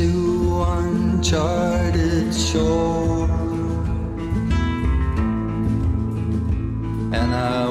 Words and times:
to 0.00 0.64
uncharted 0.78 2.34
shore. 2.34 3.28
And 7.12 7.34
I 7.34 7.69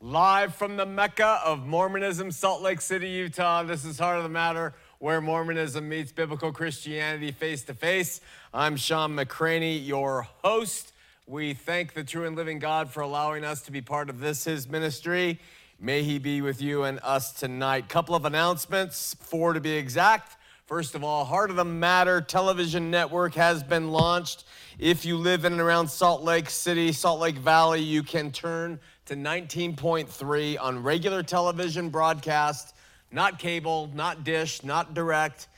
Live 0.00 0.54
from 0.54 0.76
the 0.76 0.86
Mecca 0.86 1.40
of 1.44 1.66
Mormonism, 1.66 2.30
Salt 2.30 2.62
Lake 2.62 2.80
City, 2.80 3.08
Utah. 3.08 3.64
This 3.64 3.84
is 3.84 3.98
Heart 3.98 4.18
of 4.18 4.22
the 4.22 4.28
Matter, 4.28 4.72
where 5.00 5.20
Mormonism 5.20 5.88
meets 5.88 6.12
biblical 6.12 6.52
Christianity 6.52 7.32
face 7.32 7.64
to 7.64 7.74
face. 7.74 8.20
I'm 8.54 8.76
Shawn 8.76 9.16
McCraney, 9.16 9.84
your 9.84 10.22
host. 10.44 10.92
We 11.26 11.52
thank 11.52 11.94
the 11.94 12.04
true 12.04 12.26
and 12.26 12.36
living 12.36 12.60
God 12.60 12.90
for 12.90 13.00
allowing 13.00 13.42
us 13.42 13.62
to 13.62 13.72
be 13.72 13.80
part 13.80 14.08
of 14.08 14.20
this, 14.20 14.44
his 14.44 14.68
ministry. 14.68 15.40
May 15.80 16.04
he 16.04 16.20
be 16.20 16.42
with 16.42 16.62
you 16.62 16.84
and 16.84 17.00
us 17.02 17.32
tonight. 17.32 17.88
Couple 17.88 18.14
of 18.14 18.24
announcements, 18.24 19.16
four 19.18 19.52
to 19.52 19.60
be 19.60 19.72
exact. 19.72 20.36
First 20.66 20.94
of 20.94 21.02
all, 21.02 21.24
Heart 21.24 21.50
of 21.50 21.56
the 21.56 21.64
Matter 21.64 22.20
television 22.20 22.88
network 22.90 23.34
has 23.34 23.64
been 23.64 23.90
launched. 23.90 24.44
If 24.78 25.04
you 25.04 25.16
live 25.16 25.44
in 25.44 25.54
and 25.54 25.60
around 25.60 25.88
Salt 25.88 26.22
Lake 26.22 26.50
City, 26.50 26.92
Salt 26.92 27.18
Lake 27.18 27.38
Valley, 27.38 27.80
you 27.80 28.04
can 28.04 28.30
turn 28.30 28.78
to 29.08 29.16
19.3 29.16 30.60
on 30.60 30.82
regular 30.82 31.22
television 31.22 31.88
broadcast, 31.88 32.76
not 33.10 33.38
cable, 33.38 33.90
not 33.94 34.22
dish, 34.22 34.62
not 34.62 34.92
direct, 34.92 35.48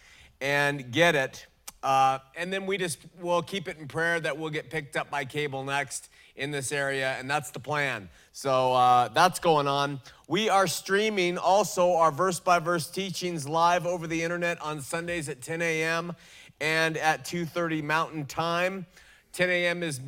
and 0.41 0.93
get 0.93 1.17
it. 1.17 1.47
Uh, 1.83 2.21
and 2.37 2.53
then 2.53 2.65
we 2.65 2.79
just 2.79 2.99
will 3.21 3.43
keep 3.43 3.67
it 3.67 3.77
in 3.79 3.89
prayer 3.89 4.21
that 4.21 4.39
we'll 4.39 4.51
get 4.51 4.71
picked 4.71 4.97
up 4.97 5.11
by 5.11 5.25
cable 5.25 5.65
next 5.65 6.11
in 6.37 6.53
this 6.53 6.71
area, 6.71 7.17
and 7.19 7.29
that's 7.29 7.51
the 7.51 7.59
plan. 7.59 8.09
So 8.31 8.73
uh, 8.73 9.09
that's 9.09 9.41
going 9.41 9.67
on. 9.67 10.01
We 10.29 10.49
are 10.49 10.69
streaming 10.69 11.37
also 11.37 11.95
our 11.95 12.13
verse 12.13 12.39
by 12.39 12.61
verse 12.61 12.89
teachings 12.89 13.49
live 13.49 13.85
over 13.85 14.07
the 14.07 14.23
internet 14.23 14.63
on 14.63 14.81
Sundays 14.81 15.29
at 15.29 15.43
10 15.43 15.61
a.m. 15.61 16.15
and 16.61 16.97
at 16.97 17.25
2:30 17.25 17.83
Mountain 17.83 18.27
Time. 18.27 18.87
10 19.33 19.51
a.m. 19.51 19.83
is 19.83 20.01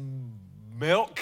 milk. 0.78 1.18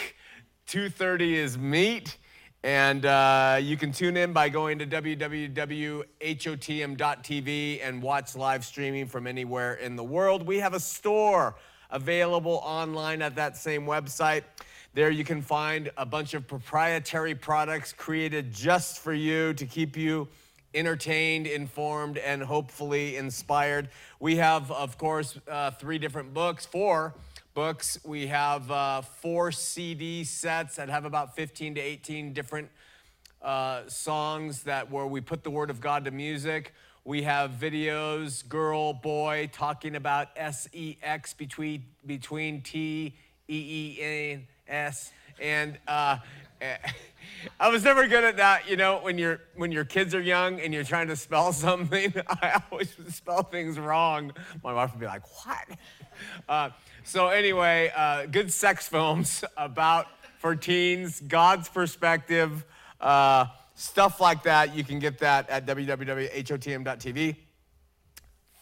2.30 0.71 1.33
is 1.33 1.59
meat 1.59 2.17
and 2.63 3.05
uh, 3.05 3.59
you 3.61 3.77
can 3.77 3.91
tune 3.91 4.17
in 4.17 4.33
by 4.33 4.49
going 4.49 4.79
to 4.79 4.87
www.hotm.tv 4.87 6.05
and 7.83 8.01
watch 8.01 8.37
live 8.37 8.65
streaming 8.65 9.05
from 9.09 9.27
anywhere 9.27 9.75
in 9.75 9.97
the 9.97 10.05
world 10.05 10.47
we 10.47 10.61
have 10.61 10.73
a 10.73 10.79
store 10.79 11.57
available 11.91 12.61
online 12.63 13.21
at 13.21 13.35
that 13.35 13.57
same 13.57 13.85
website 13.85 14.45
there 14.95 15.11
you 15.11 15.25
can 15.25 15.43
find 15.43 15.91
a 15.97 16.07
bunch 16.07 16.35
of 16.35 16.47
proprietary 16.47 17.35
products 17.35 17.93
created 17.93 18.53
just 18.53 19.01
for 19.01 19.13
you 19.13 19.53
to 19.55 19.67
keep 19.67 19.97
you 19.97 20.29
entertained, 20.73 21.49
informed, 21.49 22.17
and 22.17 22.41
hopefully 22.41 23.17
inspired. 23.17 23.89
We 24.21 24.37
have, 24.37 24.71
of 24.71 24.99
course, 24.99 25.37
uh, 25.49 25.73
three 25.73 25.99
different 25.99 26.33
books, 26.33 26.65
four 26.65 27.13
books. 27.61 27.99
We 28.07 28.29
have 28.29 28.71
uh, 28.71 29.03
four 29.03 29.53
CD 29.53 30.25
sets 30.25 30.77
that 30.77 30.89
have 30.89 31.05
about 31.05 31.37
15 31.37 31.75
to 31.75 31.81
18 31.83 32.33
different 32.33 32.71
uh, 33.43 33.83
songs 33.87 34.63
that 34.63 34.91
where 34.91 35.07
we 35.07 35.21
put 35.21 35.45
the 35.45 35.51
Word 35.51 35.69
of 35.69 35.79
God 35.79 36.07
to 36.07 36.11
music. 36.11 36.73
We 37.05 37.21
have 37.25 37.51
videos, 37.51 38.49
girl, 38.49 38.95
boy, 38.95 39.51
talking 39.53 39.95
about 39.95 40.29
sex 40.39 41.35
between 41.35 41.85
between 42.07 42.63
T, 42.63 43.15
E, 43.47 43.99
E, 43.99 43.99
N, 44.01 44.47
S, 44.67 45.13
and 45.39 45.77
uh, 45.87 46.17
I 47.61 47.69
was 47.69 47.85
never 47.85 48.09
good 48.09 48.25
at 48.25 48.39
that. 48.39 48.71
You 48.71 48.77
know, 48.77 49.01
when 49.01 49.19
your 49.19 49.43
when 49.55 49.71
your 49.71 49.85
kids 49.85 50.15
are 50.15 50.23
young 50.23 50.61
and 50.61 50.73
you're 50.73 50.83
trying 50.83 51.09
to 51.09 51.17
spell 51.17 51.53
something, 51.67 52.15
I 52.27 52.63
always 52.71 52.95
spell 53.11 53.43
things 53.43 53.79
wrong. 53.79 54.33
My 54.65 54.73
wife 54.73 54.93
would 54.93 55.01
be 55.01 55.07
like, 55.07 55.25
"What?" 55.45 55.79
Uh, 56.49 56.71
so 57.05 57.29
anyway, 57.29 57.93
uh, 57.95 58.27
good 58.27 58.53
sex 58.53 58.89
films 58.89 59.45
about 59.57 60.07
for 60.39 60.57
teens, 60.57 61.21
God's 61.21 61.69
perspective, 61.69 62.65
uh, 63.01 63.47
stuff 63.75 64.21
like 64.21 64.43
that. 64.45 64.75
You 64.75 64.85
can 64.85 64.99
get 64.99 65.19
that 65.19 65.49
at 65.51 65.67
www.hotm.tv. 65.67 67.37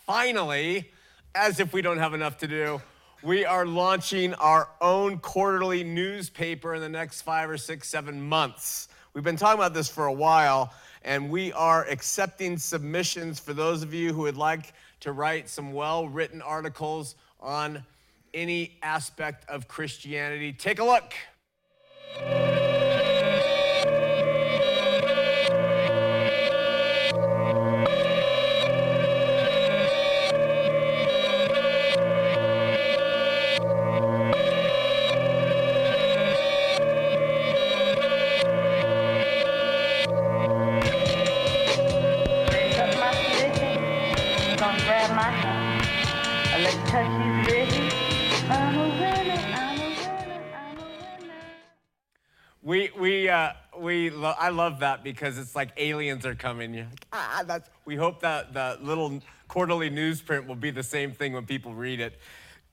Finally, 0.06 0.90
as 1.34 1.60
if 1.60 1.72
we 1.72 1.82
don't 1.82 1.98
have 1.98 2.14
enough 2.14 2.38
to 2.38 2.48
do, 2.48 2.80
we 3.22 3.44
are 3.44 3.66
launching 3.66 4.34
our 4.34 4.68
own 4.80 5.18
quarterly 5.18 5.84
newspaper 5.84 6.74
in 6.74 6.80
the 6.80 6.88
next 6.88 7.22
five 7.22 7.50
or 7.50 7.56
six, 7.56 7.88
seven 7.88 8.20
months. 8.20 8.88
We've 9.12 9.24
been 9.24 9.36
talking 9.36 9.58
about 9.58 9.74
this 9.74 9.88
for 9.88 10.06
a 10.06 10.12
while, 10.12 10.72
and 11.02 11.28
we 11.30 11.52
are 11.52 11.84
accepting 11.86 12.58
submissions 12.58 13.40
for 13.40 13.52
those 13.52 13.82
of 13.82 13.92
you 13.92 14.12
who 14.12 14.22
would 14.22 14.36
like 14.36 14.72
to 15.00 15.12
write 15.12 15.48
some 15.48 15.72
well 15.72 16.08
written 16.08 16.40
articles 16.40 17.16
on 17.40 17.84
any 18.34 18.78
aspect 18.82 19.48
of 19.48 19.68
Christianity. 19.68 20.52
Take 20.52 20.78
a 20.78 20.84
look. 20.84 22.67
We 53.08 53.26
uh, 53.26 53.52
we 53.78 54.10
lo- 54.10 54.34
I 54.38 54.50
love 54.50 54.80
that 54.80 55.02
because 55.02 55.38
it's 55.38 55.56
like 55.56 55.70
aliens 55.78 56.26
are 56.26 56.34
coming. 56.34 56.74
You're 56.74 56.84
like, 56.84 57.06
ah, 57.14 57.42
that's. 57.46 57.70
We 57.86 57.96
hope 57.96 58.20
that 58.20 58.52
the 58.52 58.78
little 58.82 59.22
quarterly 59.48 59.88
newsprint 59.88 60.46
will 60.46 60.56
be 60.56 60.70
the 60.70 60.82
same 60.82 61.12
thing 61.12 61.32
when 61.32 61.46
people 61.46 61.72
read 61.72 62.00
it, 62.00 62.18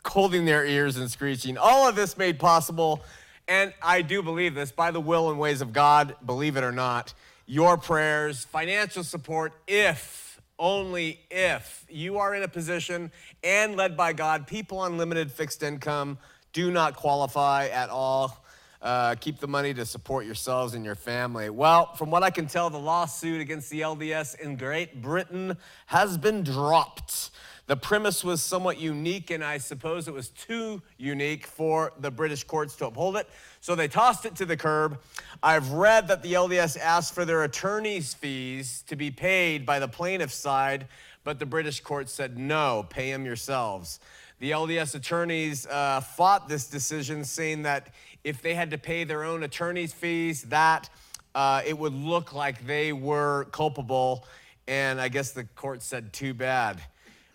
holding 0.05 0.43
their 0.43 0.65
ears 0.65 0.97
and 0.97 1.09
screeching. 1.09 1.57
All 1.57 1.87
of 1.87 1.95
this 1.95 2.17
made 2.17 2.37
possible, 2.37 3.01
and 3.47 3.73
I 3.81 4.01
do 4.01 4.21
believe 4.21 4.55
this 4.55 4.73
by 4.73 4.91
the 4.91 4.99
will 4.99 5.29
and 5.29 5.39
ways 5.39 5.61
of 5.61 5.71
God. 5.71 6.17
Believe 6.25 6.57
it 6.57 6.65
or 6.65 6.73
not, 6.73 7.13
your 7.45 7.77
prayers, 7.77 8.43
financial 8.43 9.05
support, 9.05 9.53
if 9.67 10.41
only 10.59 11.21
if 11.31 11.85
you 11.87 12.17
are 12.17 12.35
in 12.35 12.43
a 12.43 12.49
position 12.49 13.09
and 13.41 13.77
led 13.77 13.95
by 13.95 14.11
God, 14.11 14.47
people 14.47 14.79
on 14.79 14.97
limited 14.97 15.31
fixed 15.31 15.63
income 15.63 16.17
do 16.51 16.71
not 16.71 16.97
qualify 16.97 17.67
at 17.67 17.89
all. 17.89 18.44
Uh, 18.85 19.15
keep 19.15 19.39
the 19.39 19.47
money 19.47 19.73
to 19.73 19.83
support 19.83 20.27
yourselves 20.27 20.75
and 20.75 20.85
your 20.85 20.93
family. 20.93 21.49
Well, 21.49 21.95
from 21.95 22.11
what 22.11 22.21
I 22.21 22.29
can 22.29 22.45
tell, 22.45 22.69
the 22.69 22.77
lawsuit 22.77 23.41
against 23.41 23.71
the 23.71 23.81
LDS 23.81 24.39
in 24.39 24.57
Great 24.57 25.01
Britain 25.01 25.57
has 25.87 26.19
been 26.19 26.43
dropped. 26.43 27.31
The 27.65 27.75
premise 27.75 28.23
was 28.23 28.43
somewhat 28.43 28.79
unique, 28.79 29.31
and 29.31 29.43
I 29.43 29.57
suppose 29.57 30.07
it 30.07 30.13
was 30.13 30.29
too 30.29 30.83
unique 30.99 31.47
for 31.47 31.93
the 31.99 32.11
British 32.11 32.43
courts 32.43 32.75
to 32.75 32.85
uphold 32.85 33.17
it. 33.17 33.27
So 33.59 33.73
they 33.73 33.87
tossed 33.87 34.23
it 34.23 34.35
to 34.35 34.45
the 34.45 34.55
curb. 34.55 35.01
I've 35.41 35.71
read 35.71 36.07
that 36.09 36.21
the 36.21 36.33
LDS 36.33 36.77
asked 36.79 37.15
for 37.15 37.25
their 37.25 37.43
attorney's 37.43 38.13
fees 38.13 38.83
to 38.85 38.95
be 38.95 39.09
paid 39.09 39.65
by 39.65 39.79
the 39.79 39.87
plaintiff's 39.87 40.35
side, 40.35 40.87
but 41.23 41.39
the 41.39 41.45
British 41.47 41.79
court 41.79 42.07
said 42.07 42.37
no, 42.37 42.85
pay 42.87 43.11
them 43.11 43.25
yourselves. 43.25 43.99
The 44.39 44.51
LDS 44.51 44.93
attorneys 44.93 45.65
uh, 45.65 46.01
fought 46.01 46.47
this 46.47 46.67
decision, 46.67 47.23
saying 47.23 47.63
that 47.63 47.87
if 48.25 48.41
they 48.41 48.55
had 48.55 48.71
to 48.71 48.77
pay 48.77 49.03
their 49.03 49.23
own 49.23 49.43
attorney's 49.43 49.93
fees, 49.93 50.41
that 50.43 50.89
uh, 51.35 51.61
it 51.63 51.77
would 51.77 51.93
look 51.93 52.33
like 52.33 52.65
they 52.65 52.91
were 52.91 53.45
culpable. 53.51 54.25
And 54.67 54.99
I 54.99 55.09
guess 55.09 55.31
the 55.31 55.43
court 55.43 55.83
said, 55.83 56.11
too 56.11 56.33
bad, 56.33 56.81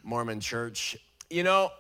Mormon 0.03 0.41
church. 0.41 0.97
You 1.31 1.45
know, 1.45 1.71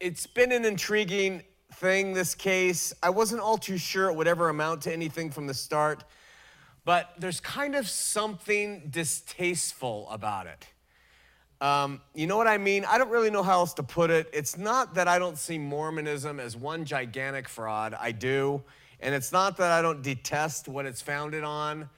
it's 0.00 0.26
been 0.26 0.52
an 0.52 0.66
intriguing 0.66 1.42
thing, 1.76 2.12
this 2.12 2.34
case. 2.34 2.92
I 3.02 3.08
wasn't 3.08 3.40
all 3.40 3.56
too 3.56 3.78
sure 3.78 4.10
it 4.10 4.14
would 4.14 4.28
ever 4.28 4.50
amount 4.50 4.82
to 4.82 4.92
anything 4.92 5.30
from 5.30 5.46
the 5.46 5.54
start, 5.54 6.04
but 6.84 7.14
there's 7.18 7.40
kind 7.40 7.74
of 7.74 7.88
something 7.88 8.88
distasteful 8.90 10.10
about 10.10 10.46
it. 10.46 10.66
Um, 11.62 12.00
you 12.12 12.26
know 12.26 12.36
what 12.36 12.48
I 12.48 12.58
mean? 12.58 12.84
I 12.84 12.98
don't 12.98 13.08
really 13.08 13.30
know 13.30 13.44
how 13.44 13.60
else 13.60 13.72
to 13.74 13.84
put 13.84 14.10
it. 14.10 14.28
It's 14.32 14.58
not 14.58 14.94
that 14.96 15.06
I 15.06 15.20
don't 15.20 15.38
see 15.38 15.58
Mormonism 15.58 16.40
as 16.40 16.56
one 16.56 16.84
gigantic 16.84 17.48
fraud. 17.48 17.94
I 17.94 18.10
do. 18.10 18.64
And 18.98 19.14
it's 19.14 19.30
not 19.30 19.58
that 19.58 19.70
I 19.70 19.80
don't 19.80 20.02
detest 20.02 20.66
what 20.66 20.86
it's 20.86 21.00
founded 21.00 21.44
on. 21.44 21.88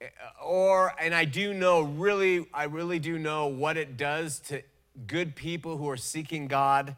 Eh, 0.00 0.06
or, 0.42 0.94
and 0.98 1.14
I 1.14 1.26
do 1.26 1.52
know, 1.52 1.82
really, 1.82 2.46
I 2.54 2.64
really 2.64 2.98
do 2.98 3.18
know 3.18 3.46
what 3.48 3.76
it 3.76 3.98
does 3.98 4.38
to 4.40 4.62
good 5.06 5.36
people 5.36 5.76
who 5.76 5.90
are 5.90 5.98
seeking 5.98 6.48
God. 6.48 6.96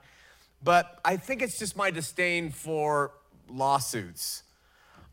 But 0.62 1.00
I 1.04 1.16
think 1.16 1.42
it's 1.42 1.58
just 1.58 1.76
my 1.76 1.90
disdain 1.90 2.50
for 2.50 3.14
lawsuits. 3.48 4.44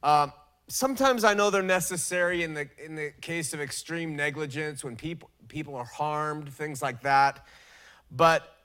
Um, 0.03 0.31
sometimes 0.67 1.23
I 1.23 1.33
know 1.33 1.49
they're 1.49 1.63
necessary 1.63 2.43
in 2.43 2.53
the, 2.53 2.69
in 2.77 2.93
the 2.93 3.13
case 3.19 3.51
of 3.55 3.61
extreme 3.61 4.15
negligence 4.15 4.83
when 4.83 4.95
people, 4.95 5.31
people 5.53 5.75
are 5.75 5.85
harmed, 5.85 6.51
things 6.51 6.81
like 6.81 7.03
that. 7.03 7.45
But 8.11 8.57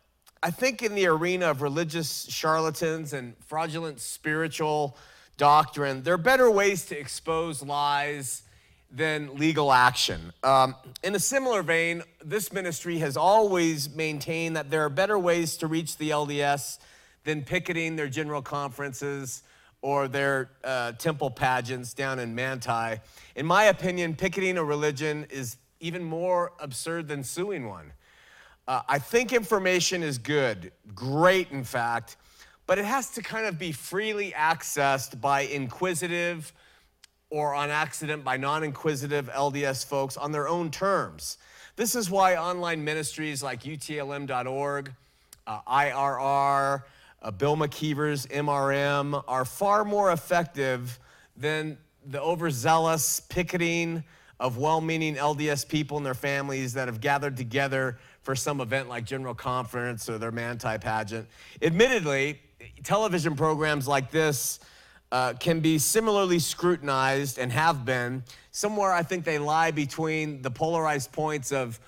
I 0.42 0.50
think 0.50 0.82
in 0.82 0.94
the 0.94 1.06
arena 1.06 1.50
of 1.50 1.60
religious 1.60 2.26
charlatans 2.30 3.12
and 3.12 3.34
fraudulent 3.44 4.00
spiritual 4.00 4.96
doctrine, 5.36 6.02
there 6.02 6.14
are 6.14 6.18
better 6.18 6.50
ways 6.50 6.86
to 6.86 6.98
expose 6.98 7.62
lies 7.62 8.42
than 8.90 9.36
legal 9.36 9.70
action. 9.70 10.32
Um, 10.42 10.74
in 11.02 11.14
a 11.14 11.18
similar 11.18 11.62
vein, 11.62 12.02
this 12.24 12.52
ministry 12.54 12.98
has 12.98 13.18
always 13.18 13.94
maintained 13.94 14.56
that 14.56 14.70
there 14.70 14.82
are 14.82 14.88
better 14.88 15.18
ways 15.18 15.58
to 15.58 15.66
reach 15.66 15.98
the 15.98 16.08
LDS 16.08 16.78
than 17.24 17.42
picketing 17.42 17.96
their 17.96 18.08
general 18.08 18.40
conferences 18.40 19.42
or 19.82 20.08
their 20.08 20.50
uh, 20.64 20.92
temple 20.92 21.30
pageants 21.30 21.92
down 21.92 22.18
in 22.18 22.34
Manti. 22.34 22.98
In 23.36 23.44
my 23.44 23.64
opinion, 23.64 24.14
picketing 24.14 24.56
a 24.56 24.64
religion 24.64 25.26
is 25.28 25.58
even 25.80 26.02
more 26.02 26.52
absurd 26.58 27.08
than 27.08 27.22
suing 27.22 27.68
one. 27.68 27.92
Uh, 28.66 28.82
I 28.88 28.98
think 28.98 29.32
information 29.32 30.02
is 30.02 30.18
good, 30.18 30.72
great, 30.94 31.50
in 31.50 31.64
fact, 31.64 32.16
but 32.66 32.78
it 32.78 32.84
has 32.84 33.10
to 33.12 33.22
kind 33.22 33.46
of 33.46 33.58
be 33.58 33.72
freely 33.72 34.32
accessed 34.32 35.20
by 35.20 35.42
inquisitive 35.42 36.52
or 37.30 37.54
on 37.54 37.70
accident 37.70 38.24
by 38.24 38.36
non 38.36 38.62
inquisitive 38.62 39.30
LDS 39.32 39.86
folks 39.86 40.16
on 40.16 40.32
their 40.32 40.48
own 40.48 40.70
terms. 40.70 41.38
This 41.76 41.94
is 41.94 42.10
why 42.10 42.36
online 42.36 42.84
ministries 42.84 43.42
like 43.42 43.62
UTLM.org, 43.62 44.92
uh, 45.46 45.60
IRR, 45.62 46.82
uh, 47.22 47.30
Bill 47.30 47.56
McKeever's 47.56 48.26
MRM 48.26 49.22
are 49.26 49.44
far 49.44 49.84
more 49.84 50.12
effective 50.12 50.98
than 51.36 51.78
the 52.06 52.20
overzealous 52.20 53.20
picketing 53.20 54.04
of 54.40 54.56
well 54.56 54.80
meaning 54.80 55.16
LDS 55.16 55.66
people 55.68 55.96
and 55.96 56.06
their 56.06 56.14
families 56.14 56.72
that 56.74 56.88
have 56.88 57.00
gathered 57.00 57.36
together 57.36 57.98
for 58.22 58.36
some 58.36 58.60
event 58.60 58.88
like 58.88 59.04
General 59.04 59.34
Conference 59.34 60.08
or 60.08 60.18
their 60.18 60.30
Manti 60.30 60.78
pageant. 60.78 61.26
Admittedly, 61.62 62.40
television 62.84 63.34
programs 63.34 63.88
like 63.88 64.10
this 64.10 64.60
uh, 65.10 65.32
can 65.34 65.60
be 65.60 65.78
similarly 65.78 66.38
scrutinized 66.38 67.38
and 67.38 67.50
have 67.50 67.84
been. 67.84 68.22
Somewhere 68.50 68.92
I 68.92 69.02
think 69.02 69.24
they 69.24 69.38
lie 69.38 69.70
between 69.70 70.42
the 70.42 70.50
polarized 70.50 71.12
points 71.12 71.52
of 71.52 71.80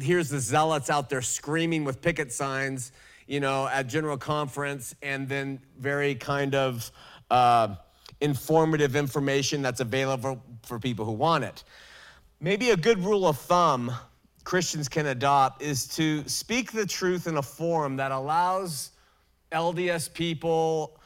here's 0.00 0.28
the 0.28 0.38
zealots 0.38 0.88
out 0.90 1.10
there 1.10 1.22
screaming 1.22 1.84
with 1.84 2.00
picket 2.00 2.32
signs, 2.32 2.92
you 3.26 3.40
know, 3.40 3.66
at 3.66 3.88
General 3.88 4.16
Conference, 4.16 4.94
and 5.02 5.28
then 5.28 5.60
very 5.78 6.14
kind 6.14 6.54
of 6.54 6.90
uh, 7.30 7.74
informative 8.20 8.94
information 8.94 9.62
that's 9.62 9.80
available 9.80 10.42
for 10.64 10.78
people 10.78 11.04
who 11.04 11.12
want 11.12 11.44
it. 11.44 11.64
Maybe 12.40 12.70
a 12.70 12.76
good 12.76 12.98
rule 12.98 13.26
of 13.26 13.38
thumb 13.38 13.92
Christians 14.44 14.88
can 14.88 15.06
adopt 15.06 15.62
is 15.62 15.86
to 15.88 16.26
speak 16.28 16.72
the 16.72 16.84
truth 16.84 17.26
in 17.26 17.38
a 17.38 17.42
forum 17.42 17.96
that 17.96 18.12
allows 18.12 18.90
LDS 19.52 20.12
people 20.12 21.00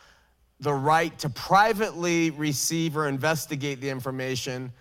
the 0.61 0.73
right 0.73 1.17
to 1.21 1.31
privately 1.31 2.31
receive 2.31 2.97
or 2.97 3.09
investigate 3.09 3.81
the 3.81 3.89
information 3.89 4.73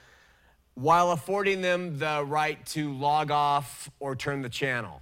while 0.73 1.11
affording 1.11 1.61
them 1.61 1.97
the 1.99 2.23
right 2.25 2.63
to 2.67 2.93
log 2.93 3.29
off 3.31 3.89
or 3.99 4.15
turn 4.15 4.41
the 4.41 4.49
channel. 4.49 5.01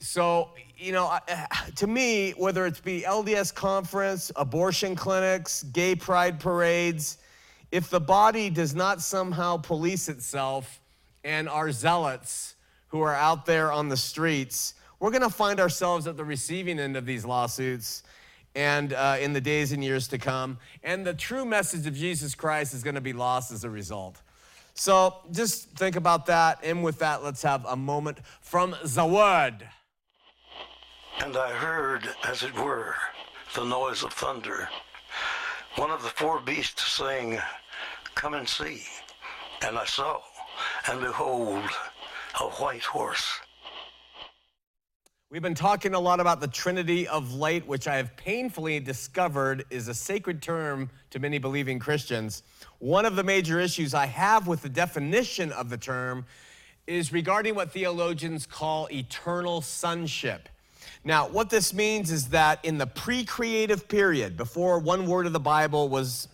So, 0.00 0.50
you 0.76 0.92
know, 0.92 1.16
to 1.76 1.86
me, 1.86 2.32
whether 2.32 2.66
it's 2.66 2.80
be 2.80 3.02
LDS 3.02 3.54
conference, 3.54 4.32
abortion 4.34 4.96
clinics, 4.96 5.62
gay 5.64 5.94
pride 5.94 6.40
parades, 6.40 7.18
if 7.72 7.88
the 7.88 8.00
body 8.00 8.50
does 8.50 8.74
not 8.74 9.00
somehow 9.00 9.56
police 9.56 10.08
itself 10.08 10.80
and 11.24 11.48
our 11.48 11.70
zealots 11.70 12.56
who 12.88 13.00
are 13.00 13.14
out 13.14 13.46
there 13.46 13.70
on 13.70 13.88
the 13.88 13.96
streets, 13.96 14.74
we're 14.98 15.10
going 15.10 15.22
to 15.22 15.30
find 15.30 15.60
ourselves 15.60 16.06
at 16.06 16.16
the 16.16 16.24
receiving 16.24 16.78
end 16.78 16.96
of 16.96 17.06
these 17.06 17.24
lawsuits 17.24 18.02
and 18.54 18.92
uh, 18.92 19.16
in 19.20 19.32
the 19.32 19.40
days 19.40 19.72
and 19.72 19.84
years 19.84 20.08
to 20.08 20.18
come. 20.18 20.58
And 20.82 21.06
the 21.06 21.14
true 21.14 21.44
message 21.44 21.86
of 21.86 21.94
Jesus 21.94 22.34
Christ 22.34 22.74
is 22.74 22.82
going 22.82 22.96
to 22.96 23.00
be 23.00 23.12
lost 23.12 23.52
as 23.52 23.64
a 23.64 23.70
result. 23.70 24.20
So 24.74 25.14
just 25.30 25.70
think 25.70 25.96
about 25.96 26.26
that. 26.26 26.60
And 26.64 26.82
with 26.82 26.98
that, 26.98 27.22
let's 27.22 27.42
have 27.42 27.64
a 27.66 27.76
moment 27.76 28.18
from 28.40 28.74
the 28.82 29.06
Word. 29.06 29.68
And 31.20 31.36
I 31.36 31.50
heard, 31.50 32.08
as 32.24 32.42
it 32.42 32.54
were, 32.54 32.94
the 33.54 33.64
noise 33.64 34.02
of 34.02 34.12
thunder. 34.12 34.68
One 35.76 35.90
of 35.90 36.02
the 36.02 36.08
four 36.08 36.40
beasts 36.40 36.92
saying, 36.92 37.38
Come 38.20 38.34
and 38.34 38.46
see. 38.46 38.82
And 39.62 39.78
I 39.78 39.86
saw, 39.86 40.20
and 40.88 41.00
behold, 41.00 41.64
a 42.38 42.44
white 42.44 42.82
horse. 42.82 43.40
We've 45.30 45.40
been 45.40 45.54
talking 45.54 45.94
a 45.94 45.98
lot 45.98 46.20
about 46.20 46.38
the 46.38 46.46
Trinity 46.46 47.08
of 47.08 47.32
late, 47.32 47.66
which 47.66 47.88
I 47.88 47.96
have 47.96 48.14
painfully 48.18 48.78
discovered 48.78 49.64
is 49.70 49.88
a 49.88 49.94
sacred 49.94 50.42
term 50.42 50.90
to 51.08 51.18
many 51.18 51.38
believing 51.38 51.78
Christians. 51.78 52.42
One 52.78 53.06
of 53.06 53.16
the 53.16 53.24
major 53.24 53.58
issues 53.58 53.94
I 53.94 54.04
have 54.04 54.46
with 54.46 54.60
the 54.60 54.68
definition 54.68 55.50
of 55.52 55.70
the 55.70 55.78
term 55.78 56.26
is 56.86 57.14
regarding 57.14 57.54
what 57.54 57.72
theologians 57.72 58.44
call 58.44 58.86
eternal 58.92 59.62
sonship. 59.62 60.50
Now, 61.04 61.26
what 61.26 61.48
this 61.48 61.72
means 61.72 62.10
is 62.10 62.28
that 62.28 62.62
in 62.66 62.76
the 62.76 62.86
pre 62.86 63.24
creative 63.24 63.88
period, 63.88 64.36
before 64.36 64.78
one 64.78 65.06
word 65.06 65.24
of 65.24 65.32
the 65.32 65.40
Bible 65.40 65.88
was 65.88 66.28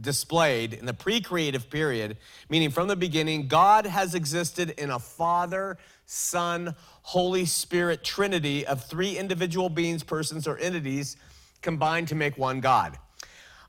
displayed 0.00 0.74
in 0.74 0.86
the 0.86 0.94
pre 0.94 1.20
creative 1.20 1.70
period, 1.70 2.16
meaning 2.48 2.70
from 2.70 2.88
the 2.88 2.96
beginning, 2.96 3.48
God 3.48 3.86
has 3.86 4.14
existed 4.14 4.70
in 4.78 4.90
a 4.90 4.98
Father, 4.98 5.78
Son, 6.06 6.74
Holy 7.02 7.44
Spirit 7.44 8.02
trinity 8.04 8.66
of 8.66 8.84
three 8.84 9.16
individual 9.16 9.68
beings, 9.68 10.02
persons, 10.02 10.46
or 10.46 10.58
entities 10.58 11.16
combined 11.62 12.08
to 12.08 12.14
make 12.14 12.36
one 12.38 12.60
God. 12.60 12.98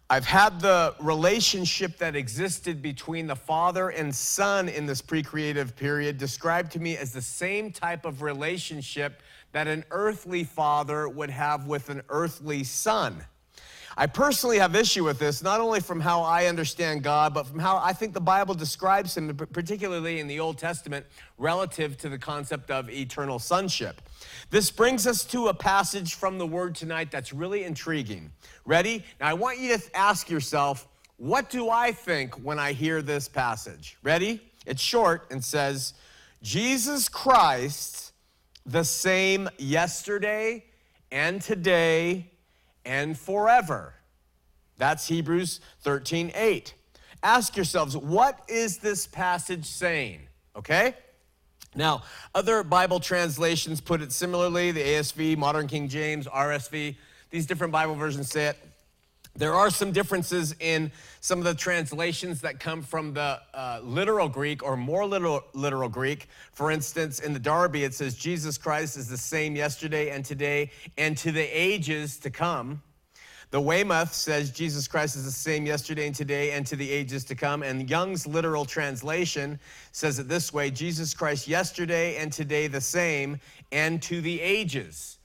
I've 0.09 0.25
had 0.25 0.59
the 0.59 0.93
relationship 0.99 1.97
that 1.99 2.17
existed 2.17 2.81
between 2.81 3.27
the 3.27 3.35
Father 3.35 3.89
and 3.89 4.13
Son 4.13 4.67
in 4.67 4.85
this 4.85 5.01
pre 5.01 5.23
creative 5.23 5.73
period 5.75 6.17
described 6.17 6.71
to 6.73 6.79
me 6.79 6.97
as 6.97 7.13
the 7.13 7.21
same 7.21 7.71
type 7.71 8.05
of 8.05 8.21
relationship 8.21 9.23
that 9.53 9.67
an 9.67 9.85
earthly 9.91 10.43
father 10.43 11.07
would 11.07 11.29
have 11.29 11.65
with 11.67 11.89
an 11.89 12.01
earthly 12.09 12.63
son. 12.63 13.23
I 13.97 14.07
personally 14.07 14.57
have 14.59 14.75
issue 14.75 15.03
with 15.03 15.19
this, 15.19 15.43
not 15.43 15.59
only 15.59 15.81
from 15.81 15.99
how 15.99 16.21
I 16.21 16.45
understand 16.45 17.03
God, 17.03 17.33
but 17.33 17.45
from 17.45 17.59
how 17.59 17.77
I 17.77 17.93
think 17.93 18.13
the 18.13 18.21
Bible 18.21 18.53
describes 18.53 19.17
him, 19.17 19.35
particularly 19.35 20.19
in 20.19 20.27
the 20.27 20.39
Old 20.39 20.57
Testament, 20.57 21.05
relative 21.37 21.97
to 21.97 22.09
the 22.09 22.17
concept 22.17 22.71
of 22.71 22.89
eternal 22.89 23.37
sonship. 23.37 24.01
This 24.49 24.71
brings 24.71 25.07
us 25.07 25.23
to 25.25 25.47
a 25.47 25.53
passage 25.53 26.15
from 26.15 26.37
the 26.37 26.47
Word 26.47 26.75
tonight 26.75 27.11
that's 27.11 27.33
really 27.33 27.63
intriguing. 27.63 28.31
Ready? 28.65 29.03
Now, 29.19 29.27
I 29.27 29.33
want 29.33 29.59
you 29.59 29.77
to 29.77 29.97
ask 29.97 30.29
yourself, 30.29 30.87
what 31.17 31.49
do 31.49 31.69
I 31.69 31.91
think 31.91 32.35
when 32.43 32.59
I 32.59 32.71
hear 32.71 33.01
this 33.01 33.27
passage? 33.27 33.97
Ready? 34.03 34.41
It's 34.65 34.81
short 34.81 35.27
and 35.31 35.43
says, 35.43 35.93
Jesus 36.41 37.09
Christ, 37.09 38.13
the 38.65 38.83
same 38.83 39.49
yesterday 39.57 40.65
and 41.11 41.41
today 41.41 42.30
and 42.85 43.17
forever. 43.17 43.93
That's 44.77 45.07
Hebrews 45.07 45.59
13 45.81 46.31
8. 46.33 46.73
Ask 47.23 47.55
yourselves, 47.55 47.95
what 47.95 48.39
is 48.47 48.77
this 48.77 49.05
passage 49.05 49.65
saying? 49.65 50.21
Okay? 50.55 50.95
Now, 51.75 52.03
other 52.35 52.63
Bible 52.63 52.99
translations 52.99 53.79
put 53.79 54.01
it 54.01 54.11
similarly 54.11 54.71
the 54.71 54.81
ASV, 54.81 55.37
Modern 55.37 55.67
King 55.67 55.87
James, 55.87 56.27
RSV, 56.27 56.95
these 57.29 57.45
different 57.45 57.71
Bible 57.71 57.95
versions 57.95 58.29
say 58.29 58.47
it. 58.47 58.57
There 59.35 59.53
are 59.53 59.69
some 59.69 59.91
differences 59.93 60.53
in 60.59 60.91
some 61.21 61.39
of 61.39 61.45
the 61.45 61.53
translations 61.53 62.41
that 62.41 62.59
come 62.59 62.81
from 62.81 63.13
the 63.13 63.39
uh, 63.53 63.79
literal 63.81 64.27
Greek 64.27 64.61
or 64.61 64.75
more 64.75 65.05
literal, 65.05 65.43
literal 65.53 65.87
Greek. 65.87 66.27
For 66.51 66.69
instance, 66.69 67.19
in 67.19 67.31
the 67.33 67.39
Darby, 67.39 67.85
it 67.85 67.93
says, 67.93 68.15
Jesus 68.15 68.57
Christ 68.57 68.97
is 68.97 69.07
the 69.07 69.17
same 69.17 69.55
yesterday 69.55 70.09
and 70.09 70.25
today 70.25 70.71
and 70.97 71.17
to 71.19 71.31
the 71.31 71.43
ages 71.43 72.17
to 72.19 72.29
come. 72.29 72.81
The 73.51 73.59
Weymouth 73.59 74.13
says 74.13 74.49
Jesus 74.49 74.87
Christ 74.87 75.17
is 75.17 75.25
the 75.25 75.31
same 75.31 75.65
yesterday 75.65 76.07
and 76.07 76.15
today 76.15 76.51
and 76.51 76.65
to 76.67 76.77
the 76.77 76.89
ages 76.89 77.25
to 77.25 77.35
come. 77.35 77.63
And 77.63 77.89
Young's 77.89 78.25
literal 78.25 78.63
translation 78.63 79.59
says 79.91 80.19
it 80.19 80.29
this 80.29 80.53
way 80.53 80.71
Jesus 80.71 81.13
Christ 81.13 81.49
yesterday 81.49 82.15
and 82.15 82.31
today 82.31 82.67
the 82.67 82.79
same 82.79 83.39
and 83.73 84.01
to 84.03 84.21
the 84.21 84.39
ages. 84.39 85.17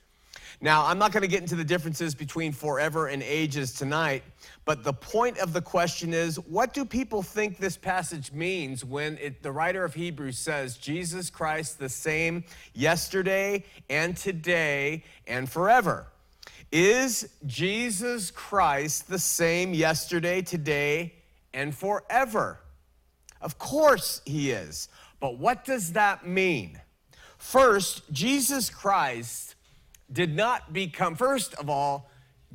Now, 0.59 0.87
I'm 0.87 0.97
not 0.97 1.11
going 1.11 1.21
to 1.21 1.27
get 1.27 1.41
into 1.41 1.55
the 1.55 1.63
differences 1.63 2.15
between 2.15 2.51
forever 2.51 3.07
and 3.07 3.21
ages 3.21 3.73
tonight, 3.73 4.23
but 4.65 4.83
the 4.83 4.93
point 4.93 5.37
of 5.37 5.53
the 5.53 5.61
question 5.61 6.13
is 6.13 6.37
what 6.39 6.73
do 6.73 6.83
people 6.83 7.21
think 7.21 7.59
this 7.59 7.77
passage 7.77 8.31
means 8.31 8.83
when 8.83 9.19
it, 9.19 9.43
the 9.43 9.51
writer 9.51 9.83
of 9.83 9.93
Hebrews 9.93 10.39
says, 10.39 10.77
Jesus 10.77 11.29
Christ 11.29 11.77
the 11.77 11.89
same 11.89 12.43
yesterday 12.73 13.65
and 13.87 14.17
today 14.17 15.03
and 15.27 15.47
forever? 15.47 16.07
Is 16.71 17.29
Jesus 17.45 18.31
Christ 18.31 19.07
the 19.07 19.19
same 19.19 19.75
yesterday, 19.75 20.41
today, 20.41 21.13
and 21.53 21.73
forever? 21.73 22.59
Of 23.41 23.59
course 23.59 24.21
he 24.25 24.49
is. 24.49 24.89
But 25.19 25.37
what 25.37 25.65
does 25.65 25.93
that 25.93 26.27
mean? 26.27 26.81
First, 27.37 28.11
Jesus 28.11 28.71
Christ 28.71 29.46
did 30.11 30.35
not 30.35 30.73
become, 30.73 31.15
first 31.15 31.53
of 31.55 31.69
all, 31.69 32.09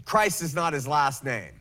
Christ 0.05 0.43
is 0.43 0.55
not 0.55 0.73
his 0.73 0.87
last 0.87 1.25
name. 1.25 1.61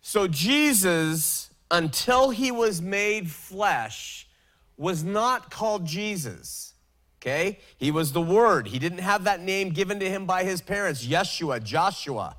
So 0.00 0.28
Jesus, 0.28 1.50
until 1.70 2.30
he 2.30 2.50
was 2.50 2.82
made 2.82 3.30
flesh, 3.30 4.28
was 4.76 5.02
not 5.02 5.50
called 5.50 5.86
Jesus. 5.86 6.74
Okay? 7.20 7.58
He 7.78 7.90
was 7.90 8.12
the 8.12 8.20
Word. 8.20 8.68
He 8.68 8.78
didn't 8.78 8.98
have 8.98 9.24
that 9.24 9.40
name 9.40 9.70
given 9.70 9.98
to 10.00 10.10
him 10.10 10.26
by 10.26 10.44
his 10.44 10.60
parents, 10.60 11.06
Yeshua, 11.06 11.62
Joshua. 11.62 12.36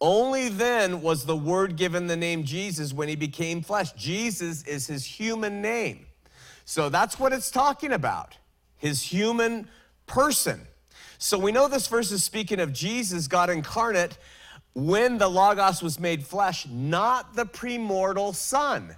Only 0.00 0.48
then 0.48 1.02
was 1.02 1.26
the 1.26 1.36
Word 1.36 1.76
given 1.76 2.06
the 2.06 2.16
name 2.16 2.44
Jesus 2.44 2.92
when 2.92 3.08
he 3.08 3.16
became 3.16 3.60
flesh. 3.60 3.92
Jesus 3.92 4.62
is 4.62 4.86
his 4.86 5.04
human 5.04 5.60
name. 5.60 6.06
So 6.64 6.88
that's 6.88 7.18
what 7.18 7.32
it's 7.32 7.50
talking 7.50 7.92
about 7.92 8.36
his 8.76 9.02
human 9.02 9.68
person. 10.06 10.60
So 11.22 11.38
we 11.38 11.52
know 11.52 11.68
this 11.68 11.86
verse 11.86 12.10
is 12.12 12.24
speaking 12.24 12.60
of 12.60 12.72
Jesus, 12.72 13.28
God 13.28 13.50
incarnate, 13.50 14.16
when 14.72 15.18
the 15.18 15.28
Logos 15.28 15.82
was 15.82 16.00
made 16.00 16.24
flesh, 16.26 16.66
not 16.66 17.34
the 17.34 17.44
premortal 17.44 18.34
Son. 18.34 18.96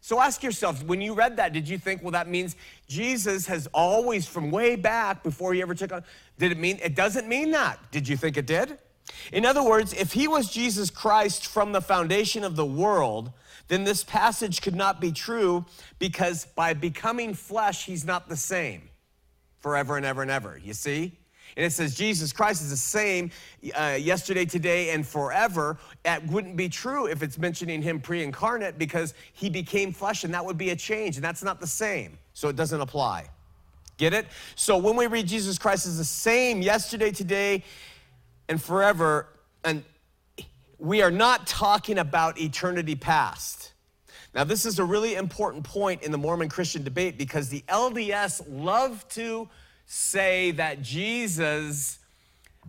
So 0.00 0.22
ask 0.22 0.42
yourself, 0.42 0.82
when 0.84 1.02
you 1.02 1.12
read 1.12 1.36
that, 1.36 1.52
did 1.52 1.68
you 1.68 1.76
think, 1.76 2.02
well, 2.02 2.12
that 2.12 2.28
means 2.28 2.56
Jesus 2.88 3.46
has 3.46 3.68
always, 3.74 4.26
from 4.26 4.50
way 4.50 4.74
back 4.74 5.22
before 5.22 5.52
he 5.52 5.60
ever 5.60 5.74
took 5.74 5.92
on, 5.92 6.02
did 6.38 6.50
it 6.50 6.56
mean? 6.56 6.78
It 6.82 6.94
doesn't 6.94 7.28
mean 7.28 7.50
that. 7.50 7.78
Did 7.90 8.08
you 8.08 8.16
think 8.16 8.38
it 8.38 8.46
did? 8.46 8.78
In 9.30 9.44
other 9.44 9.62
words, 9.62 9.92
if 9.92 10.14
he 10.14 10.28
was 10.28 10.50
Jesus 10.50 10.88
Christ 10.88 11.46
from 11.46 11.72
the 11.72 11.82
foundation 11.82 12.42
of 12.42 12.56
the 12.56 12.64
world, 12.64 13.32
then 13.68 13.84
this 13.84 14.02
passage 14.02 14.62
could 14.62 14.74
not 14.74 14.98
be 14.98 15.12
true 15.12 15.66
because 15.98 16.46
by 16.46 16.72
becoming 16.72 17.34
flesh, 17.34 17.84
he's 17.84 18.06
not 18.06 18.30
the 18.30 18.36
same 18.36 18.88
forever 19.58 19.98
and 19.98 20.06
ever 20.06 20.22
and 20.22 20.30
ever. 20.30 20.58
You 20.64 20.72
see? 20.72 21.19
And 21.56 21.64
it 21.64 21.72
says 21.72 21.94
Jesus 21.94 22.32
Christ 22.32 22.62
is 22.62 22.70
the 22.70 22.76
same 22.76 23.30
uh, 23.74 23.96
yesterday, 24.00 24.44
today, 24.44 24.90
and 24.90 25.06
forever, 25.06 25.78
that 26.02 26.26
wouldn't 26.26 26.56
be 26.56 26.68
true 26.68 27.06
if 27.06 27.22
it's 27.22 27.38
mentioning 27.38 27.82
him 27.82 28.00
pre 28.00 28.22
incarnate 28.22 28.78
because 28.78 29.14
he 29.32 29.50
became 29.50 29.92
flesh 29.92 30.24
and 30.24 30.32
that 30.34 30.44
would 30.44 30.58
be 30.58 30.70
a 30.70 30.76
change, 30.76 31.16
and 31.16 31.24
that's 31.24 31.42
not 31.42 31.60
the 31.60 31.66
same. 31.66 32.18
So 32.34 32.48
it 32.48 32.56
doesn't 32.56 32.80
apply. 32.80 33.28
Get 33.96 34.14
it? 34.14 34.26
So 34.54 34.78
when 34.78 34.96
we 34.96 35.06
read 35.06 35.26
Jesus 35.26 35.58
Christ 35.58 35.86
is 35.86 35.98
the 35.98 36.04
same 36.04 36.62
yesterday, 36.62 37.10
today, 37.10 37.64
and 38.48 38.60
forever, 38.60 39.28
and 39.62 39.84
we 40.78 41.02
are 41.02 41.10
not 41.10 41.46
talking 41.46 41.98
about 41.98 42.40
eternity 42.40 42.94
past. 42.94 43.72
Now, 44.34 44.44
this 44.44 44.64
is 44.64 44.78
a 44.78 44.84
really 44.84 45.16
important 45.16 45.64
point 45.64 46.02
in 46.02 46.12
the 46.12 46.18
Mormon 46.18 46.48
Christian 46.48 46.82
debate 46.82 47.18
because 47.18 47.48
the 47.48 47.62
LDS 47.68 48.42
love 48.48 49.06
to 49.10 49.48
say 49.92 50.52
that 50.52 50.80
Jesus 50.82 51.98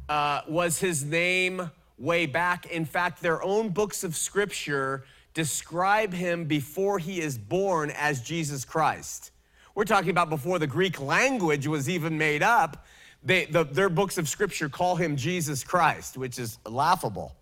uh, 0.09 0.41
was 0.47 0.79
his 0.79 1.03
name 1.03 1.69
way 1.99 2.25
back. 2.25 2.65
In 2.65 2.83
fact, 2.83 3.21
their 3.21 3.43
own 3.43 3.69
books 3.69 4.03
of 4.03 4.15
scripture 4.15 5.03
describe 5.35 6.13
him 6.13 6.45
before 6.45 6.97
he 6.97 7.21
is 7.21 7.37
born 7.37 7.91
as 7.91 8.23
Jesus 8.23 8.65
Christ. 8.65 9.29
We're 9.75 9.85
talking 9.85 10.09
about 10.09 10.31
before 10.31 10.57
the 10.57 10.65
Greek 10.65 10.99
language 10.99 11.67
was 11.67 11.87
even 11.87 12.17
made 12.17 12.41
up. 12.41 12.87
They, 13.23 13.45
the, 13.45 13.65
their 13.65 13.89
books 13.89 14.17
of 14.17 14.27
scripture 14.27 14.67
call 14.67 14.95
him 14.95 15.15
Jesus 15.15 15.63
Christ, 15.63 16.17
which 16.17 16.39
is 16.39 16.57
laughable. 16.65 17.35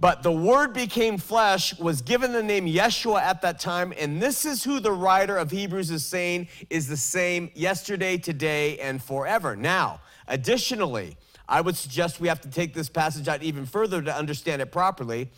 But 0.00 0.22
the 0.22 0.32
Word 0.32 0.72
became 0.72 1.18
flesh, 1.18 1.78
was 1.78 2.00
given 2.00 2.32
the 2.32 2.42
name 2.42 2.66
Yeshua 2.66 3.20
at 3.20 3.42
that 3.42 3.60
time, 3.60 3.92
and 3.98 4.20
this 4.20 4.46
is 4.46 4.64
who 4.64 4.80
the 4.80 4.92
writer 4.92 5.36
of 5.36 5.50
Hebrews 5.50 5.90
is 5.90 6.06
saying 6.06 6.48
is 6.70 6.88
the 6.88 6.96
same 6.96 7.50
yesterday, 7.54 8.16
today, 8.16 8.78
and 8.78 9.02
forever. 9.02 9.54
Now, 9.54 10.00
additionally, 10.26 11.18
I 11.46 11.60
would 11.60 11.76
suggest 11.76 12.18
we 12.18 12.28
have 12.28 12.40
to 12.40 12.50
take 12.50 12.72
this 12.72 12.88
passage 12.88 13.28
out 13.28 13.42
even 13.42 13.66
further 13.66 14.00
to 14.00 14.14
understand 14.14 14.62
it 14.62 14.72
properly. 14.72 15.30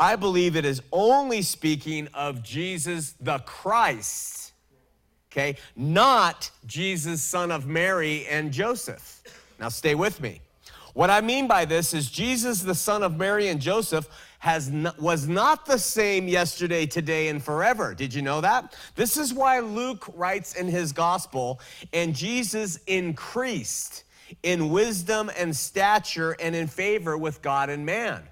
I 0.00 0.16
believe 0.16 0.56
it 0.56 0.64
is 0.64 0.82
only 0.90 1.42
speaking 1.42 2.08
of 2.12 2.42
Jesus 2.42 3.14
the 3.20 3.38
Christ, 3.38 4.54
okay, 5.30 5.56
not 5.76 6.50
Jesus, 6.66 7.22
son 7.22 7.52
of 7.52 7.66
Mary 7.68 8.26
and 8.26 8.50
Joseph. 8.50 9.22
Now, 9.60 9.68
stay 9.68 9.94
with 9.94 10.20
me. 10.20 10.40
What 10.94 11.10
I 11.10 11.20
mean 11.20 11.46
by 11.46 11.64
this 11.64 11.94
is 11.94 12.10
Jesus, 12.10 12.62
the 12.62 12.74
son 12.74 13.02
of 13.02 13.16
Mary 13.16 13.48
and 13.48 13.60
Joseph, 13.60 14.08
has 14.40 14.70
was 14.98 15.28
not 15.28 15.66
the 15.66 15.78
same 15.78 16.26
yesterday, 16.26 16.86
today, 16.86 17.28
and 17.28 17.42
forever. 17.42 17.94
Did 17.94 18.14
you 18.14 18.22
know 18.22 18.40
that? 18.40 18.74
This 18.96 19.16
is 19.16 19.34
why 19.34 19.60
Luke 19.60 20.06
writes 20.14 20.54
in 20.54 20.66
his 20.66 20.92
gospel, 20.92 21.60
and 21.92 22.14
Jesus 22.14 22.78
increased 22.86 24.04
in 24.42 24.70
wisdom 24.70 25.30
and 25.36 25.54
stature 25.54 26.36
and 26.40 26.54
in 26.56 26.66
favor 26.66 27.18
with 27.18 27.42
God 27.42 27.68
and 27.68 27.84
man. 27.84 28.22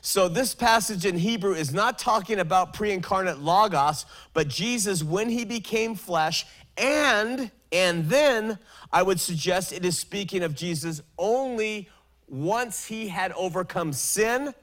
So, 0.00 0.28
this 0.28 0.54
passage 0.54 1.04
in 1.04 1.16
Hebrew 1.16 1.54
is 1.54 1.72
not 1.72 1.98
talking 1.98 2.40
about 2.40 2.72
pre 2.72 2.92
incarnate 2.92 3.38
Logos, 3.38 4.06
but 4.32 4.48
Jesus 4.48 5.02
when 5.02 5.28
he 5.28 5.44
became 5.44 5.94
flesh 5.94 6.46
and 6.76 7.50
and 7.72 8.08
then 8.08 8.58
I 8.92 9.02
would 9.02 9.20
suggest 9.20 9.72
it 9.72 9.84
is 9.84 9.98
speaking 9.98 10.42
of 10.42 10.54
Jesus 10.54 11.02
only 11.18 11.88
once 12.26 12.86
he 12.86 13.08
had 13.08 13.32
overcome 13.32 13.92
sin 13.92 14.54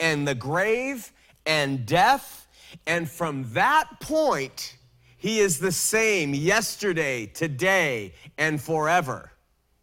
and 0.00 0.26
the 0.26 0.34
grave 0.34 1.12
and 1.44 1.84
death. 1.86 2.46
And 2.86 3.10
from 3.10 3.52
that 3.52 4.00
point, 4.00 4.76
he 5.16 5.38
is 5.38 5.58
the 5.58 5.72
same 5.72 6.34
yesterday, 6.34 7.26
today, 7.26 8.14
and 8.38 8.60
forever. 8.60 9.32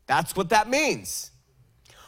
That's 0.06 0.36
what 0.36 0.50
that 0.50 0.70
means. 0.70 1.32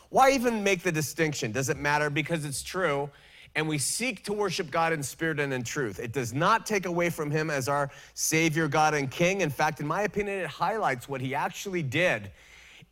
Why 0.10 0.32
even 0.32 0.64
make 0.64 0.84
the 0.84 0.92
distinction? 0.92 1.52
Does 1.52 1.70
it 1.70 1.78
matter? 1.78 2.10
Because 2.10 2.46
it's 2.46 2.64
true 2.64 3.10
and 3.56 3.68
we 3.68 3.78
seek 3.78 4.24
to 4.26 4.34
worship 4.34 4.70
God 4.70 4.92
in 4.94 5.02
spirit 5.02 5.40
and 5.40 5.54
in 5.54 5.64
truth. 5.64 6.00
It 6.00 6.12
does 6.12 6.34
not 6.34 6.66
take 6.66 6.86
away 6.86 7.10
from 7.10 7.32
him 7.32 7.50
as 7.50 7.70
our 7.70 7.90
Savior, 8.14 8.68
God, 8.68 8.94
and 8.94 9.10
King. 9.10 9.42
In 9.42 9.50
fact, 9.50 9.80
in 9.80 9.88
my 9.88 10.02
opinion, 10.02 10.40
it 10.40 10.48
highlights 10.48 11.08
what 11.08 11.22
he 11.22 11.34
actually 11.34 11.84
did 11.84 12.32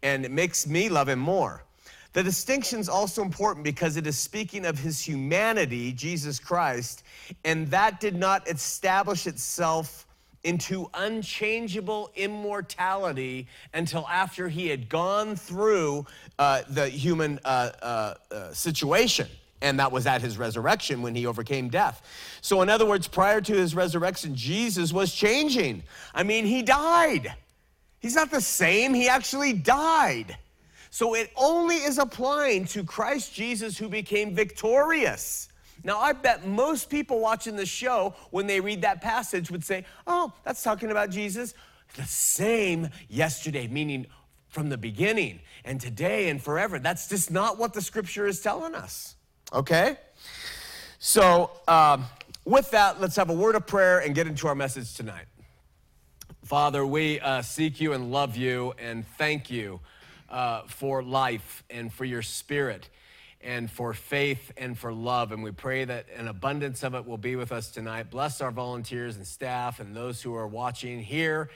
and 0.04 0.26
it 0.26 0.32
makes 0.32 0.68
me 0.68 0.90
love 0.90 1.10
him 1.10 1.20
more. 1.20 1.64
The 2.12 2.22
distinction 2.22 2.80
is 2.80 2.90
also 2.90 3.24
important 3.24 3.64
because 3.64 3.98
it 3.98 4.06
is 4.06 4.20
speaking 4.20 4.66
of 4.66 4.78
his 4.78 5.02
humanity, 5.02 5.92
Jesus 5.92 6.40
Christ, 6.40 7.04
and 7.44 7.68
that 7.70 8.00
did 8.00 8.16
not 8.16 8.48
establish 8.48 9.26
itself 9.26 10.06
into 10.44 10.90
unchangeable 10.94 12.12
immortality 12.16 13.48
until 13.74 14.06
after 14.10 14.50
he 14.50 14.68
had 14.68 14.90
gone 14.90 15.36
through 15.36 16.06
uh, 16.38 16.62
the 16.70 16.88
human 16.90 17.40
uh, 17.46 17.72
uh, 17.82 18.14
uh 18.30 18.54
situation. 18.54 19.28
And 19.64 19.80
that 19.80 19.92
was 19.92 20.06
at 20.06 20.22
his 20.22 20.38
resurrection 20.38 21.02
when 21.02 21.16
he 21.16 21.26
overcame 21.26 21.70
death. 21.70 22.04
So, 22.42 22.62
in 22.62 22.70
other 22.70 22.86
words, 22.86 23.08
prior 23.08 23.42
to 23.42 23.54
his 23.54 23.74
resurrection, 23.74 24.36
Jesus 24.36 24.94
was 24.94 25.14
changing. 25.14 25.84
I 26.14 26.22
mean, 26.22 26.46
he 26.46 26.62
died. 26.62 27.34
He's 28.00 28.16
not 28.16 28.30
the 28.30 28.42
same, 28.42 28.94
he 28.94 29.08
actually 29.08 29.54
died. 29.54 30.38
So, 30.92 31.16
it 31.16 31.32
only 31.36 31.78
is 31.78 31.98
applying 31.98 32.66
to 32.68 32.84
Christ 32.84 33.34
Jesus 33.34 33.78
who 33.78 33.90
became 33.90 34.36
victorious. 34.36 35.48
Now, 35.84 36.00
I 36.00 36.14
bet 36.14 36.46
most 36.46 36.90
people 36.90 37.20
watching 37.20 37.56
the 37.56 37.66
show, 37.66 38.14
when 38.32 38.46
they 38.46 38.60
read 38.60 38.82
that 38.82 39.02
passage, 39.02 39.50
would 39.50 39.64
say, 39.64 39.86
Oh, 40.06 40.32
that's 40.44 40.62
talking 40.62 40.92
about 40.92 41.10
Jesus. 41.10 41.54
The 41.96 42.04
same 42.04 42.90
yesterday, 43.10 43.68
meaning 43.68 44.08
from 44.54 44.70
the 44.70 44.78
beginning 44.78 45.40
and 45.66 45.82
today 45.82 46.30
and 46.30 46.42
forever. 46.42 46.78
That's 46.80 47.10
just 47.10 47.32
not 47.32 47.58
what 47.58 47.74
the 47.74 47.82
scripture 47.82 48.28
is 48.28 48.40
telling 48.40 48.76
us. 48.76 49.16
Okay? 49.54 49.98
So, 50.98 51.52
um, 51.68 52.06
with 52.44 52.72
that, 52.72 53.00
let's 53.00 53.16
have 53.16 53.30
a 53.30 53.34
word 53.34 53.56
of 53.56 53.68
prayer 53.68 54.00
and 54.00 54.16
get 54.16 54.26
into 54.26 54.48
our 54.48 54.56
message 54.56 54.96
tonight. 54.96 55.26
Father, 56.44 56.86
we 56.86 57.20
uh, 57.20 57.42
seek 57.42 57.80
you 57.80 57.94
and 57.94 58.12
love 58.12 58.36
you 58.36 58.74
and 58.80 59.06
thank 59.18 59.50
you 59.50 59.80
uh, 60.30 60.64
for 60.64 61.04
life 61.04 61.64
and 61.70 61.94
for 61.94 62.04
your 62.04 62.22
spirit 62.22 62.90
and 63.42 63.70
for 63.70 63.94
faith 63.94 64.52
and 64.58 64.78
for 64.78 64.92
love. 64.92 65.32
And 65.32 65.44
we 65.44 65.52
pray 65.52 65.86
that 65.86 66.08
an 66.18 66.28
abundance 66.28 66.84
of 66.84 66.96
it 66.96 67.06
will 67.06 67.18
be 67.18 67.36
with 67.36 67.52
us 67.52 67.70
tonight. 67.70 68.10
Bless 68.10 68.42
our 68.42 68.52
volunteers 68.52 69.16
and 69.16 69.28
staff 69.28 69.80
and 69.80 69.96
those 69.96 70.22
who 70.22 70.34
are 70.36 70.48
watching 70.48 71.02
here, 71.02 71.50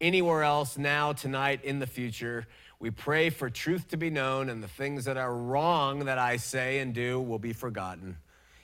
anywhere 0.00 0.42
else, 0.42 0.76
now, 0.76 1.12
tonight, 1.12 1.64
in 1.64 1.78
the 1.78 1.86
future. 1.86 2.46
We 2.80 2.90
pray 2.90 3.30
for 3.30 3.48
truth 3.48 3.88
to 3.88 3.96
be 3.96 4.10
known 4.10 4.50
and 4.50 4.62
the 4.62 4.68
things 4.68 5.04
that 5.06 5.16
are 5.16 5.34
wrong 5.34 6.00
that 6.06 6.18
I 6.18 6.36
say 6.36 6.80
and 6.80 6.94
do 6.94 7.20
will 7.20 7.38
be 7.38 7.52
forgotten. 7.52 8.16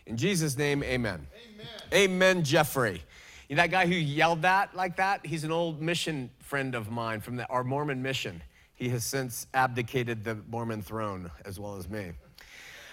In 0.06 0.16
Jesus' 0.16 0.58
name, 0.58 0.82
amen. 0.82 1.26
Amen, 1.54 1.66
amen 1.92 2.44
Jeffrey. 2.44 3.02
You 3.48 3.56
know 3.56 3.62
that 3.62 3.70
guy 3.70 3.86
who 3.86 3.94
yelled 3.94 4.42
that 4.42 4.76
like 4.76 4.96
that? 4.96 5.26
He's 5.26 5.44
an 5.44 5.52
old 5.52 5.80
mission 5.80 6.30
friend 6.38 6.74
of 6.74 6.90
mine 6.90 7.20
from 7.20 7.36
the, 7.36 7.46
our 7.48 7.64
Mormon 7.64 8.02
mission. 8.02 8.42
He 8.74 8.88
has 8.90 9.04
since 9.04 9.46
abdicated 9.54 10.24
the 10.24 10.36
Mormon 10.48 10.82
throne 10.82 11.30
as 11.44 11.58
well 11.58 11.76
as 11.76 11.88
me. 11.88 12.12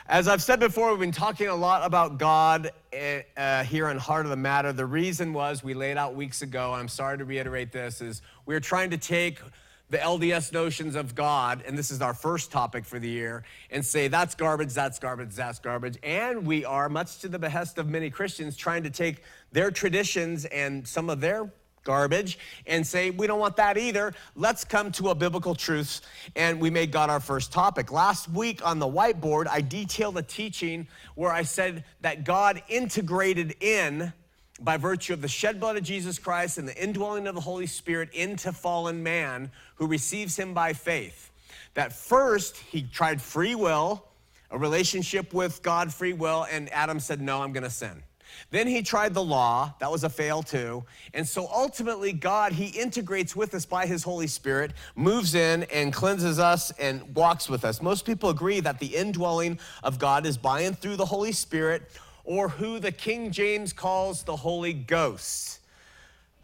As 0.09 0.27
I've 0.27 0.41
said 0.41 0.59
before, 0.59 0.91
we've 0.91 1.00
been 1.00 1.12
talking 1.12 1.47
a 1.47 1.55
lot 1.55 1.86
about 1.86 2.17
God 2.17 2.71
eh, 2.93 3.24
uh, 3.36 3.63
here 3.65 3.88
on 3.88 3.97
Heart 3.97 4.25
of 4.25 4.29
the 4.29 4.38
Matter. 4.38 4.71
The 4.71 4.86
reason 4.86 5.33
was 5.33 5.63
we 5.63 5.74
laid 5.74 5.97
out 5.97 6.15
weeks 6.15 6.41
ago, 6.41 6.74
I'm 6.74 6.88
sorry 6.88 7.17
to 7.17 7.25
reiterate 7.25 7.74
this, 7.74 8.00
is 8.00 8.21
we 8.45 8.55
are 8.55 8.59
trying 8.62 8.89
to 8.91 8.97
take 8.97 9.41
the 9.89 9.98
LDS 9.98 10.51
notions 10.51 10.96
of 10.96 11.15
God, 11.15 11.63
and 11.65 11.77
this 11.77 11.91
is 11.91 12.01
our 12.01 12.13
first 12.13 12.51
topic 12.51 12.86
for 12.86 13.00
the 13.00 13.08
year, 13.08 13.44
and 13.72 13.86
say 13.86 14.08
that's 14.08 14.36
garbage, 14.36 14.74
that's 14.74 15.00
garbage, 15.00 15.34
that's 15.34 15.60
garbage. 15.60 15.98
And 16.03 16.46
we 16.46 16.65
are, 16.65 16.89
much 16.89 17.20
to 17.20 17.29
the 17.29 17.39
behest 17.39 17.77
of 17.77 17.88
many 17.88 18.10
Christians, 18.10 18.58
trying 18.58 18.84
to 18.84 18.89
take 18.89 19.24
their 19.51 19.72
traditions 19.72 20.46
and 20.46 20.86
some 20.86 21.10
of 21.10 21.22
their 21.22 21.51
garbage 21.88 22.38
and 22.65 22.86
say, 22.86 23.12
we 23.12 23.25
don't 23.27 23.39
want 23.39 23.56
that 23.56 23.77
either. 23.77 24.13
Let's 24.36 24.65
come 24.65 24.91
to 24.94 25.10
a 25.10 25.15
biblical 25.15 25.56
truth. 25.56 26.01
And 26.36 26.60
we 26.60 26.70
made 26.70 26.91
God 26.91 27.10
our 27.10 27.22
first 27.22 27.53
topic. 27.53 27.94
Last 27.94 28.29
week 28.29 28.63
on 28.63 28.77
the 28.77 28.86
whiteboard, 28.86 29.48
I 29.50 29.62
detailed 29.62 30.17
a 30.17 30.22
teaching 30.22 30.88
where 31.15 31.32
I 31.32 31.44
said 31.44 31.86
that 32.01 32.25
God 32.25 32.62
integrated 32.67 33.56
in 33.62 34.12
by 34.60 34.78
virtue 34.78 35.14
of 35.14 35.22
the 35.22 35.28
shed 35.28 35.60
blood 35.60 35.78
of 35.78 35.84
Jesus 35.84 36.18
Christ 36.20 36.58
and 36.58 36.68
the 36.68 36.82
indwelling 36.82 37.28
of 37.28 37.36
the 37.36 37.42
Holy 37.42 37.68
Spirit 37.68 38.10
into 38.14 38.52
fallen 38.52 39.04
man 39.04 39.52
who 39.76 39.88
receives 39.88 40.38
him 40.38 40.54
by 40.54 40.74
faith. 40.74 41.32
That 41.76 41.94
first, 41.94 42.58
he 42.58 42.82
tried 42.82 43.22
free 43.22 43.56
will, 43.56 44.04
a 44.50 44.58
relationship 44.58 45.34
with 45.34 45.62
God, 45.62 45.94
free 45.94 46.14
will, 46.14 46.48
and 46.50 46.72
Adam 46.74 47.00
said, 47.00 47.22
No, 47.22 47.42
I'm 47.42 47.54
gonna 47.54 47.70
sin. 47.70 48.02
Then 48.50 48.68
he 48.68 48.82
tried 48.82 49.14
the 49.14 49.24
law. 49.24 49.74
That 49.80 49.92
was 49.92 50.04
a 50.04 50.10
fail 50.10 50.44
too. 50.44 50.84
And 51.14 51.28
so 51.28 51.48
ultimately, 51.54 52.14
God, 52.14 52.54
he 52.54 52.68
integrates 52.68 53.36
with 53.36 53.54
us 53.54 53.66
by 53.66 53.86
his 53.86 54.04
Holy 54.04 54.28
Spirit, 54.28 54.74
moves 54.96 55.36
in 55.36 55.64
and 55.64 55.94
cleanses 55.94 56.40
us 56.40 56.72
and 56.72 57.16
walks 57.16 57.50
with 57.50 57.66
us. 57.66 57.82
Most 57.82 58.06
people 58.06 58.30
agree 58.30 58.60
that 58.62 58.80
the 58.80 58.96
indwelling 58.96 59.60
of 59.84 60.00
God 60.00 60.26
is 60.26 60.38
by 60.38 60.62
and 60.62 60.78
through 60.78 60.96
the 60.96 61.06
Holy 61.06 61.32
Spirit, 61.32 61.91
or 62.28 62.50
who 62.50 62.78
the 62.78 62.92
King 62.92 63.32
James 63.32 63.72
calls 63.72 64.24
the 64.24 64.36
Holy 64.36 64.74
Ghost. 64.74 65.62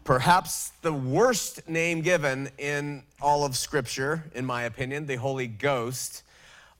Perhaps 0.06 0.72
the 0.82 0.93
worst 0.93 1.67
name 1.69 2.02
given 2.02 2.50
in 2.58 3.04
all 3.22 3.46
of 3.46 3.56
Scripture, 3.56 4.24
in 4.34 4.46
my 4.46 4.63
opinion, 4.63 5.06
the 5.06 5.17
Holy 5.17 5.48
Ghost, 5.48 6.24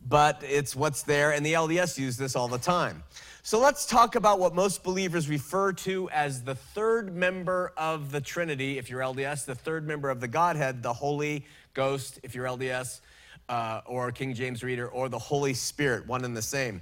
but 0.08 0.42
it's 0.42 0.74
what's 0.74 1.04
there, 1.04 1.34
and 1.34 1.46
the 1.46 1.54
LDS 1.54 1.98
use 1.98 2.16
this 2.16 2.36
all 2.36 2.48
the 2.48 2.58
time. 2.58 3.04
So 3.44 3.60
let's 3.60 3.86
talk 3.86 4.16
about 4.16 4.40
what 4.40 4.56
most 4.56 4.84
believers 4.84 5.28
refer 5.28 5.74
to 5.74 6.10
as 6.10 6.42
the 6.42 6.56
third 6.56 7.14
member 7.14 7.74
of 7.76 8.10
the 8.10 8.22
Trinity, 8.22 8.78
if 8.78 8.90
you're 8.90 9.02
LDS, 9.02 9.46
the 9.46 9.56
third 9.56 9.86
member 9.86 10.10
of 10.10 10.22
the 10.22 10.30
Godhead, 10.30 10.82
the 10.82 10.94
Holy 10.94 11.46
Ghost, 11.74 12.22
if 12.24 12.34
you're 12.34 12.46
LDS, 12.46 13.02
uh, 13.50 13.82
or 13.86 14.14
King 14.14 14.34
James 14.34 14.64
Reader, 14.64 14.88
or 14.88 15.10
the 15.10 15.20
Holy 15.20 15.54
Spirit, 15.54 16.08
one 16.08 16.24
and 16.24 16.36
the 16.36 16.42
same. 16.42 16.82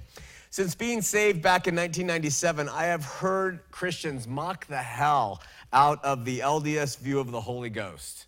Since 0.52 0.74
being 0.74 1.00
saved 1.00 1.40
back 1.40 1.66
in 1.66 1.74
1997, 1.74 2.68
I 2.68 2.84
have 2.84 3.06
heard 3.06 3.60
Christians 3.70 4.28
mock 4.28 4.66
the 4.66 4.76
hell 4.76 5.40
out 5.72 6.04
of 6.04 6.26
the 6.26 6.40
LDS 6.40 6.98
view 6.98 7.20
of 7.20 7.30
the 7.30 7.40
Holy 7.40 7.70
Ghost. 7.70 8.26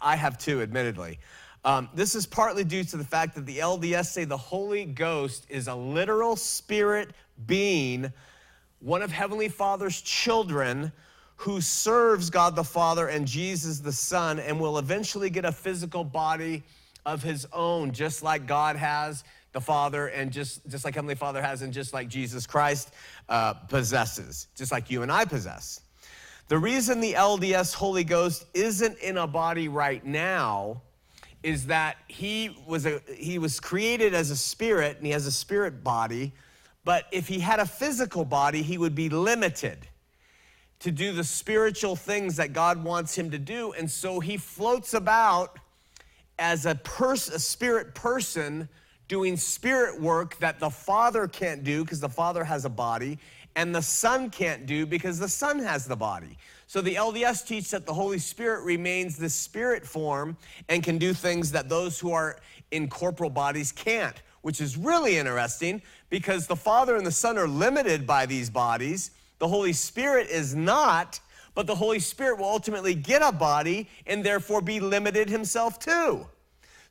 I 0.00 0.14
have 0.14 0.38
too, 0.38 0.62
admittedly. 0.62 1.18
Um, 1.64 1.88
this 1.92 2.14
is 2.14 2.24
partly 2.24 2.62
due 2.62 2.84
to 2.84 2.96
the 2.96 3.02
fact 3.02 3.34
that 3.34 3.46
the 3.46 3.58
LDS 3.58 4.06
say 4.06 4.22
the 4.22 4.36
Holy 4.36 4.84
Ghost 4.84 5.44
is 5.48 5.66
a 5.66 5.74
literal 5.74 6.36
spirit 6.36 7.10
being, 7.48 8.12
one 8.78 9.02
of 9.02 9.10
Heavenly 9.10 9.48
Father's 9.48 10.00
children 10.00 10.92
who 11.34 11.60
serves 11.60 12.30
God 12.30 12.54
the 12.54 12.62
Father 12.62 13.08
and 13.08 13.26
Jesus 13.26 13.80
the 13.80 13.90
Son 13.90 14.38
and 14.38 14.60
will 14.60 14.78
eventually 14.78 15.30
get 15.30 15.44
a 15.44 15.50
physical 15.50 16.04
body 16.04 16.62
of 17.04 17.24
his 17.24 17.44
own, 17.52 17.90
just 17.90 18.22
like 18.22 18.46
God 18.46 18.76
has 18.76 19.24
the 19.56 19.60
Father 19.62 20.08
and 20.08 20.30
just, 20.30 20.68
just 20.68 20.84
like 20.84 20.94
Heavenly 20.94 21.14
Father 21.14 21.40
has 21.40 21.62
and 21.62 21.72
just 21.72 21.94
like 21.94 22.08
Jesus 22.08 22.46
Christ 22.46 22.90
uh, 23.30 23.54
possesses, 23.54 24.48
just 24.54 24.70
like 24.70 24.90
you 24.90 25.00
and 25.00 25.10
I 25.10 25.24
possess. 25.24 25.80
The 26.48 26.58
reason 26.58 27.00
the 27.00 27.14
LDS 27.14 27.72
Holy 27.72 28.04
Ghost 28.04 28.44
isn't 28.52 28.98
in 28.98 29.16
a 29.16 29.26
body 29.26 29.68
right 29.68 30.04
now 30.04 30.82
is 31.42 31.68
that 31.68 31.96
he 32.06 32.54
was, 32.66 32.84
a, 32.84 33.00
he 33.16 33.38
was 33.38 33.58
created 33.58 34.12
as 34.12 34.30
a 34.30 34.36
spirit 34.36 34.98
and 34.98 35.06
he 35.06 35.12
has 35.12 35.26
a 35.26 35.32
spirit 35.32 35.82
body, 35.82 36.34
but 36.84 37.06
if 37.10 37.26
he 37.26 37.40
had 37.40 37.58
a 37.58 37.66
physical 37.66 38.26
body, 38.26 38.60
he 38.60 38.76
would 38.76 38.94
be 38.94 39.08
limited 39.08 39.88
to 40.80 40.90
do 40.90 41.14
the 41.14 41.24
spiritual 41.24 41.96
things 41.96 42.36
that 42.36 42.52
God 42.52 42.84
wants 42.84 43.16
him 43.16 43.30
to 43.30 43.38
do. 43.38 43.72
And 43.72 43.90
so 43.90 44.20
he 44.20 44.36
floats 44.36 44.92
about 44.92 45.58
as 46.38 46.66
a, 46.66 46.74
pers- 46.74 47.30
a 47.30 47.38
spirit 47.38 47.94
person 47.94 48.68
doing 49.08 49.36
spirit 49.36 50.00
work 50.00 50.36
that 50.38 50.58
the 50.58 50.70
Father 50.70 51.28
can't 51.28 51.64
do 51.64 51.84
because 51.84 52.00
the 52.00 52.08
Father 52.08 52.44
has 52.44 52.64
a 52.64 52.70
body, 52.70 53.18
and 53.54 53.74
the 53.74 53.82
Son 53.82 54.30
can't 54.30 54.66
do 54.66 54.84
because 54.86 55.18
the 55.18 55.28
Son 55.28 55.58
has 55.58 55.86
the 55.86 55.96
body. 55.96 56.36
So 56.66 56.80
the 56.80 56.96
LDS 56.96 57.46
teach 57.46 57.70
that 57.70 57.86
the 57.86 57.94
Holy 57.94 58.18
Spirit 58.18 58.64
remains 58.64 59.16
the 59.16 59.28
spirit 59.28 59.86
form 59.86 60.36
and 60.68 60.82
can 60.82 60.98
do 60.98 61.14
things 61.14 61.52
that 61.52 61.68
those 61.68 61.98
who 61.98 62.12
are 62.12 62.40
in 62.72 62.88
corporal 62.88 63.30
bodies 63.30 63.70
can't, 63.70 64.20
which 64.42 64.60
is 64.60 64.76
really 64.76 65.16
interesting 65.16 65.80
because 66.10 66.46
the 66.46 66.56
Father 66.56 66.96
and 66.96 67.06
the 67.06 67.12
Son 67.12 67.38
are 67.38 67.46
limited 67.46 68.06
by 68.06 68.26
these 68.26 68.50
bodies. 68.50 69.12
The 69.38 69.46
Holy 69.46 69.72
Spirit 69.72 70.28
is 70.28 70.56
not, 70.56 71.20
but 71.54 71.68
the 71.68 71.74
Holy 71.74 72.00
Spirit 72.00 72.38
will 72.38 72.46
ultimately 72.46 72.94
get 72.94 73.22
a 73.22 73.30
body 73.30 73.88
and 74.06 74.24
therefore 74.24 74.60
be 74.60 74.80
limited 74.80 75.28
himself 75.28 75.78
too. 75.78 76.26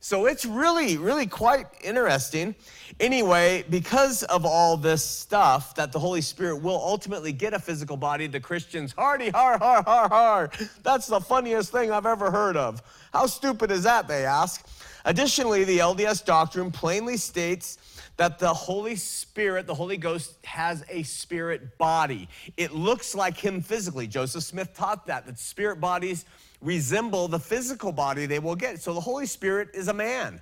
So 0.06 0.26
it's 0.26 0.46
really, 0.46 0.98
really 0.98 1.26
quite 1.26 1.66
interesting. 1.82 2.54
Anyway, 3.00 3.64
because 3.68 4.22
of 4.22 4.46
all 4.46 4.76
this 4.76 5.04
stuff 5.04 5.74
that 5.74 5.90
the 5.90 5.98
Holy 5.98 6.20
Spirit 6.20 6.62
will 6.62 6.80
ultimately 6.80 7.32
get 7.32 7.52
a 7.54 7.58
physical 7.58 7.96
body, 7.96 8.28
the 8.28 8.38
Christians, 8.38 8.92
hardy, 8.92 9.30
har, 9.30 9.58
har, 9.58 9.82
har, 9.82 10.08
har. 10.08 10.50
That's 10.84 11.08
the 11.08 11.18
funniest 11.18 11.72
thing 11.72 11.90
I've 11.90 12.06
ever 12.06 12.30
heard 12.30 12.56
of. 12.56 12.82
How 13.12 13.26
stupid 13.26 13.72
is 13.72 13.82
that, 13.82 14.06
they 14.06 14.24
ask. 14.24 14.64
Additionally, 15.04 15.64
the 15.64 15.78
LDS 15.78 16.24
doctrine 16.24 16.70
plainly 16.70 17.16
states 17.16 17.78
that 18.16 18.38
the 18.38 18.54
Holy 18.54 18.94
Spirit, 18.94 19.66
the 19.66 19.74
Holy 19.74 19.96
Ghost, 19.96 20.36
has 20.44 20.84
a 20.88 21.02
spirit 21.02 21.76
body. 21.78 22.28
It 22.56 22.72
looks 22.72 23.16
like 23.16 23.36
Him 23.36 23.60
physically. 23.60 24.06
Joseph 24.06 24.44
Smith 24.44 24.72
taught 24.72 25.06
that, 25.06 25.26
that 25.26 25.40
spirit 25.40 25.80
bodies 25.80 26.26
resemble 26.66 27.28
the 27.28 27.38
physical 27.38 27.92
body 27.92 28.26
they 28.26 28.40
will 28.40 28.56
get. 28.56 28.82
So 28.82 28.92
the 28.92 29.00
Holy 29.00 29.26
Spirit 29.26 29.68
is 29.72 29.88
a 29.88 29.94
man, 29.94 30.40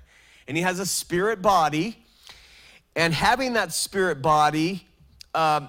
and 0.49 0.57
he 0.57 0.63
has 0.63 0.81
a 0.81 0.87
spirit 0.87 1.43
body. 1.43 1.99
And 2.97 3.13
having 3.13 3.53
that 3.53 3.73
spirit 3.73 4.23
body, 4.23 4.87
um, 5.35 5.69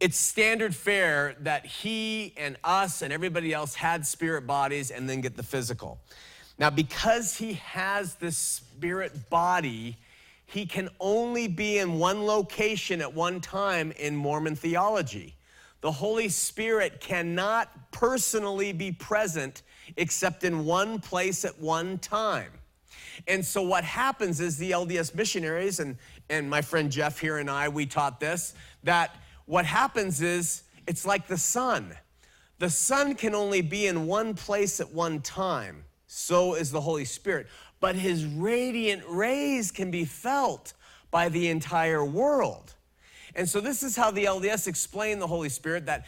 it's 0.00 0.16
standard 0.16 0.74
fare 0.74 1.36
that 1.40 1.66
he 1.66 2.32
and 2.36 2.56
us 2.62 3.02
and 3.02 3.12
everybody 3.12 3.52
else 3.52 3.74
had 3.74 4.06
spirit 4.06 4.46
bodies 4.46 4.90
and 4.90 5.10
then 5.10 5.20
get 5.20 5.36
the 5.36 5.42
physical. 5.42 5.98
Now, 6.58 6.70
because 6.70 7.36
he 7.36 7.54
has 7.54 8.14
this 8.14 8.36
spirit 8.36 9.28
body, 9.30 9.96
he 10.46 10.64
can 10.64 10.88
only 11.00 11.48
be 11.48 11.78
in 11.78 11.98
one 11.98 12.24
location 12.24 13.00
at 13.00 13.12
one 13.12 13.40
time 13.40 13.92
in 13.92 14.16
Mormon 14.16 14.56
theology. 14.56 15.34
The 15.80 15.92
Holy 15.92 16.28
Spirit 16.28 17.00
cannot 17.00 17.92
personally 17.92 18.72
be 18.72 18.92
present 18.92 19.62
except 19.96 20.44
in 20.44 20.64
one 20.64 21.00
place 21.00 21.44
at 21.44 21.58
one 21.60 21.98
time. 21.98 22.50
And 23.26 23.44
so 23.44 23.62
what 23.62 23.84
happens 23.84 24.40
is 24.40 24.56
the 24.56 24.72
LDS 24.72 25.14
missionaries 25.14 25.80
and, 25.80 25.96
and 26.30 26.48
my 26.48 26.62
friend 26.62 26.90
Jeff 26.90 27.18
here 27.18 27.38
and 27.38 27.50
I, 27.50 27.68
we 27.68 27.86
taught 27.86 28.20
this, 28.20 28.54
that 28.84 29.16
what 29.46 29.64
happens 29.64 30.20
is 30.20 30.62
it's 30.86 31.06
like 31.06 31.26
the 31.26 31.38
sun. 31.38 31.96
The 32.58 32.70
sun 32.70 33.14
can 33.14 33.34
only 33.34 33.60
be 33.60 33.86
in 33.86 34.06
one 34.06 34.34
place 34.34 34.80
at 34.80 34.92
one 34.92 35.20
time. 35.20 35.84
So 36.06 36.54
is 36.54 36.70
the 36.70 36.80
Holy 36.80 37.04
Spirit. 37.04 37.46
But 37.80 37.94
his 37.94 38.24
radiant 38.24 39.02
rays 39.06 39.70
can 39.70 39.90
be 39.90 40.04
felt 40.04 40.72
by 41.10 41.28
the 41.28 41.48
entire 41.48 42.04
world. 42.04 42.74
And 43.34 43.48
so 43.48 43.60
this 43.60 43.82
is 43.82 43.96
how 43.96 44.10
the 44.10 44.24
LDS 44.24 44.66
explain 44.66 45.18
the 45.18 45.26
Holy 45.26 45.48
Spirit 45.48 45.86
that 45.86 46.06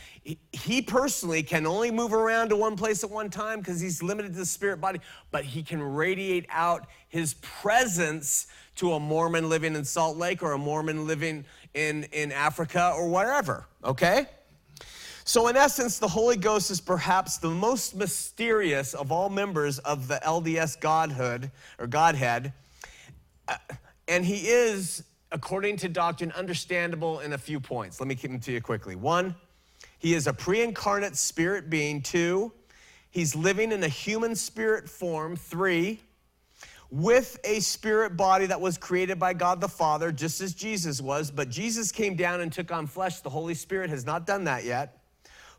he 0.53 0.83
personally 0.83 1.43
can 1.43 1.67
only 1.67 1.91
move 1.91 2.13
around 2.13 2.49
to 2.51 2.57
one 2.57 2.77
place 2.77 3.05
at 3.05 3.11
one 3.11 3.31
time 3.31 3.61
because 3.61 3.81
he's 3.81 4.03
limited 4.03 4.33
to 4.33 4.39
the 4.39 4.47
spirit 4.47 4.81
body, 4.81 5.01
but 5.31 5.45
he 5.45 5.63
can 5.63 5.83
radiate 5.83 6.47
out 6.51 6.87
his 7.09 7.35
presence 7.35 8.47
to 8.77 8.95
a 8.95 9.01
Mormon 9.01 9.49
living 9.49 9.75
in 9.75 9.85
Salt 9.85 10.17
Lake 10.17 10.43
or 10.43 10.53
a 10.53 10.59
Mormon 10.59 11.07
living 11.07 11.45
in, 11.75 12.05
in 12.13 12.33
Africa 12.33 12.93
or 12.97 13.09
wherever, 13.09 13.67
okay? 13.85 14.27
So, 15.25 15.49
in 15.49 15.57
essence, 15.57 15.99
the 15.99 16.09
Holy 16.09 16.37
Ghost 16.37 16.71
is 16.71 16.81
perhaps 16.81 17.39
the 17.39 17.51
most 17.51 17.95
mysterious 17.95 18.95
of 18.95 19.13
all 19.13 19.29
members 19.29 19.79
of 19.81 20.09
the 20.09 20.19
LDS 20.25 20.81
Godhood 20.81 21.51
or 21.79 21.87
Godhead. 21.87 22.53
Uh, 23.47 23.57
and 24.09 24.25
he 24.25 24.49
is, 24.49 25.05
according 25.33 25.77
to 25.79 25.89
doctrine, 25.89 26.33
understandable 26.33 27.21
in 27.21 27.33
a 27.33 27.39
few 27.39 27.61
points. 27.61 28.01
Let 28.01 28.09
me 28.09 28.15
give 28.15 28.31
them 28.31 28.41
to 28.41 28.53
you 28.53 28.61
quickly. 28.61 28.97
One, 28.97 29.35
he 29.99 30.15
is 30.15 30.27
a 30.27 30.33
pre 30.33 30.63
incarnate 30.63 31.17
spirit 31.17 31.71
being. 31.71 32.03
Two, 32.03 32.53
he's 33.11 33.37
living 33.37 33.73
in 33.73 33.83
a 33.83 33.89
human 33.89 34.35
spirit 34.35 34.89
form. 34.89 35.37
Three, 35.37 36.01
with 36.91 37.39
a 37.45 37.61
spirit 37.61 38.17
body 38.17 38.47
that 38.47 38.61
was 38.61 38.77
created 38.77 39.19
by 39.19 39.33
God 39.33 39.61
the 39.61 39.69
Father, 39.69 40.11
just 40.11 40.41
as 40.41 40.55
Jesus 40.55 41.01
was. 41.01 41.31
But 41.31 41.49
Jesus 41.49 41.93
came 41.93 42.17
down 42.17 42.41
and 42.41 42.53
took 42.53 42.73
on 42.73 42.87
flesh. 42.87 43.21
The 43.21 43.31
Holy 43.31 43.55
Spirit 43.55 43.91
has 43.91 44.05
not 44.05 44.27
done 44.27 44.45
that 44.45 44.65
yet. 44.65 44.99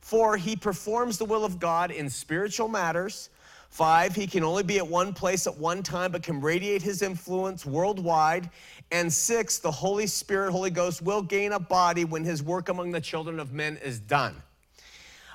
Four, 0.02 0.36
he 0.36 0.56
performs 0.56 1.18
the 1.18 1.26
will 1.26 1.46
of 1.46 1.60
God 1.60 1.92
in 1.92 2.10
spiritual 2.10 2.68
matters. 2.68 3.30
Five, 3.72 4.14
he 4.14 4.28
can 4.28 4.44
only 4.44 4.64
be 4.64 4.80
at 4.80 4.88
one 4.88 5.14
place 5.14 5.48
at 5.48 5.58
one 5.58 5.82
time, 5.82 6.12
but 6.12 6.22
can 6.22 6.42
radiate 6.42 6.82
his 6.82 7.02
influence 7.02 7.66
worldwide. 7.66 8.50
And 8.92 9.12
six, 9.12 9.60
the 9.60 9.72
Holy 9.72 10.08
Spirit, 10.08 10.52
Holy 10.52 10.70
Ghost, 10.70 11.02
will 11.02 11.22
gain 11.22 11.54
a 11.54 11.60
body 11.60 12.04
when 12.04 12.26
his 12.26 12.44
work 12.44 12.68
among 12.68 12.92
the 12.92 13.00
children 13.00 13.40
of 13.40 13.54
men 13.54 13.78
is 13.78 14.02
done. 14.02 14.36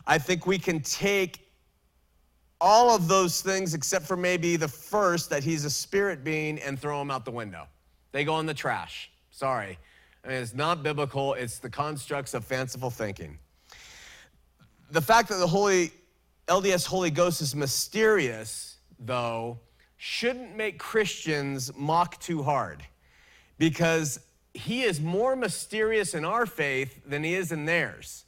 I 0.06 0.18
think 0.18 0.46
we 0.46 0.58
can 0.58 0.80
take 0.80 1.48
all 2.60 2.94
of 2.94 3.08
those 3.08 3.40
things 3.40 3.72
except 3.72 4.04
for 4.04 4.18
maybe 4.18 4.56
the 4.56 4.68
first 4.68 5.30
that 5.30 5.42
he's 5.42 5.64
a 5.64 5.70
spirit 5.70 6.22
being 6.22 6.58
and 6.58 6.78
throw 6.78 7.00
him 7.00 7.10
out 7.10 7.24
the 7.24 7.30
window. 7.30 7.66
They 8.12 8.22
go 8.22 8.38
in 8.38 8.44
the 8.44 8.54
trash. 8.54 9.10
Sorry. 9.30 9.78
I 10.24 10.28
mean, 10.28 10.36
it's 10.36 10.54
not 10.54 10.82
biblical, 10.82 11.32
it's 11.34 11.58
the 11.58 11.70
constructs 11.70 12.34
of 12.34 12.44
fanciful 12.44 12.90
thinking. 12.90 13.38
The 14.90 15.00
fact 15.00 15.30
that 15.30 15.38
the 15.38 15.46
Holy 15.46 15.90
LDS 16.48 16.86
Holy 16.86 17.10
Ghost 17.10 17.40
is 17.40 17.56
mysterious, 17.56 18.76
though, 19.00 19.58
shouldn't 19.96 20.56
make 20.56 20.78
Christians 20.78 21.72
mock 21.76 22.20
too 22.20 22.42
hard 22.42 22.84
because 23.58 24.20
he 24.54 24.82
is 24.82 25.00
more 25.00 25.34
mysterious 25.34 26.14
in 26.14 26.24
our 26.24 26.46
faith 26.46 27.00
than 27.04 27.24
he 27.24 27.34
is 27.34 27.50
in 27.50 27.64
theirs. 27.64 28.24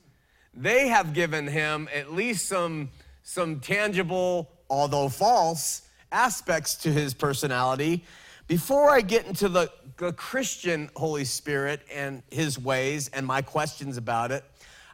They 0.52 0.88
have 0.88 1.12
given 1.12 1.46
him 1.46 1.88
at 1.94 2.12
least 2.12 2.46
some 2.46 2.90
some 3.22 3.61
tangible, 3.61 4.50
although 4.70 5.11
false, 5.11 5.83
aspects 6.11 6.74
to 6.76 6.90
his 6.90 7.12
personality. 7.12 8.02
Before 8.46 8.90
I 8.90 9.02
get 9.02 9.26
into 9.26 9.50
the, 9.50 9.70
the 9.98 10.14
Christian 10.14 10.88
Holy 10.96 11.26
Spirit 11.26 11.83
and 11.92 12.22
his 12.31 12.59
ways 12.59 13.11
and 13.12 13.26
my 13.26 13.42
questions 13.42 13.98
about 13.98 14.33
it, 14.33 14.44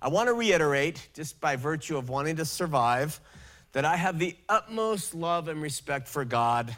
I 0.04 0.08
want 0.08 0.28
to 0.28 0.34
reiterate, 0.34 1.08
just 1.14 1.40
by 1.40 1.56
virtue 1.56 1.96
of 1.96 2.10
wanting 2.10 2.36
to 2.36 2.44
survive, 2.44 3.18
that 3.72 3.86
I 3.86 3.96
have 3.96 4.18
the 4.18 4.36
utmost 4.50 5.14
love 5.14 5.48
and 5.48 5.62
respect 5.62 6.08
for 6.08 6.26
God 6.26 6.76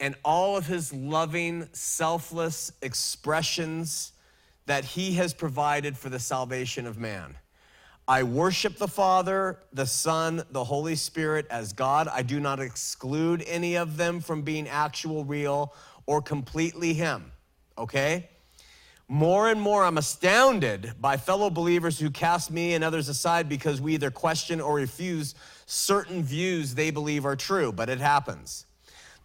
and 0.00 0.14
all 0.24 0.56
of 0.56 0.66
his 0.66 0.90
loving, 0.90 1.68
selfless 1.72 2.72
expressions 2.80 4.12
that 4.64 4.86
he 4.86 5.12
has 5.12 5.34
provided 5.34 5.98
for 5.98 6.08
the 6.08 6.18
salvation 6.18 6.86
of 6.86 6.98
man. 6.98 7.36
I 8.08 8.22
worship 8.22 8.78
the 8.78 8.88
Father, 8.88 9.58
the 9.74 9.84
Son, 9.84 10.42
the 10.50 10.64
Holy 10.64 10.96
Spirit 10.96 11.46
as 11.50 11.74
God. 11.74 12.08
I 12.08 12.22
do 12.22 12.40
not 12.40 12.58
exclude 12.58 13.44
any 13.46 13.76
of 13.76 13.98
them 13.98 14.18
from 14.18 14.40
being 14.40 14.66
actual, 14.66 15.26
real, 15.26 15.74
or 16.06 16.22
completely 16.22 16.94
Him. 16.94 17.32
Okay? 17.76 18.30
More 19.12 19.50
and 19.50 19.60
more, 19.60 19.84
I'm 19.84 19.98
astounded 19.98 20.92
by 21.00 21.16
fellow 21.16 21.50
believers 21.50 21.98
who 21.98 22.10
cast 22.10 22.52
me 22.52 22.74
and 22.74 22.84
others 22.84 23.08
aside 23.08 23.48
because 23.48 23.80
we 23.80 23.94
either 23.94 24.10
question 24.10 24.60
or 24.60 24.76
refuse 24.76 25.34
certain 25.66 26.22
views 26.22 26.76
they 26.76 26.92
believe 26.92 27.26
are 27.26 27.34
true, 27.34 27.72
but 27.72 27.88
it 27.88 27.98
happens. 27.98 28.66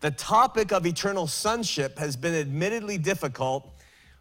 The 0.02 0.10
topic 0.10 0.74
of 0.74 0.88
eternal 0.88 1.28
sonship 1.28 2.00
has 2.00 2.16
been 2.16 2.34
admittedly 2.34 2.98
difficult, 2.98 3.72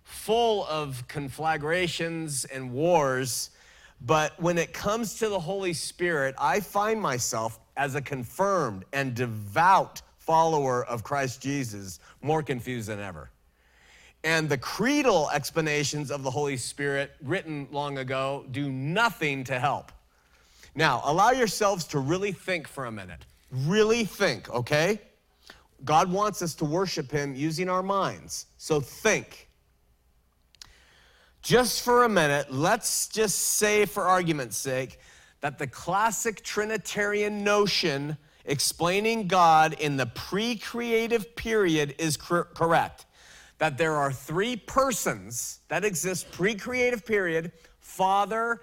full 0.03 0.67
of 0.67 1.09
conflagrations 1.09 2.45
and 2.45 2.71
wars 2.71 3.51
but 4.01 4.39
when 4.41 4.59
it 4.59 4.73
comes 4.73 5.19
to 5.21 5.29
the 5.29 5.41
Holy 5.41 5.73
Spirit, 5.73 6.35
I 6.39 6.61
find 6.61 7.01
myself 7.01 7.59
as 7.77 7.95
a 7.95 8.03
confirmed 8.03 8.85
and 8.93 9.15
devout 9.15 10.03
follower 10.19 10.85
of 10.85 11.03
Christ 11.03 11.41
Jesus 11.41 12.01
more 12.21 12.43
confused 12.43 12.89
than 12.89 13.01
ever. 13.01 13.31
And 14.25 14.49
the 14.49 14.59
creedal 14.59 15.31
explanations 15.33 16.11
of 16.11 16.23
the 16.23 16.31
Holy 16.31 16.57
Spirit 16.57 17.13
written 17.23 17.69
long 17.71 17.99
ago 17.99 18.47
do 18.51 18.73
nothing 18.73 19.45
to 19.45 19.61
help. 19.61 19.93
Now, 20.75 21.03
allow 21.05 21.31
yourselves 21.31 21.85
to 21.89 21.99
really 21.99 22.33
think 22.33 22.67
for 22.67 22.87
a 22.87 22.91
minute. 22.91 23.27
Really 23.53 24.05
think, 24.05 24.51
okay? 24.51 25.01
God 25.85 26.11
wants 26.11 26.43
us 26.43 26.55
to 26.57 26.65
worship 26.65 27.13
Him 27.13 27.35
using 27.37 27.69
our 27.69 27.83
minds. 27.83 28.47
So 28.57 28.81
think 28.81 29.49
just 31.45 31.83
for 31.83 32.05
a 32.05 32.09
minute, 32.09 32.51
let's 32.51 33.07
just 33.07 33.39
say, 33.39 33.85
for 33.85 34.05
argument's 34.05 34.57
sake, 34.57 34.99
that 35.43 35.59
the 35.59 35.67
classic 35.67 36.43
Trinitarian 36.43 37.45
notion 37.45 38.17
explaining 38.47 39.29
God 39.29 39.75
in 39.75 39.99
the 39.99 40.07
pre 40.07 40.57
creative 40.57 41.37
period 41.37 41.95
is 41.99 42.17
cor- 42.17 42.45
correct. 42.45 43.05
That 43.59 43.79
there 43.79 43.97
are 43.97 44.13
three 44.13 44.57
persons 44.57 45.61
that 45.69 45.85
exist 45.85 46.31
pre 46.33 46.55
creative 46.55 47.07
period 47.07 47.53
Father, 47.81 48.63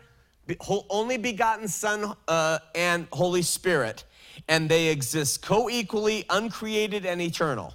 only 0.89 1.17
begotten 1.17 1.67
Son, 1.67 2.13
uh, 2.27 2.59
and 2.75 3.07
Holy 3.13 3.41
Spirit. 3.41 4.03
And 4.47 4.67
they 4.67 4.87
exist 4.87 5.41
co 5.41 5.69
equally, 5.69 6.25
uncreated, 6.29 7.05
and 7.05 7.21
eternal. 7.21 7.73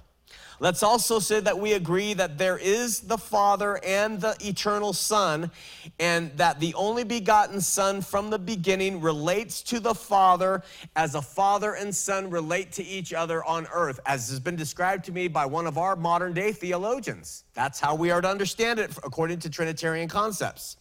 Let's 0.59 0.81
also 0.81 1.19
say 1.19 1.39
that 1.41 1.59
we 1.59 1.73
agree 1.73 2.15
that 2.15 2.39
there 2.39 2.57
is 2.57 3.01
the 3.01 3.17
Father 3.17 3.79
and 3.85 4.19
the 4.19 4.35
eternal 4.41 4.91
Son, 4.91 5.51
and 5.99 6.35
that 6.37 6.59
the 6.59 6.73
only 6.73 7.03
begotten 7.03 7.61
Son 7.61 8.01
from 8.01 8.31
the 8.31 8.39
beginning 8.39 8.99
relates 8.99 9.61
to 9.63 9.79
the 9.79 9.93
Father 9.93 10.63
as 10.95 11.13
a 11.13 11.21
father 11.21 11.73
and 11.75 11.95
son 11.95 12.29
relate 12.31 12.71
to 12.71 12.83
each 12.83 13.13
other 13.13 13.43
on 13.43 13.67
earth, 13.71 13.99
as 14.07 14.29
has 14.29 14.39
been 14.39 14.55
described 14.55 15.05
to 15.05 15.11
me 15.11 15.27
by 15.27 15.45
one 15.45 15.67
of 15.67 15.77
our 15.77 15.95
modern 15.95 16.33
day 16.33 16.51
theologians. 16.51 17.43
That's 17.53 17.79
how 17.79 17.93
we 17.93 18.09
are 18.09 18.21
to 18.21 18.27
understand 18.27 18.79
it 18.79 18.89
according 19.03 19.39
to 19.39 19.49
Trinitarian 19.51 20.09
concepts. 20.09 20.77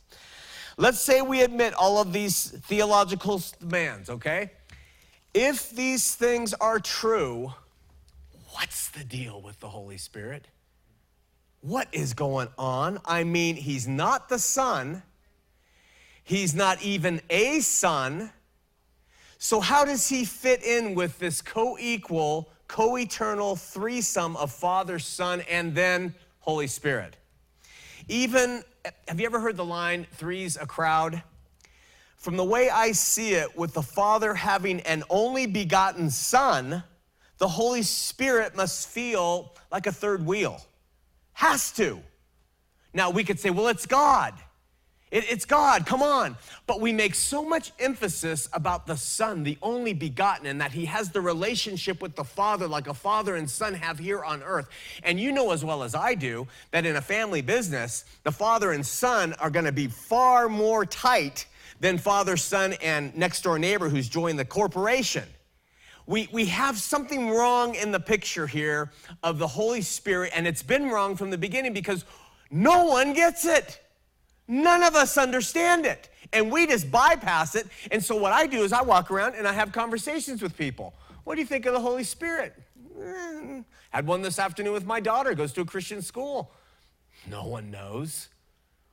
Let's 0.79 1.01
say 1.01 1.21
we 1.21 1.43
admit 1.43 1.75
all 1.75 2.01
of 2.01 2.13
these 2.15 2.51
theological 2.51 3.43
demands, 3.61 4.09
okay? 4.09 4.53
If 5.35 5.71
these 5.71 6.15
things 6.15 6.55
are 6.55 6.79
true, 6.79 7.53
what's 8.57 8.89
the 8.89 9.05
deal 9.05 9.41
with 9.43 9.61
the 9.61 9.69
Holy 9.69 9.99
Spirit? 9.99 10.49
What 11.61 11.89
is 11.93 12.15
going 12.15 12.49
on? 12.57 12.99
I 13.05 13.23
mean, 13.23 13.57
he's 13.57 13.87
not 13.87 14.29
the 14.29 14.39
Son, 14.39 15.03
he's 16.25 16.55
not 16.55 16.83
even 16.83 17.21
a 17.29 17.61
Son. 17.61 18.31
So, 19.39 19.61
how 19.61 19.85
does 19.85 20.09
he 20.09 20.25
fit 20.25 20.65
in 20.65 20.95
with 20.95 21.19
this 21.19 21.43
co 21.43 21.77
equal, 21.79 22.49
co 22.67 22.97
eternal 22.97 23.57
threesome 23.57 24.35
of 24.37 24.51
Father, 24.51 24.99
Son, 24.99 25.43
and 25.51 25.75
then 25.75 26.15
Holy 26.41 26.67
Spirit. 26.67 27.17
Even, 28.09 28.63
have 29.09 29.21
you 29.21 29.27
ever 29.27 29.41
heard 29.41 29.57
the 29.57 29.65
line, 29.65 30.07
three's 30.13 30.57
a 30.57 30.65
crowd? 30.65 31.23
From 32.17 32.37
the 32.37 32.45
way 32.45 32.71
I 32.71 32.93
see 32.93 33.35
it, 33.35 33.57
with 33.57 33.75
the 33.75 33.83
Father 33.83 34.33
having 34.33 34.81
an 34.83 35.03
only 35.11 35.47
begotten 35.47 36.09
Son, 36.09 36.83
the 37.39 37.49
Holy 37.49 37.83
Spirit 37.83 38.57
must 38.57 38.89
feel 38.89 39.53
like 39.71 39.87
a 39.87 39.93
third 39.93 40.25
wheel. 40.25 40.61
Has 41.35 41.71
to. 41.73 42.01
Now, 42.95 43.11
we 43.11 43.25
could 43.25 43.39
say, 43.39 43.51
well, 43.51 43.69
it's 43.69 43.85
God. 43.85 44.35
It- 45.11 45.31
it's 45.31 45.45
God, 45.45 45.87
come 45.87 46.03
on. 46.03 46.37
But 46.67 46.81
we 46.81 46.93
make 46.93 47.15
so 47.15 47.45
much 47.45 47.73
emphasis 47.79 48.49
about 48.53 48.87
the 48.87 48.97
Son, 48.97 49.45
the 49.45 49.59
only 49.63 49.93
begotten, 49.93 50.47
and 50.47 50.61
that 50.61 50.73
He 50.73 50.87
has 50.87 51.11
the 51.11 51.21
relationship 51.21 52.01
with 52.03 52.17
the 52.17 52.25
Father 52.25 52.67
like 52.67 52.89
a 52.89 52.95
father 52.95 53.37
and 53.37 53.49
son 53.49 53.75
have 53.75 53.99
here 53.99 54.25
on 54.25 54.43
earth. 54.43 54.69
And 55.03 55.21
you 55.21 55.31
know 55.31 55.53
as 55.53 55.65
well 55.65 55.83
as 55.83 55.95
I 55.95 56.15
do 56.15 56.49
that 56.73 56.87
in 56.87 56.97
a 56.97 57.03
family 57.03 57.43
business, 57.43 58.05
the 58.25 58.33
father 58.33 58.73
and 58.73 58.85
son 58.85 59.35
are 59.35 59.51
gonna 59.51 59.73
be 59.73 59.87
far 59.87 60.49
more 60.49 60.85
tight 60.85 61.47
than 61.81 61.99
father, 61.99 62.37
son, 62.37 62.73
and 62.83 63.15
next 63.17 63.43
door 63.43 63.59
neighbor 63.59 63.89
who's 63.91 64.09
joined 64.09 64.39
the 64.39 64.45
corporation 64.45 65.29
we, 66.07 66.29
we 66.33 66.47
have 66.47 66.79
something 66.79 67.31
wrong 67.31 67.75
in 67.75 67.91
the 67.93 68.01
picture 68.01 68.47
here 68.47 68.93
of 69.23 69.39
the 69.39 69.47
Holy 69.47 69.83
Spirit, 69.83 70.33
and 70.35 70.47
it's 70.47 70.63
been 70.63 70.89
wrong 70.91 71.17
from 71.17 71.31
the 71.31 71.39
beginning 71.39 71.73
because 71.73 72.05
no 72.51 72.85
one 72.85 73.13
gets 73.13 73.45
it. 73.45 73.81
None 74.49 74.85
of 74.85 74.95
us 74.95 75.19
understand 75.19 75.85
it. 75.85 76.09
And 76.33 76.51
we 76.51 76.67
just 76.67 76.91
bypass 76.91 77.57
it. 77.57 77.67
And 77.91 78.03
so, 78.03 78.17
what 78.17 78.33
I 78.33 78.47
do 78.47 78.63
is 78.63 78.73
I 78.73 78.83
walk 78.83 79.11
around 79.11 79.35
and 79.35 79.47
I 79.47 79.53
have 79.53 79.73
conversations 79.73 80.43
with 80.43 80.57
people. 80.57 80.95
What 81.25 81.35
do 81.35 81.41
you 81.41 81.47
think 81.47 81.67
of 81.67 81.73
the 81.73 81.81
Holy 81.81 82.05
Spirit? 82.05 82.55
Eh, 83.01 83.63
Had 83.91 84.07
one 84.07 84.23
this 84.23 84.39
afternoon 84.39 84.73
with 84.73 84.87
my 84.87 85.01
daughter, 85.01 85.35
goes 85.35 85.53
to 85.55 85.63
a 85.63 85.65
Christian 85.65 86.03
school. 86.03 86.53
No 87.29 87.47
one 87.47 87.71
knows. 87.71 88.29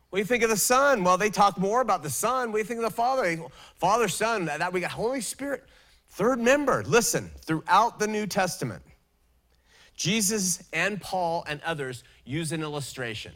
What 0.10 0.18
do 0.18 0.22
you 0.22 0.26
think 0.26 0.44
of 0.44 0.50
the 0.50 0.58
Son? 0.58 1.04
Well, 1.04 1.18
they 1.18 1.30
talk 1.30 1.58
more 1.58 1.82
about 1.82 2.04
the 2.04 2.10
Son. 2.10 2.52
What 2.52 2.58
do 2.58 2.60
you 2.60 2.66
think 2.66 2.80
of 2.80 2.86
the 2.86 2.96
Father? 2.96 3.40
Father, 3.76 4.08
Son, 4.08 4.46
that 4.46 4.60
that 4.60 4.74
we 4.74 4.80
got 4.80 4.92
Holy 4.92 5.22
Spirit. 5.22 5.64
Third 6.14 6.40
member, 6.40 6.84
listen, 6.84 7.32
throughout 7.42 7.98
the 7.98 8.06
New 8.06 8.28
Testament, 8.28 8.84
Jesus 9.96 10.62
and 10.72 11.02
Paul 11.02 11.44
and 11.48 11.60
others 11.66 12.04
use 12.24 12.52
an 12.52 12.62
illustration. 12.62 13.34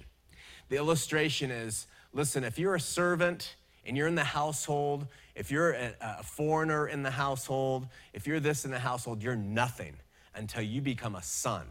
The 0.70 0.76
illustration 0.76 1.50
is 1.50 1.88
listen, 2.14 2.44
if 2.44 2.60
you're 2.60 2.76
a 2.76 2.80
servant 2.80 3.56
and 3.84 3.98
you're 3.98 4.06
in 4.06 4.14
the 4.14 4.24
household, 4.24 5.08
if 5.34 5.50
you're 5.50 5.72
a, 5.72 5.96
a 6.02 6.22
foreigner 6.22 6.88
in 6.88 7.02
the 7.02 7.10
household, 7.10 7.88
if 8.14 8.28
you're 8.28 8.40
this 8.40 8.64
in 8.64 8.70
the 8.70 8.78
household, 8.78 9.24
you're 9.24 9.36
nothing 9.36 9.96
until 10.36 10.62
you 10.62 10.80
become 10.80 11.16
a 11.16 11.24
son. 11.24 11.66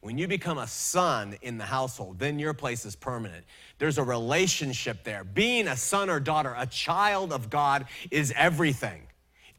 When 0.00 0.16
you 0.16 0.28
become 0.28 0.56
a 0.56 0.66
son 0.66 1.36
in 1.42 1.58
the 1.58 1.66
household, 1.66 2.18
then 2.18 2.38
your 2.38 2.54
place 2.54 2.86
is 2.86 2.96
permanent. 2.96 3.44
There's 3.78 3.98
a 3.98 4.02
relationship 4.02 5.04
there. 5.04 5.24
Being 5.24 5.68
a 5.68 5.76
son 5.76 6.08
or 6.08 6.20
daughter, 6.20 6.54
a 6.56 6.64
child 6.64 7.34
of 7.34 7.50
God, 7.50 7.84
is 8.10 8.32
everything. 8.34 9.02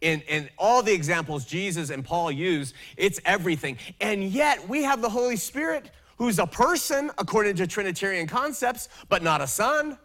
In, 0.03 0.19
in 0.27 0.49
all 0.57 0.83
the 0.83 0.91
examples 0.91 1.45
Jesus 1.45 1.89
and 1.89 2.03
Paul 2.03 2.29
use, 2.29 2.73
it's 2.97 3.21
everything. 3.23 3.77
And 4.01 4.21
yet 4.25 4.67
we 4.67 4.83
have 4.83 5.01
the 5.01 5.09
Holy 5.09 5.37
Spirit 5.37 5.91
who's 6.17 6.39
a 6.39 6.45
person 6.45 7.09
according 7.17 7.55
to 7.55 7.65
Trinitarian 7.67 8.27
concepts, 8.27 8.89
but 9.07 9.23
not 9.23 9.39
a 9.39 9.47
son. 9.47 9.97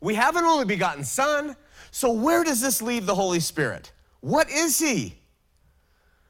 We 0.00 0.14
have 0.14 0.36
an 0.36 0.44
only 0.44 0.64
begotten 0.64 1.02
son. 1.02 1.56
So 1.90 2.12
where 2.12 2.44
does 2.44 2.60
this 2.60 2.80
leave 2.80 3.06
the 3.06 3.14
Holy 3.14 3.40
Spirit? 3.40 3.92
What 4.20 4.48
is 4.48 4.78
he? 4.78 5.18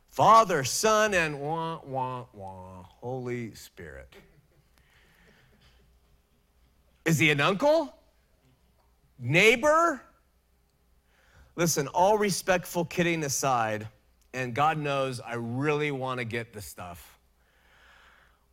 Father, 0.09 0.65
Son, 0.65 1.13
and 1.13 1.41
wah, 1.41 1.81
wah, 1.85 2.25
wah, 2.33 2.85
Holy 3.01 3.53
Spirit. 3.55 4.15
Is 7.05 7.19
he 7.19 7.31
an 7.31 7.41
uncle? 7.41 7.93
Neighbor? 9.19 10.01
Listen, 11.57 11.87
all 11.89 12.19
respectful 12.19 12.85
kidding 12.85 13.23
aside, 13.23 13.87
and 14.33 14.55
God 14.55 14.77
knows 14.77 15.21
I 15.21 15.35
really 15.35 15.93
want 15.93 16.19
to 16.19 16.25
get 16.25 16.53
this 16.53 16.67
stuff. 16.67 17.19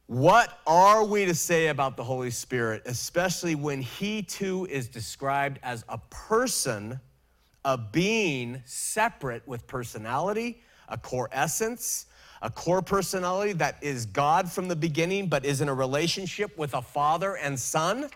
What 0.05 0.59
are 0.67 1.03
we 1.03 1.25
to 1.25 1.33
say 1.33 1.67
about 1.67 1.97
the 1.97 2.03
Holy 2.03 2.29
Spirit, 2.29 2.83
especially 2.85 3.55
when 3.55 3.81
He 3.81 4.21
too 4.21 4.67
is 4.69 4.87
described 4.87 5.57
as 5.63 5.83
a 5.89 5.97
person, 6.09 6.99
a 7.65 7.77
being 7.77 8.61
separate 8.65 9.47
with 9.47 9.65
personality, 9.65 10.61
a 10.89 10.97
core 10.97 11.29
essence, 11.31 12.05
a 12.43 12.51
core 12.51 12.81
personality 12.81 13.53
that 13.53 13.77
is 13.81 14.05
God 14.05 14.51
from 14.51 14.67
the 14.67 14.75
beginning, 14.75 15.27
but 15.27 15.43
is 15.43 15.61
in 15.61 15.69
a 15.69 15.73
relationship 15.73 16.55
with 16.57 16.75
a 16.75 16.81
father 16.81 17.37
and 17.37 17.59
son? 17.59 18.09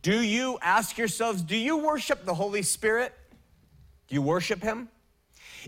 Do 0.00 0.20
you 0.20 0.58
ask 0.62 0.98
yourselves, 0.98 1.42
do 1.42 1.56
you 1.56 1.76
worship 1.76 2.24
the 2.24 2.34
Holy 2.34 2.62
Spirit? 2.62 3.12
Do 4.12 4.16
you 4.16 4.20
worship 4.20 4.62
Him? 4.62 4.90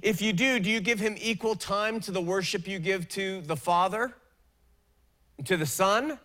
If 0.02 0.20
you 0.20 0.34
do, 0.34 0.60
do 0.60 0.68
you 0.68 0.80
give 0.80 1.00
Him 1.00 1.16
equal 1.18 1.54
time 1.54 1.98
to 2.00 2.10
the 2.10 2.20
worship 2.20 2.68
you 2.68 2.78
give 2.78 3.08
to 3.08 3.40
the 3.40 3.56
Father? 3.56 4.12
to 5.46 5.56
the 5.56 5.64
Son? 5.64 6.18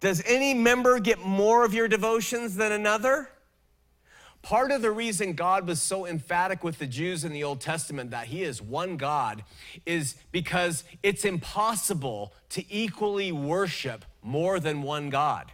Does 0.00 0.24
any 0.26 0.54
member 0.54 0.98
get 0.98 1.20
more 1.20 1.64
of 1.64 1.72
your 1.72 1.86
devotions 1.86 2.56
than 2.56 2.72
another? 2.72 3.30
Part 4.42 4.72
of 4.72 4.82
the 4.82 4.90
reason 4.90 5.34
God 5.34 5.68
was 5.68 5.80
so 5.80 6.04
emphatic 6.04 6.64
with 6.64 6.80
the 6.80 6.86
Jews 6.88 7.22
in 7.22 7.32
the 7.32 7.44
Old 7.44 7.60
Testament 7.60 8.10
that 8.10 8.26
He 8.26 8.42
is 8.42 8.60
one 8.60 8.96
God 8.96 9.44
is 9.86 10.16
because 10.32 10.82
it's 11.04 11.24
impossible 11.24 12.34
to 12.48 12.64
equally 12.68 13.30
worship 13.30 14.04
more 14.20 14.58
than 14.58 14.82
one 14.82 15.10
God. 15.10 15.52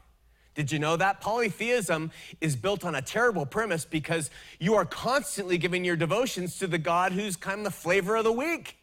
Did 0.59 0.73
you 0.73 0.81
know 0.81 0.97
that? 0.97 1.21
Polytheism 1.21 2.11
is 2.41 2.57
built 2.57 2.85
on 2.85 2.97
a 2.97 3.01
terrible 3.01 3.47
premise 3.47 3.85
because 3.85 4.29
you 4.59 4.75
are 4.75 4.85
constantly 4.85 5.57
giving 5.57 5.85
your 5.85 5.95
devotions 5.95 6.59
to 6.59 6.67
the 6.67 6.79
God 6.79 7.13
who's 7.13 7.37
kind 7.37 7.59
of 7.59 7.65
the 7.65 7.71
flavor 7.71 8.17
of 8.17 8.25
the 8.25 8.33
week. 8.33 8.77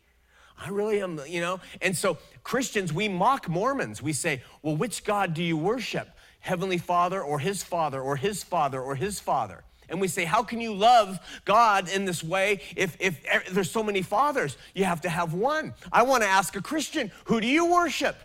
I 0.58 0.70
really 0.70 1.02
am, 1.02 1.20
you 1.28 1.42
know? 1.42 1.60
And 1.82 1.94
so 1.98 2.18
Christians, 2.46 2.94
we 2.94 3.10
mock 3.10 3.50
Mormons. 3.50 4.02
We 4.02 4.14
say, 4.14 4.42
well, 4.62 4.78
which 4.78 5.04
God 5.04 5.34
do 5.34 5.44
you 5.44 5.58
worship? 5.58 6.08
Heavenly 6.40 6.78
Father 6.78 7.22
or 7.22 7.40
His 7.40 7.62
Father 7.62 8.00
or 8.00 8.16
His 8.16 8.42
Father 8.42 8.82
or 8.82 8.96
His 8.96 9.20
Father? 9.20 9.66
And 9.90 10.00
we 10.00 10.08
say, 10.08 10.24
how 10.24 10.44
can 10.44 10.62
you 10.62 10.74
love 10.74 11.20
God 11.44 11.90
in 11.90 12.06
this 12.06 12.24
way 12.24 12.62
if, 12.78 12.96
if 13.02 13.52
there's 13.52 13.70
so 13.70 13.84
many 13.84 14.02
fathers? 14.02 14.56
You 14.74 14.86
have 14.86 15.02
to 15.02 15.10
have 15.10 15.34
one. 15.34 15.74
I 15.92 16.04
want 16.04 16.24
to 16.24 16.30
ask 16.30 16.56
a 16.56 16.62
Christian, 16.62 17.12
who 17.26 17.42
do 17.42 17.48
you 17.48 17.66
worship? 17.66 18.16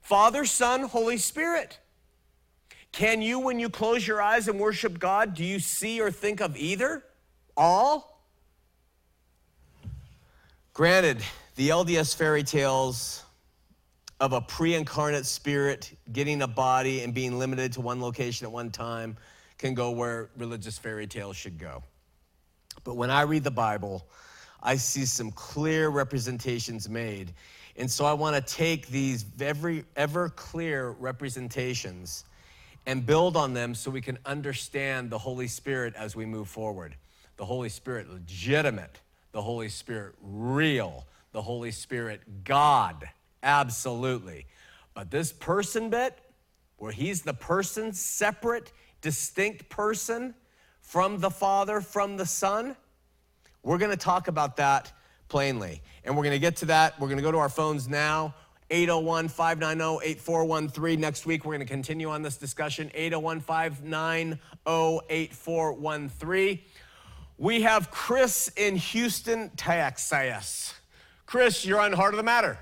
Father, 0.00 0.44
Son, 0.44 0.82
Holy 0.82 1.18
Spirit. 1.18 1.78
Can 2.94 3.20
you, 3.22 3.40
when 3.40 3.58
you 3.58 3.68
close 3.70 4.06
your 4.06 4.22
eyes 4.22 4.46
and 4.46 4.60
worship 4.60 5.00
God, 5.00 5.34
do 5.34 5.42
you 5.42 5.58
see 5.58 6.00
or 6.00 6.12
think 6.12 6.40
of 6.40 6.56
either? 6.56 7.02
All? 7.56 8.22
Granted, 10.74 11.18
the 11.56 11.70
LDS 11.70 12.14
fairy 12.14 12.44
tales 12.44 13.24
of 14.20 14.32
a 14.32 14.40
pre 14.40 14.76
incarnate 14.76 15.26
spirit 15.26 15.90
getting 16.12 16.42
a 16.42 16.46
body 16.46 17.02
and 17.02 17.12
being 17.12 17.36
limited 17.36 17.72
to 17.72 17.80
one 17.80 18.00
location 18.00 18.46
at 18.46 18.52
one 18.52 18.70
time 18.70 19.16
can 19.58 19.74
go 19.74 19.90
where 19.90 20.30
religious 20.36 20.78
fairy 20.78 21.08
tales 21.08 21.36
should 21.36 21.58
go. 21.58 21.82
But 22.84 22.94
when 22.94 23.10
I 23.10 23.22
read 23.22 23.42
the 23.42 23.50
Bible, 23.50 24.06
I 24.62 24.76
see 24.76 25.04
some 25.04 25.32
clear 25.32 25.88
representations 25.88 26.88
made. 26.88 27.34
And 27.74 27.90
so 27.90 28.04
I 28.04 28.12
want 28.12 28.36
to 28.36 28.54
take 28.54 28.86
these 28.86 29.24
every, 29.40 29.84
ever 29.96 30.28
clear 30.28 30.90
representations 30.90 32.24
and 32.86 33.06
build 33.06 33.36
on 33.36 33.54
them 33.54 33.74
so 33.74 33.90
we 33.90 34.00
can 34.00 34.18
understand 34.24 35.10
the 35.10 35.18
Holy 35.18 35.48
Spirit 35.48 35.94
as 35.96 36.14
we 36.14 36.26
move 36.26 36.48
forward. 36.48 36.96
The 37.36 37.44
Holy 37.44 37.68
Spirit 37.68 38.10
legitimate, 38.10 39.00
the 39.32 39.42
Holy 39.42 39.68
Spirit 39.68 40.14
real, 40.22 41.06
the 41.32 41.42
Holy 41.42 41.70
Spirit 41.70 42.44
God, 42.44 43.08
absolutely. 43.42 44.46
But 44.94 45.10
this 45.10 45.32
person 45.32 45.90
bit, 45.90 46.18
where 46.76 46.92
he's 46.92 47.22
the 47.22 47.34
person, 47.34 47.92
separate, 47.92 48.72
distinct 49.00 49.68
person 49.68 50.34
from 50.80 51.18
the 51.18 51.30
Father, 51.30 51.80
from 51.80 52.16
the 52.16 52.26
Son, 52.26 52.76
we're 53.62 53.78
to 53.90 53.96
talk 53.96 54.28
about 54.28 54.56
that 54.56 54.92
plainly. 55.28 55.82
And 56.04 56.16
we're 56.16 56.22
to 56.34 56.38
get 56.38 56.56
to 56.56 56.66
that. 56.66 57.00
We're 57.00 57.08
to 57.16 57.22
go 57.22 57.32
to 57.32 57.38
our 57.38 57.48
phones 57.48 57.88
now. 57.88 58.34
801 58.74 59.28
590 59.28 60.04
8413. 60.04 61.00
Next 61.00 61.26
week, 61.26 61.44
we're 61.44 61.52
going 61.52 61.60
to 61.60 61.72
continue 61.72 62.10
on 62.10 62.22
this 62.22 62.36
discussion. 62.36 62.90
801 62.92 63.38
590 63.38 64.40
8413. 65.08 66.58
We 67.38 67.62
have 67.62 67.92
Chris 67.92 68.50
in 68.56 68.74
Houston, 68.74 69.50
Texas. 69.50 70.74
Chris, 71.24 71.64
you're 71.64 71.80
on 71.80 71.92
Heart 71.92 72.14
of 72.14 72.16
the 72.16 72.24
Matter. 72.24 72.58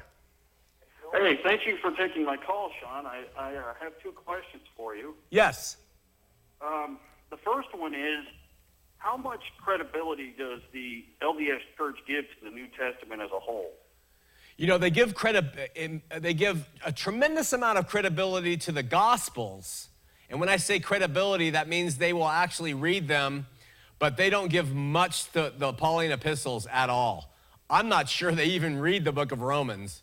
Hey, 1.14 1.40
thank 1.42 1.66
you 1.66 1.78
for 1.80 1.90
taking 1.92 2.26
my 2.26 2.36
call, 2.36 2.70
Shawn. 2.78 3.06
I, 3.06 3.24
I 3.38 3.54
uh, 3.54 3.74
have 3.80 3.92
two 4.02 4.12
questions 4.12 4.62
for 4.76 4.94
you. 4.94 5.14
Yes. 5.30 5.78
Um, 6.60 6.98
the 7.30 7.38
first 7.38 7.68
one 7.74 7.94
is, 7.94 8.26
how 8.98 9.16
much 9.16 9.40
credibility 9.64 10.34
does 10.38 10.60
the 10.74 11.06
LDS 11.22 11.60
Church 11.78 11.96
give 12.06 12.24
to 12.24 12.44
the 12.44 12.50
New 12.50 12.66
Testament 12.78 13.22
as 13.22 13.30
a 13.34 13.40
whole? 13.40 13.72
You 14.56 14.66
know, 14.66 14.78
they 14.78 14.90
give 14.90 15.14
credit, 15.14 15.70
they 16.18 16.34
give 16.34 16.68
a 16.84 16.92
tremendous 16.92 17.52
amount 17.52 17.78
of 17.78 17.86
credibility 17.86 18.56
to 18.58 18.72
the 18.72 18.82
Gospels. 18.82 19.88
And 20.30 20.40
when 20.40 20.48
I 20.48 20.56
say 20.56 20.78
credibility, 20.78 21.50
that 21.50 21.68
means 21.68 21.98
they 21.98 22.12
will 22.12 22.28
actually 22.28 22.74
read 22.74 23.08
them, 23.08 23.46
but 23.98 24.16
they 24.16 24.30
don't 24.30 24.48
give 24.48 24.74
much 24.74 25.30
to 25.32 25.52
the 25.56 25.72
Pauline 25.72 26.10
epistles 26.10 26.66
at 26.66 26.90
all. 26.90 27.32
I'm 27.68 27.88
not 27.88 28.08
sure 28.08 28.32
they 28.32 28.46
even 28.46 28.78
read 28.78 29.04
the 29.04 29.12
book 29.12 29.32
of 29.32 29.40
Romans. 29.40 30.02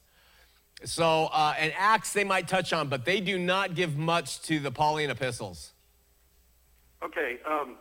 So, 0.83 1.29
uh, 1.31 1.53
and 1.57 1.73
Acts 1.77 2.13
they 2.13 2.23
might 2.23 2.47
touch 2.47 2.73
on, 2.73 2.89
but 2.89 3.05
they 3.05 3.19
do 3.19 3.37
not 3.37 3.75
give 3.75 3.97
much 3.97 4.41
to 4.43 4.59
the 4.59 4.71
Pauline 4.71 5.09
epistles. 5.09 5.73
Okay, 7.03 7.39
um, 7.45 7.75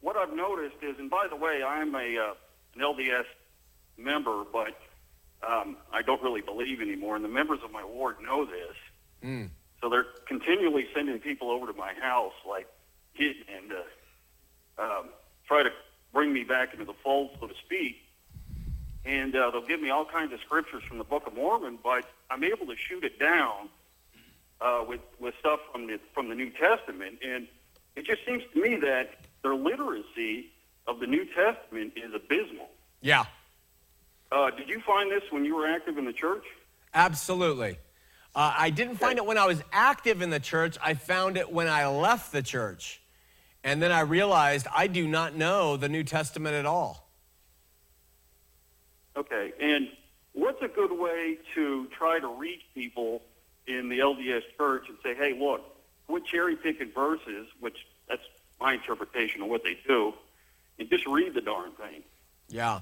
what 0.00 0.16
I've 0.16 0.34
noticed 0.34 0.76
is, 0.82 0.98
and 0.98 1.10
by 1.10 1.26
the 1.28 1.36
way, 1.36 1.62
I'm 1.62 1.94
a 1.94 2.18
uh, 2.18 2.34
an 2.74 2.80
LDS 2.80 3.24
member, 3.96 4.44
but 4.50 4.76
um, 5.46 5.76
I 5.92 6.02
don't 6.02 6.22
really 6.22 6.40
believe 6.40 6.80
anymore, 6.80 7.16
and 7.16 7.24
the 7.24 7.28
members 7.28 7.60
of 7.64 7.72
my 7.72 7.84
ward 7.84 8.16
know 8.22 8.44
this. 8.44 8.76
Mm. 9.24 9.50
So 9.80 9.88
they're 9.88 10.06
continually 10.26 10.86
sending 10.94 11.18
people 11.18 11.50
over 11.50 11.66
to 11.66 11.72
my 11.72 11.92
house, 12.00 12.34
like, 12.48 12.68
and 13.18 13.72
uh, 13.72 14.82
um, 14.82 15.08
try 15.46 15.62
to 15.62 15.70
bring 16.12 16.32
me 16.32 16.44
back 16.44 16.72
into 16.72 16.84
the 16.84 16.94
fold, 17.04 17.30
so 17.40 17.46
to 17.46 17.54
speak. 17.64 17.96
And 19.04 19.34
uh, 19.34 19.50
they'll 19.50 19.66
give 19.66 19.80
me 19.80 19.90
all 19.90 20.04
kinds 20.04 20.32
of 20.32 20.40
scriptures 20.40 20.82
from 20.88 20.98
the 20.98 21.04
Book 21.04 21.26
of 21.26 21.34
Mormon, 21.34 21.78
but 21.82 22.04
I'm 22.30 22.44
able 22.44 22.66
to 22.66 22.76
shoot 22.76 23.04
it 23.04 23.18
down 23.18 23.68
uh, 24.60 24.84
with 24.86 25.00
with 25.18 25.34
stuff 25.40 25.58
from 25.72 25.88
the 25.88 25.98
from 26.14 26.28
the 26.28 26.36
New 26.36 26.50
Testament, 26.50 27.18
and 27.24 27.48
it 27.96 28.06
just 28.06 28.24
seems 28.24 28.44
to 28.54 28.62
me 28.62 28.76
that 28.76 29.16
their 29.42 29.54
literacy 29.54 30.50
of 30.86 31.00
the 31.00 31.06
New 31.06 31.24
Testament 31.24 31.94
is 31.96 32.14
abysmal. 32.14 32.68
Yeah, 33.00 33.24
Uh, 34.32 34.50
did 34.50 34.68
you 34.68 34.80
find 34.80 35.10
this 35.10 35.22
when 35.30 35.44
you 35.44 35.54
were 35.54 35.66
active 35.66 35.98
in 35.98 36.04
the 36.04 36.12
church? 36.12 36.44
absolutely. 36.94 37.78
Uh, 38.34 38.54
I 38.56 38.70
didn't 38.70 38.96
find 38.96 39.18
it 39.18 39.26
when 39.26 39.36
I 39.36 39.46
was 39.46 39.62
active 39.72 40.22
in 40.22 40.30
the 40.30 40.40
church. 40.40 40.78
I 40.82 40.94
found 40.94 41.36
it 41.36 41.52
when 41.52 41.68
I 41.68 41.86
left 41.86 42.32
the 42.32 42.42
church. 42.42 43.02
And 43.62 43.82
then 43.82 43.92
I 43.92 44.00
realized 44.00 44.66
I 44.74 44.86
do 44.86 45.06
not 45.06 45.34
know 45.36 45.76
the 45.76 45.88
New 45.88 46.02
Testament 46.02 46.54
at 46.54 46.64
all. 46.64 47.10
Okay, 49.16 49.52
and 49.60 49.88
what's 50.32 50.62
a 50.62 50.68
good 50.68 50.92
way 50.92 51.38
to 51.54 51.86
try 51.96 52.18
to 52.18 52.28
reach 52.28 52.62
people 52.74 53.22
in 53.66 53.90
the 53.90 53.98
LDS 53.98 54.42
church 54.56 54.86
and 54.88 54.96
say, 55.02 55.14
hey, 55.14 55.38
look, 55.38 55.60
quit 56.06 56.24
cherry 56.24 56.56
picking 56.56 56.90
verses, 56.90 57.48
which 57.60 57.86
that's 58.08 58.22
my 58.58 58.74
interpretation 58.74 59.42
of 59.42 59.48
what 59.48 59.62
they 59.62 59.78
do, 59.86 60.14
and 60.78 60.88
just 60.88 61.06
read 61.06 61.34
the 61.34 61.42
darn 61.42 61.72
thing. 61.72 62.02
Yeah. 62.48 62.80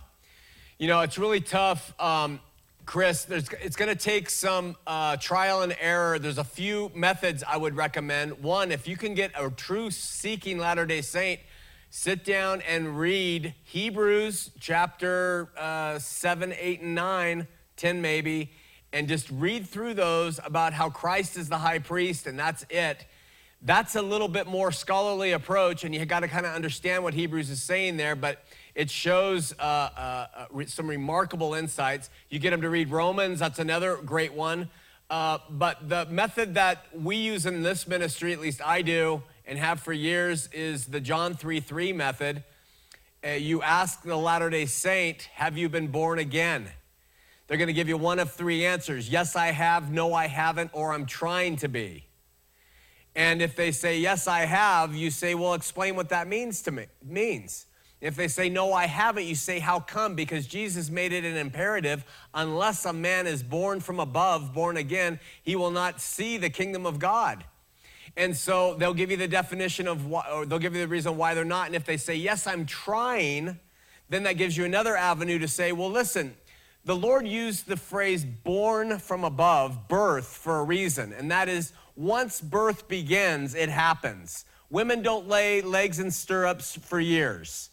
You 0.80 0.86
know, 0.86 1.00
it's 1.02 1.18
really 1.18 1.42
tough. 1.42 1.92
Um, 2.00 2.40
Chris, 2.86 3.26
it's 3.28 3.76
going 3.76 3.90
to 3.90 4.02
take 4.02 4.30
some 4.30 4.76
uh, 4.86 5.18
trial 5.18 5.60
and 5.60 5.76
error. 5.78 6.18
There's 6.18 6.38
a 6.38 6.42
few 6.42 6.90
methods 6.94 7.44
I 7.46 7.58
would 7.58 7.76
recommend. 7.76 8.42
One, 8.42 8.72
if 8.72 8.88
you 8.88 8.96
can 8.96 9.12
get 9.12 9.30
a 9.38 9.50
true 9.50 9.90
seeking 9.90 10.56
Latter 10.56 10.86
day 10.86 11.02
Saint, 11.02 11.40
sit 11.90 12.24
down 12.24 12.62
and 12.62 12.98
read 12.98 13.52
Hebrews 13.64 14.52
chapter 14.58 15.50
uh, 15.58 15.98
7, 15.98 16.54
8, 16.58 16.80
and 16.80 16.94
9, 16.94 17.46
10 17.76 18.00
maybe, 18.00 18.50
and 18.90 19.06
just 19.06 19.28
read 19.28 19.66
through 19.66 19.92
those 19.92 20.40
about 20.42 20.72
how 20.72 20.88
Christ 20.88 21.36
is 21.36 21.50
the 21.50 21.58
high 21.58 21.80
priest 21.80 22.26
and 22.26 22.38
that's 22.38 22.64
it. 22.70 23.04
That's 23.60 23.96
a 23.96 24.02
little 24.02 24.28
bit 24.28 24.46
more 24.46 24.72
scholarly 24.72 25.32
approach, 25.32 25.84
and 25.84 25.94
you 25.94 26.02
got 26.06 26.20
to 26.20 26.28
kind 26.28 26.46
of 26.46 26.54
understand 26.54 27.04
what 27.04 27.12
Hebrews 27.12 27.50
is 27.50 27.62
saying 27.62 27.98
there, 27.98 28.16
but 28.16 28.42
it 28.74 28.90
shows 28.90 29.52
uh, 29.58 29.62
uh, 29.62 30.26
uh, 30.54 30.64
some 30.66 30.88
remarkable 30.88 31.54
insights. 31.54 32.10
You 32.28 32.38
get 32.38 32.50
them 32.50 32.62
to 32.62 32.70
read 32.70 32.90
Romans, 32.90 33.38
that's 33.40 33.58
another 33.58 33.96
great 33.96 34.32
one. 34.32 34.70
Uh, 35.08 35.38
but 35.50 35.88
the 35.88 36.06
method 36.06 36.54
that 36.54 36.86
we 36.94 37.16
use 37.16 37.44
in 37.46 37.62
this 37.62 37.86
ministry, 37.88 38.32
at 38.32 38.40
least 38.40 38.60
I 38.64 38.82
do 38.82 39.22
and 39.44 39.58
have 39.58 39.80
for 39.80 39.92
years, 39.92 40.48
is 40.52 40.86
the 40.86 41.00
John 41.00 41.34
3 41.34 41.60
3 41.60 41.92
method. 41.92 42.44
Uh, 43.26 43.30
you 43.30 43.60
ask 43.62 44.02
the 44.02 44.16
Latter 44.16 44.48
day 44.50 44.66
Saint, 44.66 45.22
Have 45.34 45.58
you 45.58 45.68
been 45.68 45.88
born 45.88 46.18
again? 46.18 46.68
They're 47.46 47.58
going 47.58 47.66
to 47.66 47.72
give 47.72 47.88
you 47.88 47.96
one 47.96 48.20
of 48.20 48.32
three 48.32 48.64
answers 48.64 49.08
yes, 49.08 49.34
I 49.34 49.48
have, 49.48 49.90
no, 49.90 50.14
I 50.14 50.28
haven't, 50.28 50.70
or 50.72 50.92
I'm 50.92 51.06
trying 51.06 51.56
to 51.56 51.68
be. 51.68 52.06
And 53.16 53.42
if 53.42 53.56
they 53.56 53.72
say, 53.72 53.98
yes, 53.98 54.28
I 54.28 54.40
have, 54.44 54.94
you 54.94 55.10
say, 55.10 55.34
well, 55.34 55.54
explain 55.54 55.96
what 55.96 56.10
that 56.10 56.28
means 56.28 56.62
to 56.62 56.70
me, 56.70 56.86
means. 57.04 57.66
If 58.00 58.16
they 58.16 58.28
say, 58.28 58.48
no, 58.48 58.72
I 58.72 58.86
haven't, 58.86 59.26
you 59.26 59.34
say, 59.34 59.58
how 59.58 59.80
come? 59.80 60.14
Because 60.14 60.46
Jesus 60.46 60.88
made 60.88 61.12
it 61.12 61.24
an 61.24 61.36
imperative 61.36 62.04
unless 62.32 62.86
a 62.86 62.92
man 62.92 63.26
is 63.26 63.42
born 63.42 63.80
from 63.80 64.00
above, 64.00 64.54
born 64.54 64.76
again, 64.78 65.20
he 65.42 65.54
will 65.54 65.70
not 65.70 66.00
see 66.00 66.38
the 66.38 66.48
kingdom 66.48 66.86
of 66.86 66.98
God. 66.98 67.44
And 68.16 68.36
so 68.36 68.74
they'll 68.74 68.94
give 68.94 69.10
you 69.10 69.16
the 69.16 69.28
definition 69.28 69.86
of 69.86 70.06
why, 70.06 70.24
or 70.32 70.46
they'll 70.46 70.58
give 70.58 70.74
you 70.74 70.80
the 70.80 70.88
reason 70.88 71.16
why 71.16 71.34
they're 71.34 71.44
not. 71.44 71.66
And 71.66 71.76
if 71.76 71.84
they 71.84 71.96
say, 71.96 72.14
yes, 72.14 72.46
I'm 72.46 72.66
trying, 72.66 73.58
then 74.08 74.22
that 74.24 74.34
gives 74.34 74.56
you 74.56 74.64
another 74.64 74.96
avenue 74.96 75.38
to 75.38 75.48
say, 75.48 75.72
well, 75.72 75.90
listen, 75.90 76.34
the 76.84 76.96
Lord 76.96 77.26
used 77.26 77.66
the 77.66 77.76
phrase 77.76 78.24
born 78.24 78.98
from 78.98 79.24
above, 79.24 79.88
birth, 79.88 80.26
for 80.26 80.58
a 80.58 80.64
reason. 80.64 81.12
And 81.12 81.30
that 81.30 81.48
is 81.48 81.72
once 81.94 82.40
birth 82.40 82.88
begins, 82.88 83.54
it 83.54 83.68
happens. 83.68 84.44
Women 84.70 85.02
don't 85.02 85.28
lay 85.28 85.60
legs 85.60 85.98
in 85.98 86.10
stirrups 86.10 86.76
for 86.76 86.98
years, 87.00 87.69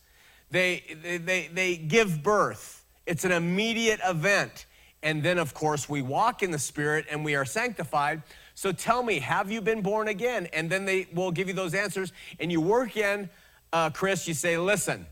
they, 0.52 0.84
they, 1.04 1.48
they, 1.48 1.76
give 1.76 2.24
birth. 2.24 2.86
It's 3.06 3.26
an 3.26 3.32
immediate 3.32 4.00
event. 4.06 4.66
And 5.04 5.22
then, 5.22 5.38
of 5.38 5.54
course, 5.54 5.88
we 5.88 6.02
walk 6.02 6.42
in 6.42 6.52
the 6.52 6.60
Spirit 6.60 7.06
and 7.12 7.24
we 7.24 7.36
are 7.36 7.46
sanctified. 7.46 8.22
So 8.56 8.72
tell 8.72 9.04
me, 9.04 9.20
have 9.20 9.52
you 9.52 9.62
been 9.62 9.82
born 9.82 10.08
again? 10.08 10.48
And 10.54 10.70
then 10.70 10.86
they 10.86 11.08
will 11.14 11.32
give 11.32 11.48
you 11.48 11.54
those 11.54 11.74
answers. 11.74 12.12
And 12.40 12.52
you 12.52 12.62
work 12.62 12.98
in, 12.98 13.30
uh, 13.74 13.90
Chris, 13.92 14.28
you 14.28 14.34
say, 14.34 14.58
listen, 14.58 15.06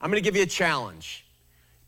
I'm 0.00 0.10
going 0.10 0.22
to 0.22 0.24
give 0.26 0.36
you 0.36 0.44
a 0.44 0.46
challenge. 0.46 1.26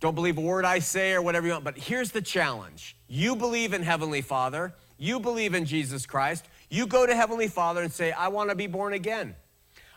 Don't 0.01 0.15
believe 0.15 0.39
a 0.39 0.41
word 0.41 0.65
I 0.65 0.79
say 0.79 1.13
or 1.13 1.23
whatever 1.23 1.47
you 1.47 1.53
want, 1.53 1.65
but 1.65 1.77
here's 1.77 2.11
the 2.11 2.23
challenge. 2.23 2.97
You 3.07 3.37
believe 3.37 3.75
in 3.75 3.83
Heavenly 3.83 4.23
Father, 4.23 4.75
you 4.99 5.21
believe 5.21 5.55
in 5.55 5.67
Jesus 5.67 6.07
Christ. 6.07 6.47
You 6.71 6.87
go 6.87 7.07
to 7.07 7.15
Heavenly 7.15 7.49
Father 7.49 7.83
and 7.83 7.93
say, 7.93 8.13
I 8.13 8.29
want 8.29 8.51
to 8.51 8.57
be 8.57 8.67
born 8.67 8.95
again. 8.95 9.37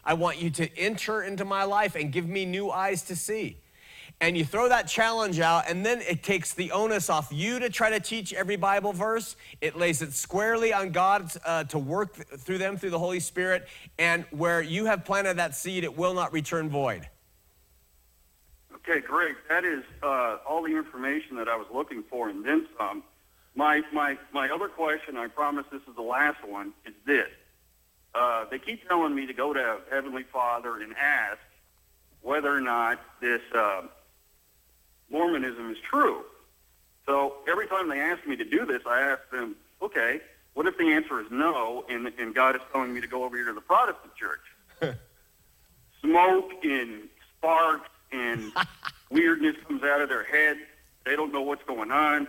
I 0.06 0.14
want 0.14 0.42
you 0.42 0.50
to 0.52 0.78
enter 0.78 1.24
into 1.24 1.46
my 1.46 1.64
life 1.64 1.96
and 1.96 2.12
give 2.12 2.28
me 2.28 2.46
new 2.46 2.70
eyes 2.72 3.04
to 3.04 3.16
see. 3.16 3.58
And 4.22 4.38
you 4.38 4.46
throw 4.46 4.70
that 4.70 4.88
challenge 4.88 5.40
out, 5.40 5.70
and 5.70 5.86
then 5.86 6.02
it 6.02 6.24
takes 6.24 6.54
the 6.54 6.72
onus 6.72 7.10
off 7.10 7.30
you 7.32 7.60
to 7.60 7.70
try 7.70 7.90
to 7.90 8.00
teach 8.00 8.32
every 8.32 8.56
Bible 8.56 8.94
verse. 8.94 9.36
It 9.60 9.76
lays 9.76 10.02
it 10.02 10.14
squarely 10.14 10.72
on 10.72 10.92
God 10.92 11.32
uh, 11.46 11.64
to 11.66 11.80
work 11.80 12.16
th- 12.16 12.28
through 12.40 12.60
them 12.60 12.78
through 12.78 12.92
the 12.92 13.00
Holy 13.00 13.20
Spirit. 13.20 13.68
And 13.98 14.26
where 14.32 14.62
you 14.62 14.86
have 14.86 15.04
planted 15.04 15.38
that 15.38 15.56
seed, 15.56 15.84
it 15.84 15.98
will 15.98 16.14
not 16.14 16.32
return 16.32 16.70
void. 16.70 17.10
Okay, 18.76 19.00
great. 19.00 19.36
That 19.50 19.66
is 19.66 19.84
uh, 20.02 20.38
all 20.48 20.62
the 20.62 20.76
information 20.76 21.36
that 21.38 21.48
I 21.48 21.56
was 21.56 21.68
looking 21.74 22.04
for, 22.04 22.30
and 22.30 22.46
then 22.46 22.68
some. 22.78 23.04
My 23.56 23.82
my 23.92 24.18
my 24.32 24.50
other 24.50 24.68
question, 24.68 25.16
I 25.18 25.28
promise 25.28 25.66
this 25.72 25.82
is 25.88 25.96
the 25.96 26.02
last 26.02 26.48
one, 26.48 26.74
is 26.86 26.94
this. 27.06 27.30
Uh, 28.16 28.46
they 28.50 28.60
keep 28.60 28.88
telling 28.88 29.16
me 29.16 29.26
to 29.26 29.34
go 29.34 29.54
to 29.54 29.78
Heavenly 29.90 30.24
Father 30.24 30.82
and 30.82 30.94
ask 30.96 31.40
whether 32.22 32.56
or 32.56 32.62
not 32.62 33.00
this 33.22 33.42
uh, 33.56 33.82
Mormonism 35.10 35.72
is 35.72 35.78
true. 35.80 36.24
So 37.06 37.36
every 37.50 37.68
time 37.68 37.90
they 37.90 38.00
ask 38.00 38.26
me 38.26 38.36
to 38.36 38.46
do 38.46 38.66
this, 38.66 38.82
I 38.88 39.02
ask 39.02 39.22
them, 39.32 39.56
okay, 39.82 40.22
what 40.54 40.68
if 40.68 40.78
the 40.78 40.94
answer 40.94 41.20
is 41.20 41.28
no, 41.32 41.84
and, 41.90 42.08
and 42.20 42.34
God 42.34 42.56
is 42.56 42.62
telling 42.72 42.94
me 42.94 43.02
to 43.02 43.08
go 43.08 43.24
over 43.24 43.36
here 43.36 43.48
to 43.48 43.54
the 43.54 43.62
Protestant 43.62 44.14
church? 44.16 44.42
Smoke 46.02 46.52
and 46.64 47.10
sparks 47.38 47.90
and 48.12 48.52
weirdness 49.10 49.56
comes 49.68 49.84
out 49.84 50.02
of 50.02 50.10
their 50.10 50.24
head. 50.24 50.58
They 51.06 51.16
don't 51.16 51.34
know 51.34 51.42
what's 51.42 51.64
going 51.64 51.92
on. 51.92 52.28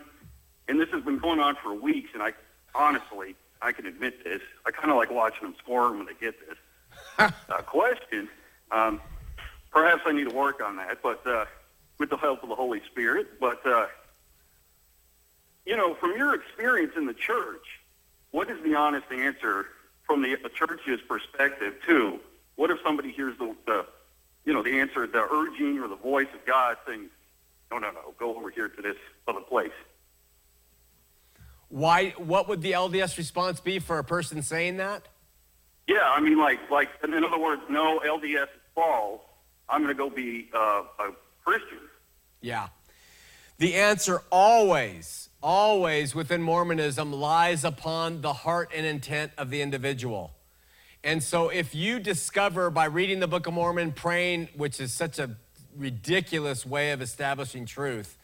And 0.66 0.80
this 0.80 0.88
has 0.90 1.04
been 1.04 1.18
going 1.18 1.40
on 1.40 1.56
for 1.62 1.74
weeks, 1.74 2.10
and 2.14 2.22
I 2.22 2.32
honestly, 2.74 3.36
I 3.64 3.72
can 3.72 3.86
admit 3.86 4.22
this. 4.22 4.42
I 4.66 4.70
kind 4.70 4.90
of 4.90 4.96
like 4.96 5.10
watching 5.10 5.42
them 5.42 5.54
squirm 5.58 5.96
when 5.96 6.06
they 6.06 6.12
get 6.20 6.34
this 6.46 6.58
uh, 7.48 7.62
question. 7.62 8.28
Um, 8.70 9.00
perhaps 9.72 10.02
I 10.04 10.12
need 10.12 10.28
to 10.28 10.34
work 10.34 10.62
on 10.62 10.76
that, 10.76 10.98
but 11.02 11.26
uh, 11.26 11.46
with 11.98 12.10
the 12.10 12.18
help 12.18 12.42
of 12.42 12.50
the 12.50 12.54
Holy 12.54 12.82
Spirit. 12.90 13.40
But 13.40 13.66
uh, 13.66 13.86
you 15.64 15.76
know, 15.76 15.94
from 15.94 16.14
your 16.16 16.34
experience 16.34 16.92
in 16.94 17.06
the 17.06 17.14
church, 17.14 17.80
what 18.32 18.50
is 18.50 18.62
the 18.62 18.74
honest 18.74 19.06
answer 19.10 19.66
from 20.06 20.20
the, 20.20 20.36
church's 20.54 21.00
perspective 21.08 21.74
to 21.86 22.20
what 22.56 22.70
if 22.70 22.78
somebody 22.84 23.12
hears 23.12 23.38
the, 23.38 23.56
the 23.66 23.86
you 24.44 24.52
know 24.52 24.62
the 24.62 24.78
answer, 24.78 25.06
the 25.06 25.26
urging 25.32 25.78
or 25.78 25.88
the 25.88 25.96
voice 25.96 26.28
of 26.34 26.44
God 26.44 26.76
saying, 26.86 27.08
"No, 27.70 27.78
no, 27.78 27.90
no, 27.92 28.12
go 28.18 28.36
over 28.36 28.50
here 28.50 28.68
to 28.68 28.82
this 28.82 28.96
other 29.26 29.40
place." 29.40 29.72
Why, 31.74 32.10
what 32.18 32.46
would 32.46 32.62
the 32.62 32.70
LDS 32.70 33.18
response 33.18 33.58
be 33.58 33.80
for 33.80 33.98
a 33.98 34.04
person 34.04 34.42
saying 34.42 34.76
that? 34.76 35.08
Yeah, 35.88 36.08
I 36.08 36.20
mean, 36.20 36.38
like, 36.38 36.70
like, 36.70 36.88
in 37.02 37.12
other 37.12 37.36
words, 37.36 37.62
no, 37.68 37.98
LDS 37.98 38.44
is 38.44 38.48
false. 38.76 39.20
I'm 39.68 39.82
going 39.82 39.92
to 39.92 39.98
go 39.98 40.08
be 40.08 40.50
uh, 40.54 40.84
a 41.00 41.10
Christian. 41.44 41.80
Yeah. 42.40 42.68
The 43.58 43.74
answer 43.74 44.22
always, 44.30 45.30
always 45.42 46.14
within 46.14 46.42
Mormonism 46.42 47.12
lies 47.12 47.64
upon 47.64 48.20
the 48.20 48.34
heart 48.34 48.70
and 48.72 48.86
intent 48.86 49.32
of 49.36 49.50
the 49.50 49.60
individual. 49.60 50.30
And 51.02 51.24
so 51.24 51.48
if 51.48 51.74
you 51.74 51.98
discover 51.98 52.70
by 52.70 52.84
reading 52.84 53.18
the 53.18 53.26
Book 53.26 53.48
of 53.48 53.54
Mormon, 53.54 53.90
praying, 53.90 54.50
which 54.56 54.78
is 54.78 54.92
such 54.92 55.18
a 55.18 55.30
ridiculous 55.76 56.64
way 56.64 56.92
of 56.92 57.02
establishing 57.02 57.66
truth, 57.66 58.16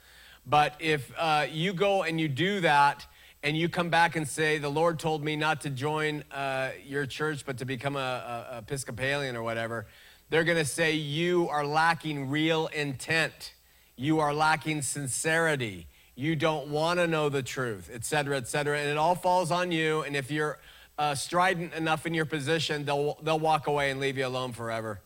but 0.47 0.77
if 0.79 1.11
uh, 1.19 1.49
you 1.51 1.73
go 1.73 2.05
and 2.05 2.21
you 2.21 2.29
do 2.29 2.61
that 2.61 3.07
and 3.43 3.57
you 3.57 3.69
come 3.69 3.89
back 3.89 4.17
and 4.17 4.29
say, 4.29 4.59
the 4.59 4.69
Lord 4.69 4.99
told 4.99 5.25
me 5.25 5.37
not 5.37 5.63
to 5.63 5.71
join 5.71 6.25
uh, 6.31 6.71
your 6.85 7.07
church, 7.07 7.47
but 7.47 7.59
to 7.59 7.65
become 7.65 7.97
a, 7.97 8.49
a 8.53 8.59
Episcopalian 8.59 9.37
or 9.37 9.43
whatever, 9.43 9.87
they're 10.29 10.45
going 10.45 10.59
to 10.59 10.65
say 10.65 10.95
you 10.95 11.49
are 11.49 11.65
lacking 11.65 12.29
real 12.31 12.67
intent. 12.69 13.55
You 13.97 14.21
are 14.21 14.33
lacking 14.33 14.83
sincerity. 14.83 15.87
You 16.15 16.37
don't 16.37 16.69
want 16.69 17.01
to 17.01 17.07
know 17.07 17.29
the 17.31 17.43
truth, 17.43 17.91
et 17.93 18.05
cetera, 18.05 18.37
et 18.37 18.47
cetera. 18.47 18.79
And 18.79 18.89
it 18.89 18.97
all 18.97 19.15
falls 19.15 19.51
on 19.51 19.73
you. 19.73 20.03
And 20.03 20.15
if 20.15 20.31
you're 20.31 20.59
uh, 20.99 21.15
strident 21.15 21.73
enough 21.75 22.05
in 22.05 22.13
your 22.13 22.27
position, 22.27 22.85
they'll, 22.85 23.19
they'll 23.23 23.39
walk 23.39 23.67
away 23.67 23.91
and 23.91 24.01
leave 24.01 24.19
you 24.19 24.27
alone 24.27 24.53
forever. 24.53 25.01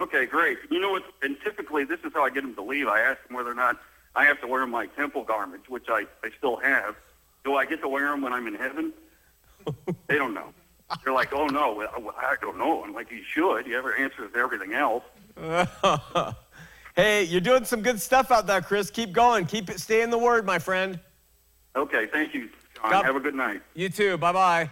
Okay, 0.00 0.26
great. 0.26 0.58
You 0.70 0.78
know 0.78 0.90
what? 0.90 1.02
And 1.22 1.36
typically, 1.42 1.82
this 1.82 1.98
is 2.04 2.12
how 2.14 2.24
I 2.24 2.30
get 2.30 2.42
them 2.42 2.54
to 2.54 2.62
leave. 2.62 2.86
I 2.86 3.00
ask 3.00 3.18
them 3.26 3.36
whether 3.36 3.50
or 3.50 3.54
not 3.54 3.80
I 4.14 4.24
have 4.24 4.40
to 4.40 4.46
wear 4.46 4.66
my 4.66 4.86
temple 4.86 5.24
garments, 5.24 5.68
which 5.68 5.86
I, 5.88 6.06
I 6.24 6.30
still 6.36 6.56
have. 6.56 6.96
Do 7.44 7.54
I 7.56 7.64
get 7.64 7.80
to 7.82 7.88
wear 7.88 8.08
them 8.08 8.22
when 8.22 8.32
I'm 8.32 8.46
in 8.46 8.54
heaven? 8.54 8.92
they 10.06 10.16
don't 10.16 10.34
know. 10.34 10.52
They're 11.04 11.12
like, 11.12 11.32
oh 11.32 11.46
no, 11.46 11.82
I 12.16 12.36
don't 12.40 12.56
know. 12.58 12.82
I'm 12.82 12.94
like, 12.94 13.10
you 13.10 13.22
should. 13.22 13.66
You 13.66 13.76
ever 13.76 13.94
answers 13.94 14.30
everything 14.34 14.72
else. 14.72 15.04
hey, 16.96 17.24
you're 17.24 17.42
doing 17.42 17.64
some 17.64 17.82
good 17.82 18.00
stuff 18.00 18.30
out 18.30 18.46
there, 18.46 18.62
Chris. 18.62 18.90
Keep 18.90 19.12
going. 19.12 19.44
Keep 19.46 19.70
it. 19.70 19.80
Stay 19.80 20.02
in 20.02 20.10
the 20.10 20.18
word, 20.18 20.46
my 20.46 20.58
friend. 20.58 20.98
Okay, 21.76 22.06
thank 22.06 22.32
you, 22.34 22.48
John. 22.74 22.90
God- 22.90 23.04
Have 23.04 23.16
a 23.16 23.20
good 23.20 23.34
night. 23.34 23.62
You 23.74 23.88
too. 23.90 24.16
Bye 24.16 24.32
bye. 24.32 24.70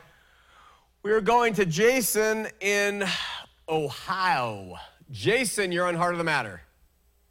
We're 1.03 1.21
going 1.21 1.55
to 1.55 1.67
Jason 1.67 2.49
in 2.61 3.05
Ohio. 3.69 4.77
Jason, 5.13 5.71
you're 5.71 5.87
on 5.87 5.95
Heart 5.95 6.15
of 6.15 6.19
the 6.19 6.25
Matter. 6.25 6.63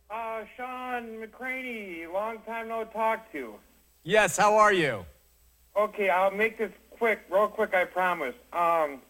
Uh, 0.10 0.44
Shawn 0.56 1.18
McCraney, 1.20 2.12
long 2.12 2.40
time 2.46 2.68
no 2.68 2.84
talk 2.86 3.32
to. 3.32 3.56
Yes, 4.04 4.38
how 4.38 4.56
are 4.56 4.72
you? 4.74 5.06
Okay, 5.76 6.10
I'll 6.10 6.32
make 6.32 6.58
this 6.58 6.72
quick, 6.92 7.22
real 7.30 7.48
quick, 7.48 7.74
I 7.74 7.86
promise. 7.86 8.36
Um, 8.54 9.02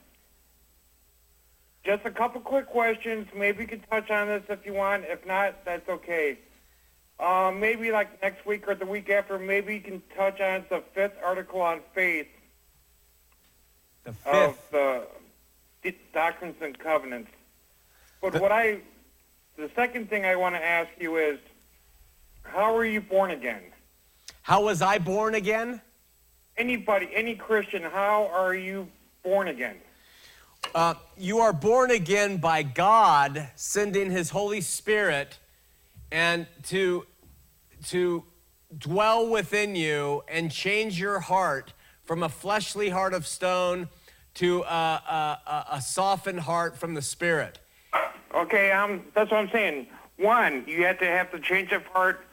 just 1.83 2.05
a 2.05 2.11
couple 2.11 2.41
quick 2.41 2.67
questions. 2.67 3.27
Maybe 3.35 3.63
you 3.63 3.67
can 3.67 3.81
touch 3.91 4.09
on 4.09 4.27
this 4.27 4.43
if 4.49 4.65
you 4.65 4.73
want. 4.73 5.03
If 5.05 5.25
not, 5.27 5.65
that's 5.65 5.87
okay. 5.89 6.39
Um, 7.19 7.59
maybe 7.59 7.91
like 7.91 8.21
next 8.21 8.45
week 8.45 8.67
or 8.67 8.73
the 8.75 8.85
week 8.85 9.09
after, 9.09 9.37
maybe 9.37 9.75
you 9.75 9.81
can 9.81 10.01
touch 10.15 10.39
on 10.41 10.65
the 10.69 10.81
fifth 10.93 11.13
article 11.23 11.61
on 11.61 11.81
faith 11.93 12.27
The 14.05 14.09
of 14.25 14.55
fifth. 14.55 14.71
the 14.71 15.07
D- 15.83 15.97
Doctrines 16.13 16.55
and 16.61 16.77
Covenants. 16.79 17.29
But 18.21 18.39
what 18.41 18.51
I, 18.51 18.79
the 19.57 19.69
second 19.75 20.09
thing 20.09 20.25
I 20.25 20.35
want 20.35 20.55
to 20.55 20.63
ask 20.63 20.89
you 20.99 21.17
is, 21.17 21.39
how 22.43 22.73
were 22.75 22.85
you 22.85 23.01
born 23.01 23.31
again? 23.31 23.61
How 24.41 24.63
was 24.63 24.81
I 24.81 24.97
born 24.99 25.35
again? 25.35 25.81
Anybody, 26.57 27.09
any 27.13 27.35
Christian, 27.35 27.83
how 27.83 28.27
are 28.33 28.53
you 28.53 28.87
born 29.23 29.47
again? 29.47 29.77
Uh, 30.73 30.93
you 31.17 31.39
are 31.39 31.53
born 31.53 31.91
again 31.91 32.37
by 32.37 32.63
God 32.63 33.49
sending 33.55 34.11
His 34.11 34.29
Holy 34.29 34.61
Spirit 34.61 35.39
and 36.11 36.47
to, 36.63 37.05
to 37.87 38.23
dwell 38.77 39.27
within 39.29 39.75
you 39.75 40.23
and 40.27 40.51
change 40.51 40.99
your 40.99 41.19
heart 41.19 41.73
from 42.03 42.23
a 42.23 42.29
fleshly 42.29 42.89
heart 42.89 43.13
of 43.13 43.25
stone 43.25 43.89
to 44.35 44.61
a, 44.63 44.65
a, 44.65 45.39
a- 45.47 45.65
a 45.73 45.81
softened 45.81 46.41
heart 46.41 46.77
from 46.77 46.93
the 46.93 47.01
Spirit. 47.01 47.59
Okay, 48.35 48.71
um, 48.71 49.01
that's 49.13 49.31
what 49.31 49.37
I'm 49.37 49.49
saying. 49.49 49.87
One, 50.17 50.65
you 50.67 50.83
have 50.85 50.99
to 50.99 51.05
have 51.05 51.31
the 51.31 51.39
change 51.39 51.71
of 51.71 51.85
heart 51.85 52.25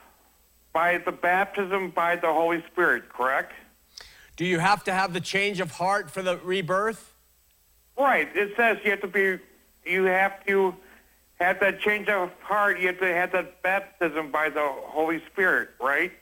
by 0.73 0.99
the 0.99 1.13
baptism 1.13 1.91
by 1.91 2.17
the 2.17 2.33
Holy 2.33 2.65
Spirit, 2.73 3.09
correct? 3.09 3.53
Do 4.37 4.45
you 4.45 4.59
have 4.59 4.83
to 4.85 4.93
have 4.93 5.13
the 5.13 5.21
change 5.21 5.61
of 5.61 5.71
heart 5.73 6.11
for 6.11 6.23
the 6.23 6.39
rebirth? 6.39 7.15
Right. 7.99 8.29
It 8.35 8.55
says 8.57 8.79
you 8.85 8.91
have 8.91 9.03
to 9.03 9.07
be, 9.07 9.39
you 9.85 10.05
have 10.05 10.45
to 10.47 10.75
have 11.39 11.61
that 11.61 11.81
change 11.81 12.09
of 12.09 12.31
heart. 12.41 12.81
You 12.81 12.89
have 12.89 13.01
to 13.01 13.15
have 13.15 13.33
that 13.33 13.63
baptism 13.63 14.33
by 14.33 14.49
the 14.49 14.67
Holy 14.67 15.23
Spirit, 15.31 15.71
right? 15.81 16.13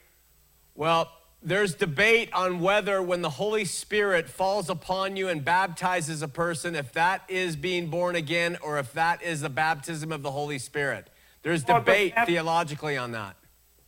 Well, 0.74 1.10
there's 1.42 1.74
debate 1.74 2.30
on 2.32 2.60
whether 2.60 3.00
when 3.02 3.22
the 3.22 3.30
Holy 3.30 3.64
Spirit 3.64 4.28
falls 4.28 4.68
upon 4.68 5.16
you 5.16 5.28
and 5.28 5.44
baptizes 5.44 6.22
a 6.22 6.28
person, 6.28 6.74
if 6.74 6.92
that 6.92 7.22
is 7.28 7.56
being 7.56 7.88
born 7.88 8.14
again 8.14 8.58
or 8.62 8.78
if 8.78 8.92
that 8.92 9.22
is 9.22 9.40
the 9.40 9.48
baptism 9.48 10.12
of 10.12 10.22
the 10.22 10.30
Holy 10.30 10.58
Spirit. 10.58 11.08
There's 11.42 11.64
the 11.64 11.74
debate 11.74 12.14
bap- 12.14 12.26
theologically 12.26 12.98
on 12.98 13.12
that. 13.12 13.36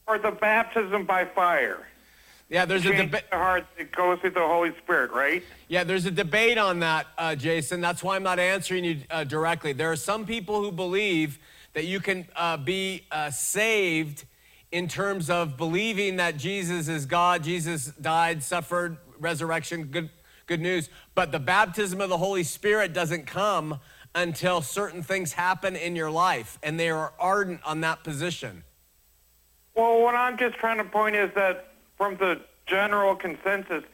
Or 0.06 0.18
the 0.18 0.30
baptism 0.30 1.04
by 1.04 1.26
fire. 1.26 1.86
Yeah, 2.48 2.64
there's 2.64 2.84
a 2.84 2.94
debate. 2.94 3.24
the 3.30 3.36
heart 3.36 3.66
that 3.78 3.92
goes 3.92 4.18
through 4.20 4.30
the 4.30 4.40
Holy 4.40 4.74
Spirit, 4.82 5.10
right? 5.12 5.42
Yeah, 5.68 5.84
there's 5.84 6.04
a 6.04 6.10
debate 6.10 6.58
on 6.58 6.80
that, 6.80 7.06
uh, 7.16 7.34
Jason. 7.34 7.80
That's 7.80 8.02
why 8.02 8.16
I'm 8.16 8.22
not 8.22 8.38
answering 8.38 8.84
you 8.84 9.00
uh, 9.10 9.24
directly. 9.24 9.72
There 9.72 9.90
are 9.90 9.96
some 9.96 10.26
people 10.26 10.62
who 10.62 10.70
believe 10.70 11.38
that 11.72 11.84
you 11.84 12.00
can 12.00 12.26
uh, 12.36 12.58
be 12.58 13.06
uh, 13.10 13.30
saved 13.30 14.24
in 14.72 14.88
terms 14.88 15.28
of 15.28 15.58
believing 15.58 16.16
that 16.16 16.38
Jesus 16.38 16.88
is 16.88 17.04
God, 17.04 17.44
Jesus 17.44 17.86
died, 18.00 18.42
suffered, 18.42 18.96
resurrection, 19.18 19.84
good, 19.84 20.08
good 20.46 20.60
news. 20.60 20.88
But 21.14 21.30
the 21.30 21.38
baptism 21.38 22.00
of 22.00 22.08
the 22.08 22.16
Holy 22.16 22.42
Spirit 22.42 22.94
doesn't 22.94 23.26
come 23.26 23.78
until 24.14 24.62
certain 24.62 25.02
things 25.02 25.34
happen 25.34 25.76
in 25.76 25.94
your 25.94 26.10
life, 26.10 26.58
and 26.62 26.80
they 26.80 26.90
are 26.90 27.12
ardent 27.18 27.60
on 27.64 27.82
that 27.82 28.02
position. 28.02 28.64
Well, 29.74 30.02
what 30.02 30.14
I'm 30.14 30.36
just 30.36 30.56
trying 30.56 30.78
to 30.78 30.84
point 30.84 31.16
is 31.16 31.30
that 31.34 31.72
from 31.96 32.16
the 32.16 32.40
general 32.66 33.14
consensus, 33.14 33.84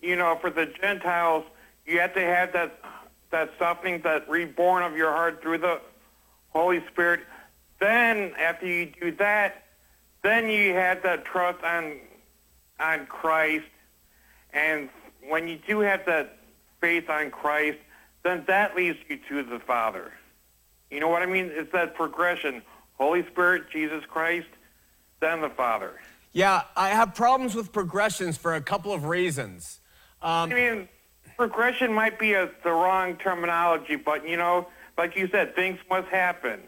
you 0.00 0.16
know, 0.16 0.38
for 0.40 0.50
the 0.50 0.66
Gentiles, 0.80 1.44
you 1.86 1.98
have 2.00 2.14
to 2.14 2.20
have 2.20 2.52
that 2.52 2.78
that 3.30 3.50
softening, 3.60 4.00
that 4.02 4.28
reborn 4.28 4.82
of 4.82 4.96
your 4.96 5.12
heart 5.12 5.40
through 5.40 5.58
the 5.58 5.80
Holy 6.48 6.84
Spirit. 6.88 7.20
Then, 7.78 8.32
after 8.36 8.66
you 8.66 8.86
do 9.00 9.12
that, 9.16 9.66
then 10.22 10.48
you 10.48 10.74
have 10.74 11.02
that 11.02 11.24
trust 11.24 11.62
on 11.64 11.98
on 12.78 13.06
Christ, 13.06 13.66
and 14.52 14.88
when 15.28 15.48
you 15.48 15.58
do 15.66 15.80
have 15.80 16.06
that 16.06 16.38
faith 16.80 17.10
on 17.10 17.30
Christ, 17.30 17.78
then 18.22 18.44
that 18.46 18.74
leads 18.74 18.98
you 19.08 19.18
to 19.28 19.42
the 19.42 19.58
Father. 19.58 20.12
You 20.90 20.98
know 21.00 21.08
what 21.08 21.22
I 21.22 21.26
mean? 21.26 21.50
It's 21.52 21.72
that 21.72 21.94
progression: 21.94 22.62
Holy 22.94 23.24
Spirit, 23.26 23.70
Jesus 23.70 24.04
Christ, 24.06 24.48
then 25.20 25.40
the 25.40 25.50
Father. 25.50 26.00
Yeah, 26.32 26.62
I 26.76 26.90
have 26.90 27.14
problems 27.14 27.54
with 27.54 27.72
progressions 27.72 28.36
for 28.36 28.54
a 28.54 28.60
couple 28.60 28.92
of 28.92 29.04
reasons. 29.04 29.80
Um, 30.22 30.52
I 30.52 30.54
mean, 30.54 30.88
progression 31.36 31.92
might 31.92 32.18
be 32.18 32.34
a, 32.34 32.50
the 32.62 32.70
wrong 32.70 33.16
terminology, 33.16 33.96
but 33.96 34.28
you 34.28 34.36
know, 34.36 34.68
like 34.96 35.16
you 35.16 35.28
said, 35.28 35.54
things 35.54 35.78
must 35.88 36.08
happen. 36.08 36.60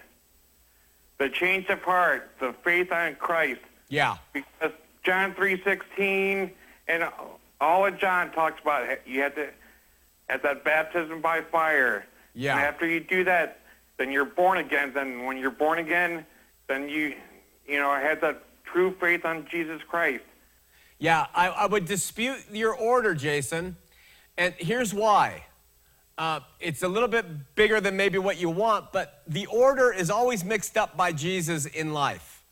The 1.19 1.29
change 1.29 1.69
of 1.69 1.81
heart, 1.83 2.31
the 2.41 2.55
faith 2.65 2.91
on 2.91 3.15
Christ, 3.15 3.61
yeah. 3.89 4.17
because 4.33 4.73
John 5.05 5.35
three 5.35 5.63
sixteen 5.63 6.51
and 6.89 7.09
all 7.61 7.87
of 7.87 7.99
John 7.99 8.33
talks 8.33 8.61
about. 8.61 8.89
You 9.07 9.21
have 9.23 9.35
to 9.37 9.51
have 10.29 10.43
that 10.43 10.65
baptism 10.65 11.21
by 11.21 11.43
fire. 11.43 12.07
Yeah. 12.35 12.57
And 12.57 12.65
after 12.65 12.87
you 12.87 12.99
do 12.99 13.23
that, 13.25 13.61
then 13.99 14.11
you're 14.11 14.25
born 14.25 14.59
again. 14.59 14.93
Then 14.95 15.25
when 15.25 15.37
you're 15.37 15.51
born 15.51 15.79
again, 15.79 16.27
then 16.67 16.89
you 16.89 17.15
you 17.69 17.79
know 17.79 17.93
have 17.95 18.21
that 18.23 18.43
true 18.65 18.97
faith 18.99 19.25
on 19.25 19.47
Jesus 19.51 19.81
Christ. 19.89 20.25
Yeah, 20.99 21.27
I, 21.35 21.49
I 21.49 21.67
would 21.67 21.85
dispute 21.85 22.39
your 22.51 22.75
order, 22.75 23.15
Jason. 23.15 23.77
And 24.39 24.55
here's 24.57 24.95
why. 24.95 25.45
Uh, 26.19 26.41
it's 26.61 26.83
a 26.83 26.89
little 26.89 27.09
bit 27.09 27.55
bigger 27.55 27.81
than 27.81 27.97
maybe 27.97 28.19
what 28.19 28.39
you 28.39 28.51
want, 28.51 28.93
but 28.93 29.23
the 29.27 29.47
order 29.47 29.93
is 29.93 30.11
always 30.11 30.45
mixed 30.45 30.77
up 30.77 30.97
by 30.97 31.13
Jesus 31.13 31.67
in 31.67 31.93
life. 31.93 32.45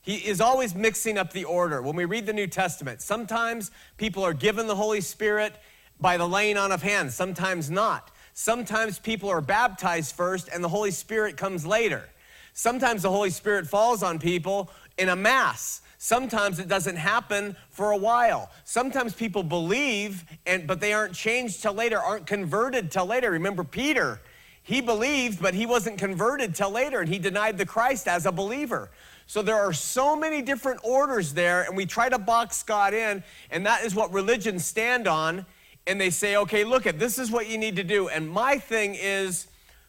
He 0.00 0.16
is 0.16 0.40
always 0.40 0.74
mixing 0.74 1.18
up 1.18 1.32
the 1.32 1.44
order. 1.44 1.82
When 1.82 1.96
we 1.96 2.04
read 2.04 2.26
the 2.26 2.32
New 2.32 2.46
Testament, 2.46 3.02
sometimes 3.02 3.70
people 3.96 4.24
are 4.24 4.32
given 4.32 4.66
the 4.66 4.76
Holy 4.76 5.00
Spirit 5.00 5.54
by 6.00 6.16
the 6.16 6.26
laying 6.26 6.56
on 6.56 6.72
of 6.72 6.82
hands, 6.82 7.14
sometimes 7.14 7.70
not. 7.70 8.10
Sometimes 8.32 8.98
people 8.98 9.28
are 9.28 9.40
baptized 9.40 10.14
first 10.14 10.48
and 10.48 10.62
the 10.62 10.68
Holy 10.68 10.92
Spirit 10.92 11.36
comes 11.36 11.66
later. 11.66 12.08
Sometimes 12.54 13.02
the 13.02 13.10
Holy 13.10 13.30
Spirit 13.30 13.66
falls 13.66 14.02
on 14.02 14.18
people 14.18 14.70
in 14.96 15.08
a 15.08 15.16
mass. 15.16 15.82
Sometimes 15.98 16.60
it 16.60 16.68
doesn't 16.68 16.96
happen 16.96 17.56
for 17.70 17.90
a 17.90 17.96
while. 17.96 18.50
Sometimes 18.62 19.14
people 19.14 19.42
believe 19.42 20.24
and 20.46 20.66
but 20.66 20.80
they 20.80 20.92
aren't 20.92 21.12
changed 21.12 21.60
till 21.60 21.74
later, 21.74 21.98
aren't 21.98 22.26
converted 22.26 22.90
till 22.90 23.06
later. 23.06 23.32
Remember 23.32 23.64
Peter, 23.64 24.20
he 24.62 24.80
believed, 24.80 25.42
but 25.42 25.54
he 25.54 25.66
wasn't 25.66 25.98
converted 25.98 26.54
till 26.54 26.70
later, 26.70 27.00
and 27.00 27.08
he 27.08 27.18
denied 27.18 27.58
the 27.58 27.66
Christ 27.66 28.06
as 28.06 28.26
a 28.26 28.32
believer. 28.32 28.90
So 29.26 29.42
there 29.42 29.56
are 29.56 29.72
so 29.72 30.14
many 30.14 30.40
different 30.40 30.80
orders 30.84 31.34
there, 31.34 31.62
and 31.62 31.76
we 31.76 31.84
try 31.84 32.08
to 32.08 32.18
box 32.18 32.62
God 32.62 32.94
in, 32.94 33.24
and 33.50 33.66
that 33.66 33.84
is 33.84 33.94
what 33.94 34.12
religions 34.12 34.64
stand 34.64 35.08
on. 35.08 35.44
And 35.86 36.00
they 36.00 36.10
say, 36.10 36.36
okay, 36.36 36.64
look 36.64 36.86
at 36.86 36.98
this 36.98 37.18
is 37.18 37.30
what 37.30 37.48
you 37.48 37.58
need 37.58 37.76
to 37.76 37.84
do. 37.84 38.08
And 38.08 38.30
my 38.30 38.58
thing 38.58 38.94
is 38.94 39.48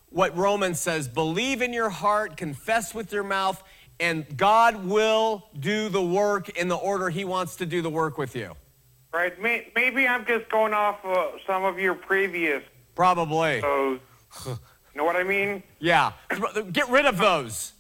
what 0.10 0.36
Romans 0.36 0.80
says 0.80 1.08
believe 1.08 1.62
in 1.62 1.72
your 1.72 1.90
heart, 1.90 2.36
confess 2.36 2.96
with 2.96 3.14
your 3.14 3.24
mouth, 3.24 3.62
and 4.00 4.38
God 4.38 4.86
will 4.86 5.46
do 5.60 5.90
the 5.90 6.02
work 6.02 6.50
in 6.50 6.68
the 6.68 6.76
order 6.76 7.10
He 7.10 7.26
wants 7.26 7.58
to 7.58 7.66
do 7.66 7.82
the 7.82 7.90
work 7.90 8.18
with 8.18 8.36
you. 8.36 8.54
Right? 9.14 9.40
May, 9.42 9.68
maybe 9.76 10.08
I'm 10.08 10.26
just 10.26 10.50
going 10.50 10.74
off 10.74 11.04
uh, 11.04 11.32
some 11.48 11.64
of 11.66 11.80
your 11.80 11.96
previous 11.96 12.64
Probably. 12.96 13.60
shows. 13.60 14.00
you 14.46 14.58
know 14.96 15.04
what 15.04 15.16
I 15.16 15.24
mean? 15.24 15.64
Yeah. 15.80 16.14
Get 16.72 16.90
rid 16.90 17.06
of 17.06 17.18
those. 17.18 17.74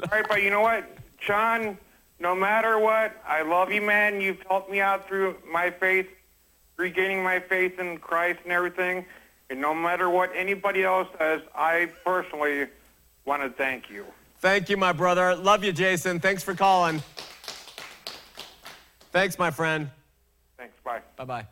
All 0.00 0.08
right, 0.10 0.26
but 0.28 0.42
you 0.42 0.50
know 0.50 0.60
what, 0.60 0.84
John? 1.18 1.78
No 2.18 2.34
matter 2.34 2.78
what, 2.78 3.20
I 3.26 3.42
love 3.42 3.72
you, 3.72 3.82
man. 3.82 4.20
You've 4.20 4.42
helped 4.48 4.70
me 4.70 4.80
out 4.80 5.08
through 5.08 5.36
my 5.50 5.70
faith, 5.70 6.08
regaining 6.76 7.22
my 7.24 7.40
faith 7.40 7.78
in 7.78 7.98
Christ 7.98 8.40
and 8.44 8.52
everything. 8.52 9.04
And 9.50 9.60
no 9.60 9.74
matter 9.74 10.08
what 10.08 10.30
anybody 10.34 10.84
else 10.84 11.08
says, 11.18 11.42
I 11.54 11.90
personally 12.04 12.66
want 13.24 13.42
to 13.42 13.50
thank 13.50 13.90
you. 13.90 14.04
Thank 14.42 14.68
you, 14.68 14.76
my 14.76 14.90
brother. 14.90 15.36
Love 15.36 15.62
you, 15.62 15.72
Jason. 15.72 16.18
Thanks 16.18 16.42
for 16.42 16.52
calling. 16.52 17.00
Thanks, 19.12 19.38
my 19.38 19.52
friend. 19.52 19.88
Thanks. 20.58 20.74
Bye. 20.84 20.98
Bye 21.14 21.24
bye. 21.24 21.46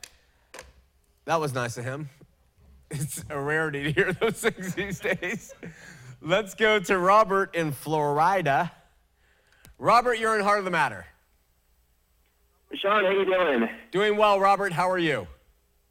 That 1.25 1.41
was 1.41 1.55
nice 1.55 1.79
of 1.79 1.85
him. 1.85 2.11
It's 2.93 3.25
a 3.31 3.39
rarity 3.39 3.85
to 3.85 3.93
hear 3.93 4.13
those 4.15 4.41
things 4.41 4.75
these 4.75 4.99
days. 4.99 5.55
Let's 6.21 6.57
go 6.57 6.81
to 6.81 6.99
Robert 6.99 7.55
in 7.55 7.71
Florida. 7.71 8.73
Robert, 9.79 10.19
you're 10.19 10.37
in 10.37 10.43
Heart 10.43 10.59
of 10.59 10.65
the 10.65 10.73
Matter. 10.73 11.07
Shawn, 12.75 13.05
how 13.05 13.13
you 13.13 13.25
doing? 13.25 13.69
Doing 13.93 14.17
well, 14.17 14.41
Robert. 14.41 14.73
How 14.73 14.91
are 14.91 14.99
you? 14.99 15.29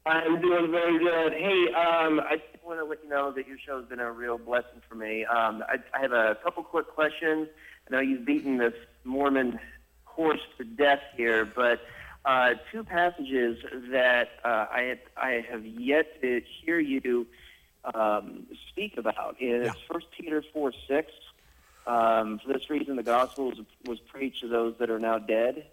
I'm 0.04 0.42
doing 0.42 0.70
very 0.70 0.98
good. 0.98 1.32
Hey, 1.32 1.72
um, 1.72 2.20
I 2.20 2.36
just 2.36 2.49
want 2.70 2.80
to 2.80 2.84
let 2.84 3.02
you 3.02 3.10
know 3.10 3.32
that 3.32 3.48
your 3.48 3.58
show's 3.58 3.84
been 3.86 3.98
a 3.98 4.12
real 4.12 4.38
blessing 4.38 4.80
for 4.88 4.94
me. 4.94 5.24
Um, 5.24 5.64
I, 5.68 5.78
I 5.92 6.00
have 6.00 6.12
a 6.12 6.38
couple 6.42 6.62
quick 6.62 6.86
questions. 6.86 7.48
I 7.88 7.92
know 7.92 8.00
you've 8.00 8.24
beaten 8.24 8.58
this 8.58 8.74
Mormon 9.02 9.58
horse 10.04 10.40
to 10.56 10.64
death 10.64 11.02
here, 11.16 11.44
but 11.44 11.80
uh, 12.24 12.54
two 12.70 12.84
passages 12.84 13.58
that 13.90 14.28
uh, 14.44 14.66
I, 14.70 14.82
have, 14.82 14.98
I 15.16 15.44
have 15.50 15.66
yet 15.66 16.22
to 16.22 16.42
hear 16.62 16.78
you 16.78 17.26
um, 17.92 18.46
speak 18.68 18.96
about 18.96 19.36
is 19.40 19.66
Yeah. 19.66 19.72
First 19.92 20.06
Peter 20.16 20.44
4 20.52 20.72
6. 20.86 21.12
Um, 21.88 22.38
for 22.38 22.52
this 22.52 22.70
reason, 22.70 22.94
the 22.94 23.02
gospel 23.02 23.46
was, 23.46 23.58
was 23.84 23.98
preached 23.98 24.42
to 24.42 24.48
those 24.48 24.76
that 24.78 24.90
are 24.90 25.00
now 25.00 25.18
dead. 25.18 25.66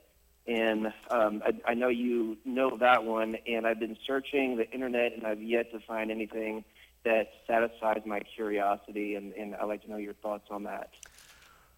And 0.48 0.88
um, 1.12 1.44
I, 1.46 1.72
I 1.72 1.74
know 1.76 1.90
you 1.90 2.38
know 2.44 2.78
that 2.78 3.04
one, 3.04 3.38
and 3.46 3.68
I've 3.68 3.80
been 3.80 3.98
searching 4.08 4.56
the 4.56 4.68
internet, 4.72 5.14
and 5.14 5.28
I've 5.28 5.44
yet 5.44 5.72
to 5.74 5.80
find 5.82 6.10
anything 6.10 6.64
that 7.06 7.28
satisfies 7.48 8.02
my 8.06 8.20
curiosity, 8.36 9.16
and, 9.16 9.34
and 9.34 9.56
I'd 9.56 9.66
like 9.66 9.84
to 9.84 9.90
know 9.90 9.98
your 9.98 10.14
thoughts 10.16 10.48
on 10.52 10.64
that. 10.64 10.90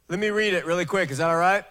Let 0.07 0.19
me 0.19 0.29
read 0.29 0.53
it 0.53 0.65
really 0.65 0.85
quick. 0.85 1.11
Is 1.11 1.19
that 1.19 1.29
all 1.29 1.37
right? 1.37 1.63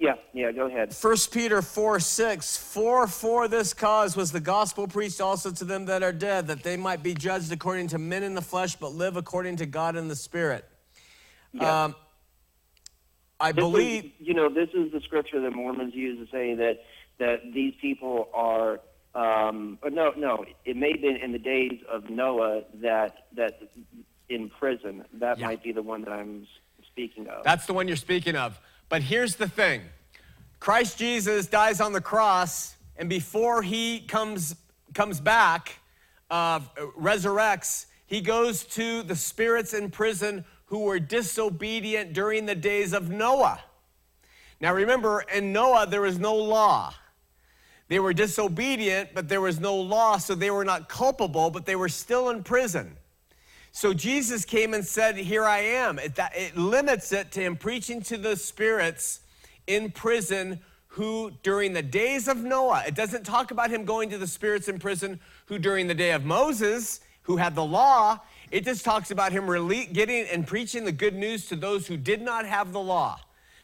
Yeah, 0.00 0.14
yeah, 0.32 0.50
go 0.50 0.66
ahead. 0.66 0.92
1 1.00 1.16
Peter 1.30 1.62
4 1.62 2.00
6. 2.00 2.56
For 2.56 3.06
for 3.06 3.46
this 3.46 3.72
cause 3.72 4.16
was 4.16 4.32
the 4.32 4.40
gospel 4.40 4.88
preached 4.88 5.20
also 5.20 5.52
to 5.52 5.64
them 5.64 5.86
that 5.86 6.02
are 6.02 6.12
dead, 6.12 6.48
that 6.48 6.64
they 6.64 6.76
might 6.76 7.02
be 7.02 7.14
judged 7.14 7.52
according 7.52 7.88
to 7.88 7.98
men 7.98 8.24
in 8.24 8.34
the 8.34 8.42
flesh, 8.42 8.74
but 8.74 8.92
live 8.92 9.16
according 9.16 9.56
to 9.56 9.66
God 9.66 9.94
in 9.94 10.08
the 10.08 10.16
spirit. 10.16 10.64
Yeah. 11.52 11.84
Um, 11.84 11.94
I 13.38 13.52
This 13.52 13.62
is- 13.64 13.70
believe. 13.70 14.12
you 14.18 14.34
know, 14.34 14.48
this 14.48 14.68
is 14.74 14.90
the 14.90 15.00
scripture 15.02 15.40
that 15.42 15.52
Mormons 15.52 15.94
use 15.94 16.18
to 16.26 16.30
say 16.36 16.54
that 16.54 16.80
that 17.18 17.52
these 17.52 17.74
people 17.80 18.28
are. 18.34 18.80
Um, 19.14 19.78
no, 19.90 20.12
no, 20.16 20.44
it 20.64 20.76
may 20.76 20.92
have 20.92 21.00
been 21.00 21.16
in 21.16 21.32
the 21.32 21.38
days 21.38 21.80
of 21.88 22.10
Noah 22.10 22.62
that 22.82 23.26
that 23.36 23.60
in 24.28 24.50
prison. 24.50 25.04
That 25.14 25.38
Yeah. 25.38 25.46
might 25.46 25.62
be 25.62 25.72
the 25.72 25.82
one 25.82 26.02
that 26.02 26.12
I'm 26.12 26.46
speaking 26.86 27.28
of. 27.28 27.44
That's 27.44 27.66
the 27.66 27.74
one 27.74 27.86
you're 27.86 27.96
speaking 27.96 28.36
of. 28.36 28.58
But 28.88 29.02
here's 29.02 29.36
the 29.36 29.48
thing 29.48 29.82
Christ 30.60 30.98
Jesus 30.98 31.46
dies 31.46 31.80
on 31.80 31.92
the 31.92 32.00
cross, 32.00 32.76
and 32.96 33.08
before 33.08 33.62
he 33.62 34.00
comes, 34.00 34.56
comes 34.94 35.20
back, 35.20 35.78
uh, 36.30 36.60
resurrects, 36.98 37.86
he 38.06 38.20
goes 38.20 38.64
to 38.64 39.02
the 39.02 39.16
spirits 39.16 39.74
in 39.74 39.90
prison 39.90 40.44
who 40.66 40.80
were 40.80 40.98
disobedient 40.98 42.12
during 42.12 42.46
the 42.46 42.54
days 42.54 42.92
of 42.92 43.10
Noah. 43.10 43.62
Now 44.60 44.72
remember, 44.72 45.20
in 45.32 45.52
Noah, 45.52 45.86
there 45.86 46.00
was 46.00 46.18
no 46.18 46.34
law. 46.34 46.94
They 47.88 47.98
were 47.98 48.14
disobedient, 48.14 49.10
but 49.14 49.28
there 49.28 49.40
was 49.40 49.60
no 49.60 49.76
law, 49.76 50.16
so 50.18 50.34
they 50.34 50.50
were 50.50 50.64
not 50.64 50.88
culpable, 50.88 51.50
but 51.50 51.66
they 51.66 51.76
were 51.76 51.88
still 51.88 52.30
in 52.30 52.42
prison. 52.42 52.96
So 53.72 53.92
Jesus 53.92 54.44
came 54.44 54.72
and 54.72 54.86
said, 54.86 55.16
Here 55.16 55.44
I 55.44 55.58
am. 55.58 55.98
It, 55.98 56.14
that, 56.14 56.32
it 56.36 56.56
limits 56.56 57.12
it 57.12 57.32
to 57.32 57.40
him 57.40 57.56
preaching 57.56 58.00
to 58.02 58.16
the 58.16 58.36
spirits 58.36 59.20
in 59.66 59.90
prison 59.90 60.60
who, 60.86 61.32
during 61.42 61.72
the 61.72 61.82
days 61.82 62.28
of 62.28 62.38
Noah, 62.38 62.84
it 62.86 62.94
doesn't 62.94 63.24
talk 63.24 63.50
about 63.50 63.70
him 63.70 63.84
going 63.84 64.10
to 64.10 64.18
the 64.18 64.28
spirits 64.28 64.68
in 64.68 64.78
prison 64.78 65.18
who, 65.46 65.58
during 65.58 65.88
the 65.88 65.94
day 65.94 66.12
of 66.12 66.24
Moses, 66.24 67.00
who 67.22 67.36
had 67.36 67.54
the 67.56 67.64
law, 67.64 68.20
it 68.52 68.64
just 68.64 68.84
talks 68.84 69.10
about 69.10 69.32
him 69.32 69.44
rele- 69.44 69.92
getting 69.92 70.26
and 70.28 70.46
preaching 70.46 70.84
the 70.84 70.92
good 70.92 71.14
news 71.14 71.48
to 71.48 71.56
those 71.56 71.88
who 71.88 71.96
did 71.96 72.22
not 72.22 72.46
have 72.46 72.72
the 72.72 72.80
law. 72.80 73.18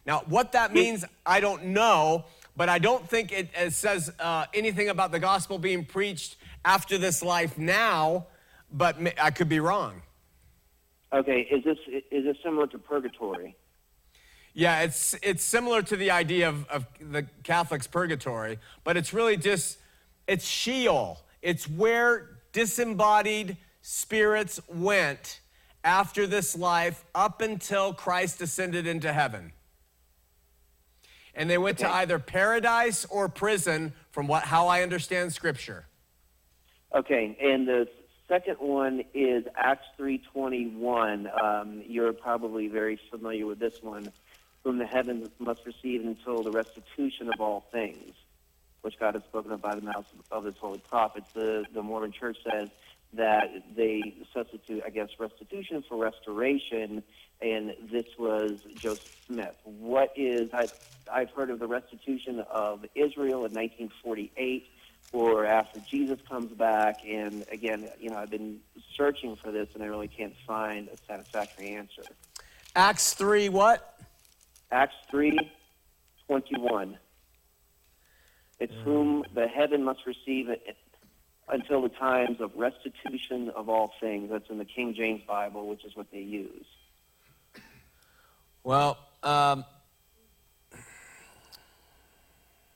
Now, 0.07 0.25
what 0.27 0.53
that 0.53 0.73
means, 0.73 1.05
I 1.25 1.39
don't 1.39 1.67
know, 1.67 2.25
but 2.61 2.69
I 2.69 2.79
don't 2.79 3.09
think 3.09 3.33
it, 3.33 3.49
it 3.57 3.73
says 3.73 4.13
uh, 4.21 4.45
anything 4.53 4.91
about 4.91 5.13
the 5.13 5.19
gospel 5.19 5.59
being 5.59 5.83
preached 5.83 6.37
after 6.63 6.99
this 6.99 7.23
life 7.23 7.57
now, 7.57 8.27
but 8.71 8.99
I 9.19 9.31
could 9.31 9.49
be 9.49 9.61
wrong. 9.61 10.03
Okay, 11.11 11.49
is 11.51 11.65
this 11.65 11.79
is 11.89 12.25
this 12.25 12.37
similar 12.45 12.67
to 12.67 12.77
purgatory? 12.79 13.57
Yeah, 14.53 14.83
it's 14.83 15.15
it's 15.23 15.43
similar 15.43 15.81
to 15.81 15.97
the 15.97 16.11
idea 16.11 16.51
of, 16.51 16.69
of 16.69 16.87
the 17.01 17.23
Catholic's 17.45 17.87
purgatory, 17.87 18.59
but 18.85 18.99
it's 18.99 19.15
really 19.15 19.39
just 19.39 19.79
it's 20.27 20.47
Sheol. 20.47 21.19
It's 21.41 21.67
where 21.67 22.43
disembodied 22.53 23.57
spirits 23.81 24.61
went 24.69 25.41
after 25.83 26.27
this 26.27 26.55
life 26.55 27.07
up 27.15 27.41
until 27.41 27.95
Christ 27.95 28.43
ascended 28.43 28.87
into 28.87 29.15
heaven. 29.15 29.53
And 31.35 31.49
they 31.49 31.59
went 31.59 31.79
to 31.79 31.89
either 31.89 32.19
paradise 32.19 33.05
or 33.07 33.29
prison, 33.29 33.93
from 34.11 34.27
what 34.27 34.45
how 34.45 34.69
I 34.69 34.83
understand 34.83 35.33
scripture. 35.33 35.87
Okay, 36.95 37.37
and 37.41 37.69
the 37.69 37.89
second 38.29 38.57
one 38.57 39.05
is 39.15 39.45
Acts 39.57 39.87
three 39.97 40.19
twenty 40.19 40.67
one. 40.67 41.31
Um, 41.41 41.83
you're 41.87 42.13
probably 42.13 42.69
very 42.69 42.99
familiar 43.11 43.47
with 43.47 43.59
this 43.59 43.83
one. 43.83 44.13
Whom 44.65 44.77
the 44.77 44.87
heavens 44.87 45.31
must 45.39 45.65
receive 45.65 46.05
until 46.05 46.43
the 46.43 46.51
restitution 46.51 47.33
of 47.33 47.41
all 47.41 47.65
things, 47.73 48.13
which 48.83 48.99
God 48.99 49.15
has 49.15 49.23
spoken 49.23 49.53
of 49.53 49.63
by 49.63 49.75
the 49.75 49.81
mouth 49.81 50.05
of 50.31 50.45
His 50.45 50.57
holy 50.59 50.81
prophets. 50.81 51.33
The 51.33 51.65
the 51.73 51.83
Mormon 51.83 52.13
Church 52.13 52.37
says 52.45 52.69
that 53.15 53.49
they 53.75 54.15
substitute, 54.35 54.83
I 54.85 54.91
guess, 54.91 55.09
restitution 55.19 55.83
for 55.89 55.97
restoration, 55.97 57.03
and 57.43 57.75
this 57.91 58.07
was 58.19 58.59
Joseph 58.79 59.05
Smith. 59.27 59.55
What 59.65 60.13
is 60.17 60.51
I've, 60.53 60.73
I've 61.11 61.31
heard 61.31 61.51
of 61.51 61.59
the 61.59 61.67
restitution 61.67 62.45
of 62.51 62.85
Israel 62.95 63.45
in 63.45 63.53
1948 63.53 64.67
or 65.13 65.45
after 65.45 65.81
Jesus 65.91 66.19
comes 66.29 66.53
back. 66.53 67.01
And 67.07 67.45
again, 67.51 67.89
you 67.99 68.11
know, 68.11 68.17
I've 68.17 68.31
been 68.31 68.59
searching 68.97 69.37
for 69.37 69.51
this 69.51 69.69
and 69.75 69.83
I 69.83 69.87
really 69.87 70.09
can't 70.09 70.35
find 70.47 70.89
a 70.89 70.97
satisfactory 71.09 71.75
answer. 71.75 72.03
Acts 72.77 73.15
3 73.15 73.49
what? 73.49 74.01
Acts 74.71 74.95
3 75.11 75.39
21. 76.27 76.99
It's 78.61 78.73
whom 78.85 79.25
the 79.35 79.49
heaven 79.49 79.83
must 79.83 80.01
receive 80.07 80.51
it 80.51 80.77
until 81.49 81.83
the 81.83 81.89
times 81.89 82.41
of 82.41 82.53
restitution 82.55 83.51
of 83.57 83.69
all 83.69 83.93
things. 84.01 84.29
That's 84.31 84.49
in 84.51 84.59
the 84.59 84.65
King 84.65 84.95
James 84.95 85.23
Bible, 85.27 85.67
which 85.67 85.85
is 85.85 85.97
what 85.97 86.07
they 86.13 86.21
use. 86.21 86.67
Well, 88.63 88.99
um, 89.23 89.65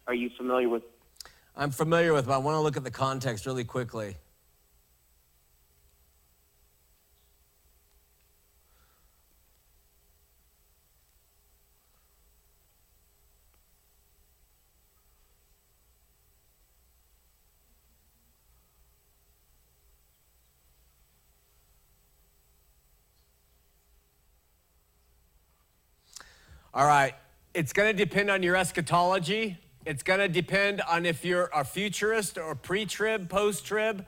Are 0.07 0.14
you 0.14 0.30
familiar 0.37 0.68
with? 0.68 0.82
I'm 1.57 1.70
familiar 1.70 2.12
with, 2.12 2.26
but 2.26 2.35
I 2.35 2.39
want 2.39 2.57
to 2.57 2.61
look 2.61 2.76
at 2.76 2.85
the 2.85 2.91
context 2.91 3.47
really 3.47 3.64
quickly. 3.64 4.16
All 26.76 26.88
right. 26.88 27.14
It's 27.54 27.72
going 27.72 27.96
to 27.96 28.04
depend 28.04 28.30
on 28.30 28.42
your 28.42 28.56
eschatology. 28.56 29.56
It's 29.86 30.02
going 30.02 30.18
to 30.18 30.26
depend 30.26 30.80
on 30.80 31.06
if 31.06 31.24
you're 31.24 31.48
a 31.54 31.62
futurist 31.62 32.36
or 32.36 32.56
pre 32.56 32.84
trib, 32.84 33.28
post 33.28 33.64
trib. 33.64 34.04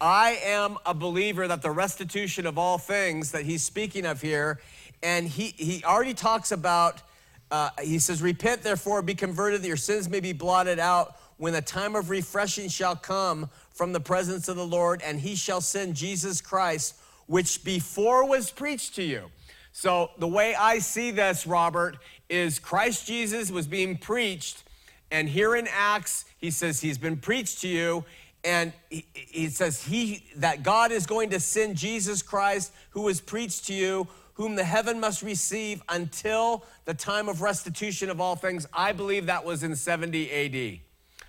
I 0.00 0.38
am 0.44 0.78
a 0.86 0.94
believer 0.94 1.48
that 1.48 1.60
the 1.60 1.72
restitution 1.72 2.46
of 2.46 2.56
all 2.56 2.78
things 2.78 3.32
that 3.32 3.42
he's 3.42 3.64
speaking 3.64 4.06
of 4.06 4.22
here, 4.22 4.60
and 5.02 5.26
he, 5.26 5.54
he 5.56 5.82
already 5.82 6.14
talks 6.14 6.52
about, 6.52 7.02
uh, 7.50 7.70
he 7.82 7.98
says, 7.98 8.22
Repent 8.22 8.62
therefore, 8.62 9.02
be 9.02 9.16
converted, 9.16 9.62
that 9.62 9.68
your 9.68 9.76
sins 9.76 10.08
may 10.08 10.20
be 10.20 10.32
blotted 10.32 10.78
out 10.78 11.16
when 11.36 11.52
the 11.52 11.62
time 11.62 11.96
of 11.96 12.10
refreshing 12.10 12.68
shall 12.68 12.94
come 12.94 13.50
from 13.72 13.92
the 13.92 14.00
presence 14.00 14.46
of 14.46 14.54
the 14.54 14.66
Lord, 14.66 15.02
and 15.02 15.18
he 15.18 15.34
shall 15.34 15.60
send 15.60 15.96
Jesus 15.96 16.40
Christ, 16.40 16.94
which 17.26 17.64
before 17.64 18.24
was 18.24 18.52
preached 18.52 18.94
to 18.94 19.02
you. 19.02 19.32
So, 19.80 20.10
the 20.18 20.26
way 20.26 20.56
I 20.56 20.80
see 20.80 21.12
this, 21.12 21.46
Robert, 21.46 21.98
is 22.28 22.58
Christ 22.58 23.06
Jesus 23.06 23.48
was 23.48 23.68
being 23.68 23.96
preached, 23.96 24.64
and 25.12 25.28
here 25.28 25.54
in 25.54 25.68
Acts, 25.70 26.24
he 26.38 26.50
says, 26.50 26.80
He's 26.80 26.98
been 26.98 27.16
preached 27.16 27.60
to 27.60 27.68
you, 27.68 28.04
and 28.42 28.72
he, 28.90 29.06
he 29.14 29.48
says 29.48 29.84
he 29.84 30.24
that 30.34 30.64
God 30.64 30.90
is 30.90 31.06
going 31.06 31.30
to 31.30 31.38
send 31.38 31.76
Jesus 31.76 32.22
Christ, 32.22 32.72
who 32.90 33.02
was 33.02 33.20
preached 33.20 33.66
to 33.66 33.72
you, 33.72 34.08
whom 34.34 34.56
the 34.56 34.64
heaven 34.64 34.98
must 34.98 35.22
receive 35.22 35.80
until 35.88 36.64
the 36.84 36.94
time 36.94 37.28
of 37.28 37.40
restitution 37.40 38.10
of 38.10 38.20
all 38.20 38.34
things. 38.34 38.66
I 38.72 38.90
believe 38.90 39.26
that 39.26 39.44
was 39.44 39.62
in 39.62 39.76
70 39.76 40.28
AD. 40.32 40.80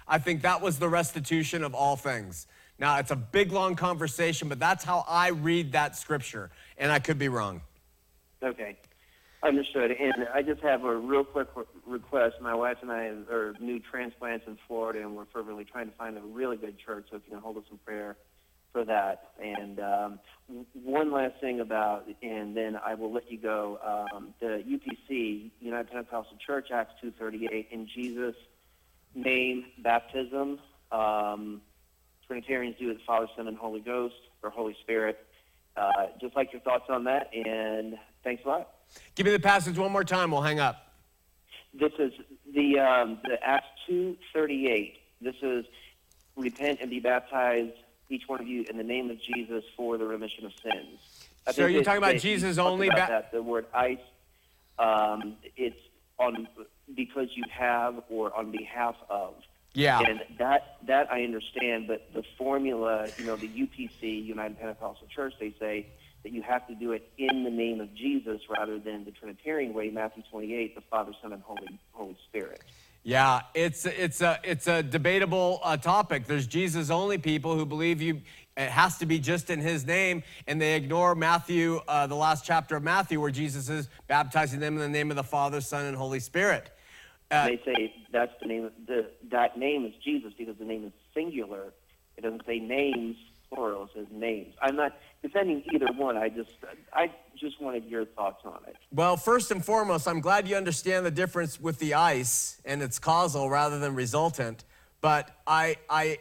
I 0.08 0.18
think 0.18 0.41
that 0.41 0.60
was 0.60 0.80
the 0.80 0.89
restitution 0.89 1.64
of 1.64 1.76
all 1.76 1.95
things. 1.95 2.47
Now, 2.80 2.97
it's 2.97 3.12
a 3.12 3.16
big, 3.16 3.52
long 3.52 3.76
conversation, 3.76 4.50
but 4.50 4.58
that's 4.58 4.84
how 4.84 5.06
I 5.08 5.28
read 5.28 5.74
that 5.74 5.95
scripture, 5.95 6.50
and 6.80 6.91
I 6.91 6.97
could 6.97 7.20
be 7.20 7.30
wrong. 7.30 7.62
Okay. 8.44 8.78
Understood. 9.42 9.92
And 9.92 10.28
I 10.34 10.42
just 10.42 10.62
have 10.62 10.84
a 10.84 10.96
real 10.98 11.24
quick 11.24 11.48
request. 11.88 12.36
My 12.42 12.54
wife 12.54 12.78
and 12.82 12.92
I 12.92 13.06
are 13.32 13.54
new 13.60 13.80
transplants 13.80 14.46
in 14.48 14.58
Florida, 14.68 15.00
and 15.00 15.16
we're 15.16 15.26
fervently 15.32 15.64
trying 15.64 15.90
to 15.90 15.96
find 15.96 16.18
a 16.18 16.22
really 16.22 16.58
good 16.58 16.78
church. 16.78 17.08
So 17.10 17.18
if 17.18 17.24
you 17.26 17.32
can 17.32 17.42
hold 17.42 17.58
us 17.58 17.64
in 17.72 17.78
prayer 17.78 18.18
for 18.72 18.86
that. 18.86 19.32
And 19.42 19.80
um, 19.80 20.20
one 20.74 21.12
last 21.12 21.36
thing 21.42 21.60
about, 21.60 22.06
and 22.22 22.56
then 22.56 22.78
I 22.84 22.96
will 22.96 23.14
let 23.14 23.32
you 23.32 23.38
go. 23.38 23.80
Um, 24.14 24.34
the 24.40 24.64
UPC, 24.68 25.52
United 25.60 25.92
Pentecostal 25.92 26.38
Church, 26.46 26.68
Acts 26.74 26.94
2:38, 27.04 27.68
in 27.72 27.88
Jesus' 27.88 28.36
name, 29.16 29.66
baptism. 29.80 30.60
Um, 30.92 31.62
Trinitarians 32.28 32.76
do 32.80 32.92
it 32.92 32.98
Father, 33.08 33.28
Son, 33.36 33.48
and 33.48 33.58
Holy 33.58 33.80
Ghost 33.80 34.16
or 34.44 34.50
Holy 34.50 34.76
Spirit. 34.82 35.18
Uh, 35.76 36.08
just 36.20 36.36
like 36.36 36.52
your 36.52 36.62
thoughts 36.62 36.86
on 36.90 37.06
that, 37.06 37.30
and 37.34 37.98
thanks 38.24 38.43
a 38.45 38.47
lot. 38.47 38.70
Give 39.15 39.26
me 39.26 39.32
the 39.32 39.39
passage 39.39 39.78
one 39.78 39.91
more 39.91 40.03
time. 40.03 40.32
We'll 40.32 40.41
hang 40.41 40.59
up. 40.59 40.93
This 41.74 41.93
is 41.99 42.13
the 42.53 42.80
um, 42.80 43.20
the 43.24 43.38
Acts 43.43 43.67
two 43.88 44.17
thirty 44.34 44.67
eight. 44.67 44.97
This 45.22 45.36
is 45.41 45.65
repent 46.36 46.80
and 46.82 46.89
be 46.89 46.99
baptized, 46.99 47.74
each 48.09 48.24
one 48.28 48.39
of 48.41 48.47
you, 48.47 48.65
in 48.70 48.78
the 48.78 48.84
name 48.84 49.09
of 49.11 49.22
Jesus 49.22 49.63
for 49.76 49.97
the 49.97 50.05
remission 50.05 50.45
of 50.45 50.53
sins. 50.63 50.99
I 51.45 51.51
so 51.51 51.65
you're 51.67 51.84
talking 51.84 51.99
about 51.99 52.17
Jesus 52.17 52.57
only. 52.57 52.88
About 52.88 53.07
ba- 53.07 53.11
that, 53.11 53.32
the 53.32 53.43
word 53.43 53.65
eis. 53.74 53.97
Um, 54.78 55.36
it's 55.57 55.80
on 56.17 56.47
because 56.95 57.30
you 57.36 57.43
have 57.51 58.01
or 58.09 58.36
on 58.36 58.51
behalf 58.51 58.95
of. 59.09 59.36
Yeah. 59.74 59.99
And 59.99 60.22
that 60.39 60.78
that 60.88 61.11
I 61.11 61.24
understand, 61.24 61.88
but 61.88 62.11
the 62.13 62.24
formula, 62.38 63.07
you 63.17 63.26
know, 63.26 63.36
the 63.36 63.47
UPC, 63.47 64.26
United 64.26 64.59
Pentecostal 64.59 65.07
Church, 65.07 65.34
they 65.39 65.53
say 65.59 65.88
that 66.24 66.32
you 66.32 66.41
have 66.41 66.67
to 66.67 66.76
do 66.76 66.91
it 66.91 67.09
in 67.17 67.43
the 67.43 67.49
name 67.49 67.80
of 67.80 67.93
Jesus 67.95 68.41
rather 68.49 68.80
than 68.80 69.05
the 69.05 69.11
Trinitarian 69.11 69.74
way, 69.74 69.89
Matthew 69.89 70.24
28, 70.30 70.76
the 70.76 70.82
Father, 70.82 71.13
Son, 71.22 71.34
and 71.34 71.41
Holy 71.41 71.80
Holy 71.93 72.17
Spirit. 72.28 72.61
Yeah, 73.03 73.41
it's 73.53 73.86
it's 73.86 74.22
a 74.22 74.39
it's 74.43 74.67
a 74.67 74.84
debatable 74.84 75.61
uh, 75.63 75.78
topic. 75.78 76.28
There's 76.28 76.47
Jesus 76.47 76.89
only 76.89 77.17
people 77.17 77.55
who 77.55 77.65
believe 77.65 78.01
you 78.01 78.22
it 78.57 78.70
has 78.70 78.97
to 78.97 79.05
be 79.05 79.20
just 79.20 79.49
in 79.49 79.61
His 79.61 79.86
name, 79.86 80.22
and 80.45 80.61
they 80.61 80.76
ignore 80.76 81.15
Matthew, 81.15 81.80
uh, 81.88 82.07
the 82.07 82.15
last 82.15 82.43
chapter 82.43 82.76
of 82.76 82.84
Matthew, 82.84 83.22
where 83.22 83.32
Jesus 83.32 83.70
is 83.70 83.88
baptizing 84.07 84.59
them 84.59 84.74
in 84.74 84.80
the 84.82 84.89
name 84.89 85.11
of 85.11 85.15
the 85.15 85.24
Father, 85.24 85.61
Son, 85.61 85.86
and 85.86 85.95
Holy 85.95 86.20
Spirit. 86.20 86.70
Uh, 87.32 87.45
they 87.45 87.61
say 87.63 87.93
that's 88.11 88.34
the 88.41 88.47
name. 88.47 88.65
Of 88.65 88.74
the 88.86 89.09
that 89.32 89.57
name 89.57 89.86
is 89.86 89.93
Jesus 90.03 90.34
because 90.38 90.57
the 90.57 90.65
name 90.65 90.84
is 90.86 90.91
singular. 91.13 91.74
It 92.17 92.22
doesn't 92.22 92.45
say 92.45 92.59
names 92.59 93.15
plural. 93.49 93.84
It 93.84 93.91
says 93.95 94.07
names. 94.11 94.53
I'm 94.61 94.76
not 94.76 94.97
defending 95.22 95.63
either 95.74 95.88
one. 95.93 96.17
I 96.17 96.30
just 96.30 96.51
I 96.93 97.11
just 97.38 97.61
wanted 97.61 97.86
your 97.86 98.05
thoughts 98.05 98.41
on 98.45 98.59
it. 98.67 98.76
Well, 98.91 99.17
first 99.17 99.51
and 99.51 99.63
foremost, 99.63 100.07
I'm 100.07 100.22
glad 100.22 100.47
you 100.47 100.55
understand 100.55 101.05
the 101.05 101.11
difference 101.11 101.59
with 101.59 101.80
the 101.80 101.93
eis 101.93 102.61
and 102.65 102.82
it's 102.82 102.99
causal 102.99 103.49
rather 103.49 103.80
than 103.80 103.95
resultant. 103.95 104.63
But 105.01 105.32
I 105.47 105.78
I 105.89 106.20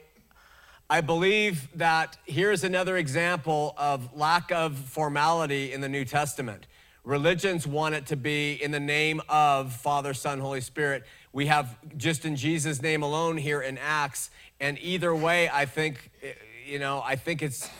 I 0.90 1.00
believe 1.02 1.68
that 1.76 2.16
here's 2.24 2.64
another 2.64 2.96
example 2.96 3.74
of 3.76 4.16
lack 4.16 4.50
of 4.50 4.78
formality 4.78 5.72
in 5.72 5.80
the 5.80 5.88
New 5.88 6.04
Testament. 6.04 6.66
Religions 7.04 7.66
want 7.66 7.94
it 7.94 8.06
to 8.06 8.16
be 8.16 8.62
in 8.62 8.70
the 8.70 8.80
name 8.80 9.20
of 9.28 9.72
Father, 9.72 10.12
Son, 10.12 10.40
Holy 10.40 10.60
Spirit. 10.60 11.04
We 11.32 11.46
have 11.46 11.78
just 11.96 12.24
in 12.24 12.36
Jesus' 12.36 12.82
name 12.82 13.02
alone 13.02 13.36
here 13.36 13.60
in 13.60 13.78
Acts. 13.78 14.30
And 14.60 14.78
either 14.80 15.14
way, 15.14 15.48
I 15.48 15.64
think, 15.64 16.10
eh, 16.22 16.32
you 16.66 16.78
know, 16.78 17.02
I 17.04 17.16
think 17.16 17.42
it's 17.42 17.70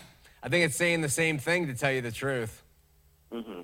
I 0.49 0.51
think 0.51 0.65
it's 0.65 0.77
saying 0.77 1.03
the 1.03 1.11
same 1.11 1.37
thing 1.37 1.67
to 1.67 1.75
tell 1.75 1.93
you 1.93 2.01
the 2.01 2.11
truth. 2.11 2.63
Mm-hmm. 3.31 3.61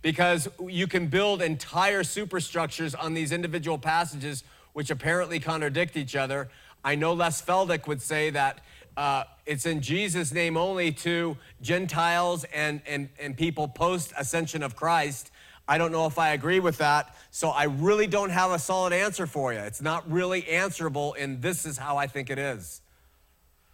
Because 0.00 0.48
you 0.64 0.86
can 0.86 1.08
build 1.08 1.42
entire 1.42 2.04
superstructures 2.04 2.94
on 2.94 3.14
these 3.14 3.32
individual 3.32 3.78
passages, 3.78 4.44
which 4.74 4.90
apparently 4.90 5.40
contradict 5.40 5.96
each 5.96 6.14
other. 6.14 6.50
I 6.84 6.94
know 6.94 7.14
Les 7.14 7.42
Feldick 7.42 7.88
would 7.88 8.00
say 8.00 8.30
that 8.30 8.60
uh, 8.96 9.24
it's 9.44 9.66
in 9.66 9.80
Jesus' 9.80 10.32
name 10.32 10.56
only 10.56 10.92
to 10.92 11.36
Gentiles 11.62 12.44
and, 12.54 12.80
and, 12.86 13.08
and 13.18 13.36
people 13.36 13.66
post 13.66 14.12
ascension 14.16 14.62
of 14.62 14.76
Christ. 14.76 15.32
I 15.66 15.78
don't 15.78 15.90
know 15.90 16.06
if 16.06 16.16
I 16.16 16.28
agree 16.28 16.60
with 16.60 16.78
that. 16.78 17.16
So 17.32 17.48
I 17.48 17.64
really 17.64 18.06
don't 18.06 18.30
have 18.30 18.52
a 18.52 18.60
solid 18.60 18.92
answer 18.92 19.26
for 19.26 19.52
you. 19.52 19.58
It's 19.58 19.82
not 19.82 20.08
really 20.08 20.46
answerable, 20.46 21.16
and 21.18 21.42
this 21.42 21.66
is 21.66 21.76
how 21.76 21.96
I 21.96 22.06
think 22.06 22.30
it 22.30 22.38
is. 22.38 22.82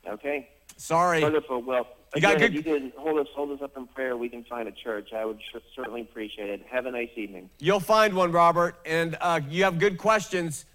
Okay. 0.09 0.49
Sorry. 0.79 1.23
Wonderful. 1.23 1.61
Well, 1.61 1.87
you 2.15 2.21
got 2.21 2.39
good... 2.39 2.55
You 2.55 2.63
can 2.63 2.93
hold 2.97 3.19
us, 3.19 3.27
hold 3.35 3.51
us 3.51 3.63
up 3.63 3.77
in 3.77 3.87
prayer, 3.89 4.17
we 4.17 4.29
can 4.29 4.45
find 4.45 4.69
a 4.69 4.73
church. 4.73 5.13
I 5.13 5.25
would 5.25 5.41
certainly 5.75 6.01
appreciate 6.03 6.49
it. 6.51 6.63
Have 6.71 6.87
a 6.87 6.91
nice 6.91 7.11
evening. 7.17 7.51
You'll 7.59 7.81
find 7.81 8.15
one, 8.15 8.33
Robert, 8.33 8.77
and 8.87 9.17
uh, 9.21 9.41
you 9.49 9.65
have 9.65 9.79
good 9.79 9.99
questions. 9.99 10.67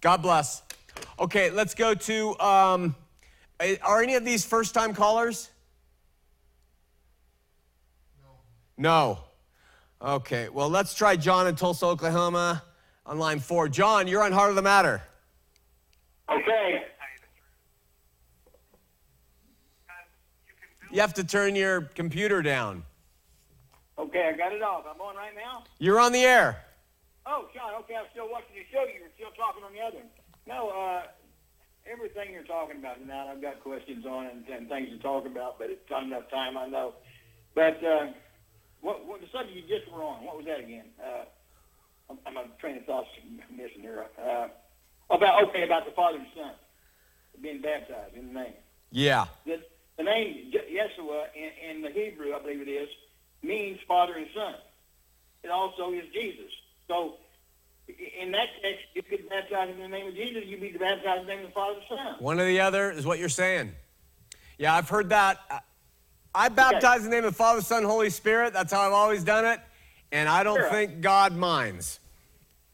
God 0.00 0.22
bless. 0.22 0.62
Okay, 1.18 1.50
let's 1.50 1.74
go 1.74 1.94
to. 1.94 2.38
Um, 2.38 2.94
are 3.82 4.02
any 4.02 4.14
of 4.14 4.24
these 4.24 4.44
first-time 4.44 4.94
callers? 4.94 5.50
No. 8.22 8.28
No. 8.76 9.18
Okay. 10.02 10.50
Well, 10.50 10.68
let's 10.68 10.94
try 10.94 11.16
John 11.16 11.46
in 11.46 11.54
Tulsa, 11.54 11.86
Oklahoma, 11.86 12.62
on 13.06 13.18
line 13.18 13.40
four. 13.40 13.68
John, 13.68 14.06
you're 14.06 14.22
on 14.22 14.32
Heart 14.32 14.50
of 14.50 14.56
the 14.56 14.62
Matter. 14.62 15.02
Okay. 16.30 16.82
You 20.96 21.02
have 21.02 21.12
to 21.20 21.24
turn 21.24 21.54
your 21.54 21.82
computer 21.82 22.40
down. 22.40 22.82
Okay, 23.98 24.30
I 24.32 24.34
got 24.34 24.54
it 24.54 24.62
off. 24.62 24.84
I'm 24.88 24.98
on 24.98 25.14
right 25.14 25.36
now? 25.36 25.64
You're 25.78 26.00
on 26.00 26.10
the 26.10 26.24
air. 26.24 26.64
Oh, 27.26 27.48
Shawn, 27.54 27.74
okay, 27.80 27.96
I'm 27.96 28.06
still 28.12 28.30
watching 28.30 28.56
your 28.56 28.64
show. 28.72 28.88
You're 28.88 29.10
still 29.14 29.28
talking 29.36 29.62
on 29.62 29.74
the 29.74 29.80
other 29.80 29.98
one. 29.98 30.06
No, 30.46 30.70
uh, 30.70 31.02
everything 31.84 32.32
you're 32.32 32.44
talking 32.44 32.78
about 32.78 32.98
tonight, 32.98 33.30
I've 33.30 33.42
got 33.42 33.60
questions 33.60 34.06
on 34.06 34.24
and, 34.24 34.48
and 34.48 34.70
things 34.70 34.88
to 34.88 34.96
talk 34.96 35.26
about, 35.26 35.58
but 35.58 35.68
it's 35.68 35.84
not 35.90 36.04
enough 36.04 36.30
time, 36.30 36.56
I 36.56 36.66
know. 36.66 36.94
But 37.54 37.84
uh, 37.84 38.06
what, 38.80 39.04
what 39.04 39.20
the 39.20 39.26
subject 39.30 39.54
you 39.54 39.68
just 39.68 39.92
were 39.92 40.02
on, 40.02 40.24
what 40.24 40.38
was 40.38 40.46
that 40.46 40.60
again? 40.60 40.86
Uh, 40.98 41.24
I'm, 42.08 42.18
I'm 42.24 42.36
a 42.38 42.44
train 42.58 42.78
of 42.78 42.86
thoughts 42.86 43.08
missing 43.50 43.82
here. 43.82 44.06
Uh, 44.16 44.48
about, 45.10 45.44
okay, 45.50 45.62
about 45.62 45.84
the 45.84 45.92
Father 45.92 46.16
and 46.16 46.26
Son 46.34 46.52
being 47.42 47.60
baptized 47.60 48.14
in 48.14 48.28
the 48.28 48.32
name. 48.32 48.54
Yeah. 48.92 49.26
The 49.96 50.04
name 50.04 50.52
Yeshua 50.52 51.26
in, 51.34 51.76
in 51.76 51.82
the 51.82 51.90
Hebrew, 51.90 52.34
I 52.34 52.40
believe 52.40 52.60
it 52.60 52.70
is, 52.70 52.88
means 53.42 53.78
father 53.86 54.14
and 54.14 54.26
son. 54.34 54.54
It 55.42 55.50
also 55.50 55.92
is 55.92 56.04
Jesus. 56.12 56.52
So 56.88 57.14
in 57.88 58.32
that 58.32 58.48
text, 58.62 58.84
if 58.94 59.10
you 59.10 59.18
could 59.18 59.28
baptize 59.28 59.70
in 59.70 59.78
the 59.78 59.88
name 59.88 60.08
of 60.08 60.14
Jesus, 60.14 60.44
you'd 60.46 60.60
be 60.60 60.70
baptized 60.70 61.20
in 61.20 61.26
the 61.26 61.34
name 61.34 61.44
of 61.44 61.50
the 61.50 61.54
Father 61.54 61.78
and 61.78 61.98
Son. 61.98 62.16
One 62.18 62.40
or 62.40 62.46
the 62.46 62.60
other 62.60 62.90
is 62.90 63.06
what 63.06 63.18
you're 63.18 63.28
saying. 63.28 63.72
Yeah, 64.58 64.74
I've 64.74 64.88
heard 64.88 65.10
that. 65.10 65.64
I 66.34 66.48
baptize 66.48 66.84
okay. 66.84 67.04
in 67.04 67.10
the 67.10 67.16
name 67.16 67.24
of 67.24 67.36
Father, 67.36 67.60
Son, 67.60 67.84
Holy 67.84 68.10
Spirit. 68.10 68.52
That's 68.52 68.72
how 68.72 68.80
I've 68.80 68.92
always 68.92 69.24
done 69.24 69.44
it. 69.44 69.60
And 70.12 70.28
I 70.28 70.42
don't 70.42 70.58
sure. 70.58 70.70
think 70.70 71.00
God 71.00 71.34
minds. 71.34 72.00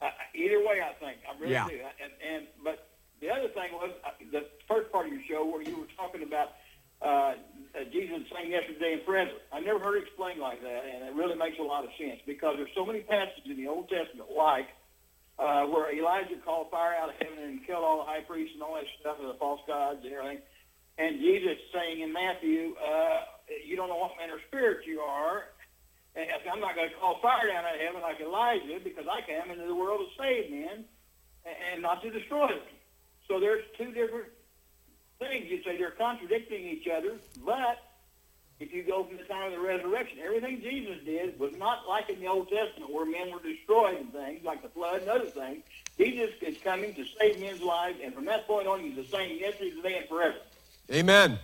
Uh, 0.01 0.11
either 0.35 0.59
way, 0.61 0.81
I 0.83 0.93
think. 0.95 1.19
I 1.29 1.39
really 1.39 1.53
yeah. 1.53 1.69
do. 1.69 1.75
And, 2.03 2.13
and, 2.35 2.47
but 2.65 2.89
the 3.21 3.31
other 3.31 3.49
thing 3.49 3.73
was 3.73 3.91
uh, 4.05 4.11
the 4.31 4.47
first 4.67 4.91
part 4.91 5.07
of 5.07 5.13
your 5.13 5.23
show 5.29 5.45
where 5.45 5.63
you 5.63 5.77
were 5.77 5.87
talking 5.97 6.23
about 6.23 6.53
uh, 7.03 7.35
uh, 7.75 7.85
Jesus 7.91 8.23
same 8.35 8.51
yesterday 8.51 8.95
and 8.95 9.03
forever. 9.03 9.31
I 9.53 9.61
never 9.61 9.79
heard 9.79 9.97
it 9.97 10.05
explained 10.05 10.41
like 10.41 10.63
that, 10.63 10.83
and 10.85 11.09
it 11.09 11.15
really 11.15 11.37
makes 11.37 11.59
a 11.59 11.63
lot 11.63 11.85
of 11.85 11.91
sense 11.99 12.21
because 12.27 12.57
there's 12.57 12.75
so 12.75 12.85
many 12.85 13.01
passages 13.01 13.47
in 13.47 13.57
the 13.57 13.69
Old 13.69 13.89
Testament, 13.89 14.31
like 14.37 14.69
uh, 15.39 15.65
where 15.67 15.93
Elijah 15.93 16.37
called 16.45 16.71
fire 16.71 16.95
out 16.95 17.09
of 17.09 17.17
heaven 17.21 17.43
and 17.43 17.67
killed 17.67 17.85
all 17.85 17.99
the 17.99 18.05
high 18.05 18.21
priests 18.21 18.55
and 18.55 18.63
all 18.63 18.75
that 18.75 18.85
stuff, 19.01 19.17
and 19.21 19.29
the 19.29 19.35
false 19.35 19.61
gods 19.67 20.01
and 20.05 20.13
everything. 20.13 20.39
And 20.99 21.21
Jesus 21.21 21.57
saying 21.73 22.01
in 22.01 22.13
Matthew, 22.13 22.77
uh, 22.77 23.25
you 23.65 23.77
don't 23.77 23.89
know 23.89 23.97
what 23.97 24.13
manner 24.19 24.35
of 24.37 24.41
spirit 24.49 24.87
you 24.87 25.01
are. 25.01 25.45
And 26.15 26.29
I'm 26.53 26.61
not 26.61 26.77
going 26.77 26.91
to 26.91 26.95
call 26.97 27.19
fire 27.23 27.49
down 27.49 27.65
out 27.65 27.75
of 27.75 27.81
heaven 27.81 28.03
like 28.03 28.21
Elijah 28.21 28.79
because 28.85 29.07
I 29.09 29.25
came 29.25 29.51
into 29.51 29.67
the 29.67 29.75
world 29.75 30.01
to 30.05 30.23
save 30.23 30.51
men 30.51 30.85
and 31.73 31.81
not 31.81 32.03
to 32.03 32.11
destroy 32.11 32.49
them. 32.49 32.69
So 33.29 33.41
there's 33.41 33.65
two 33.79 33.93
different 33.93 34.29
things. 35.23 35.51
You 35.51 35.63
say 35.63 35.77
they're 35.77 35.91
contradicting 35.91 36.65
each 36.65 36.89
other, 36.89 37.17
but 37.45 37.79
if 38.61 38.73
you 38.73 38.83
go 38.83 39.05
from 39.05 39.17
the 39.17 39.25
time 39.25 39.47
of 39.47 39.53
the 39.53 39.67
resurrection, 39.67 40.19
everything 40.25 40.61
Jesus 40.61 40.99
did 41.05 41.39
was 41.39 41.57
not 41.57 41.89
like 41.89 42.09
in 42.09 42.21
the 42.21 42.27
Old 42.27 42.49
Testament 42.49 42.93
where 42.93 43.05
men 43.05 43.33
were 43.33 43.43
destroyed 43.43 43.97
and 43.97 44.13
things 44.13 44.45
like 44.45 44.63
the 44.63 44.69
flood 44.69 45.03
and 45.03 45.11
other 45.11 45.27
things. 45.27 45.65
Jesus 45.99 46.31
is 46.41 46.57
coming 46.59 46.95
to 46.95 47.05
save 47.21 47.41
men's 47.41 47.63
lives, 47.63 47.99
and 48.03 48.15
from 48.15 48.25
that 48.27 48.47
point 48.47 48.67
on, 48.67 48.81
he's 48.81 48.97
the 48.97 49.05
same 49.05 49.39
yesterday, 49.39 49.71
today, 49.71 49.99
and 49.99 50.09
forever. 50.09 50.37
Amen. 50.91 51.39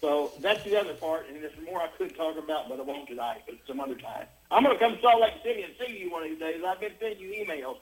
So 0.00 0.30
that's 0.40 0.62
the 0.62 0.78
other 0.78 0.94
part, 0.94 1.26
and 1.28 1.42
there's 1.42 1.52
more 1.64 1.80
I 1.80 1.88
could 1.98 2.14
talk 2.14 2.38
about, 2.38 2.68
but 2.68 2.78
I 2.78 2.82
won't 2.82 3.08
tonight, 3.08 3.42
but 3.46 3.56
some 3.66 3.80
other 3.80 3.96
time. 3.96 4.26
I'm 4.50 4.62
going 4.62 4.76
to 4.76 4.80
come 4.80 4.94
to 4.94 5.02
Salt 5.02 5.20
Lake 5.20 5.34
City 5.42 5.62
and 5.62 5.72
see 5.78 5.98
you 5.98 6.10
one 6.10 6.22
of 6.22 6.28
these 6.28 6.38
days. 6.38 6.62
I've 6.64 6.80
been 6.80 6.92
sending 7.00 7.18
you 7.18 7.44
emails. 7.44 7.78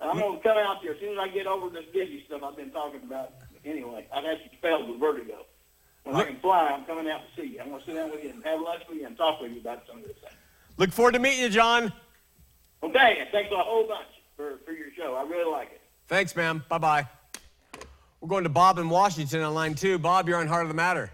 I'm 0.00 0.18
going 0.18 0.38
to 0.38 0.42
come 0.42 0.56
out 0.56 0.82
there 0.82 0.94
as 0.94 1.00
soon 1.00 1.12
as 1.12 1.18
I 1.18 1.28
get 1.28 1.46
over 1.46 1.68
this 1.68 1.84
dizzy 1.92 2.24
stuff 2.26 2.42
I've 2.42 2.56
been 2.56 2.70
talking 2.70 3.02
about. 3.02 3.34
Anyway, 3.64 4.06
I've 4.12 4.24
had 4.24 4.38
some 4.38 4.50
spells 4.58 4.88
with 4.88 4.98
vertigo. 5.00 5.44
When 6.04 6.16
I 6.16 6.24
can 6.24 6.36
fly, 6.40 6.68
I'm 6.68 6.84
coming 6.86 7.10
out 7.10 7.20
to 7.20 7.40
see 7.42 7.48
you. 7.48 7.60
I'm 7.60 7.68
going 7.68 7.80
to 7.80 7.86
sit 7.86 7.94
down 7.94 8.10
with 8.10 8.24
you 8.24 8.30
and 8.30 8.42
have 8.44 8.60
lunch 8.60 8.82
with 8.88 8.98
you 8.98 9.06
and 9.06 9.16
talk 9.16 9.40
with 9.40 9.52
you 9.52 9.60
about 9.60 9.82
some 9.86 9.98
of 9.98 10.04
this 10.04 10.16
things. 10.16 10.32
Look 10.78 10.92
forward 10.92 11.12
to 11.12 11.18
meeting 11.18 11.40
you, 11.40 11.50
John. 11.50 11.92
Okay, 12.82 13.18
and 13.20 13.28
thanks 13.30 13.52
a 13.52 13.56
whole 13.58 13.86
bunch 13.86 14.08
for, 14.36 14.58
for 14.64 14.72
your 14.72 14.86
show. 14.96 15.14
I 15.14 15.22
really 15.22 15.50
like 15.50 15.72
it. 15.72 15.80
Thanks, 16.08 16.34
ma'am. 16.34 16.64
Bye 16.70 16.78
bye. 16.78 17.06
We're 18.20 18.28
going 18.28 18.44
to 18.44 18.50
Bob 18.50 18.78
in 18.78 18.88
Washington 18.88 19.42
on 19.42 19.52
line 19.54 19.74
two. 19.74 19.98
Bob, 19.98 20.26
you're 20.28 20.38
on 20.38 20.46
Heart 20.46 20.62
of 20.62 20.68
the 20.68 20.74
Matter. 20.74 21.10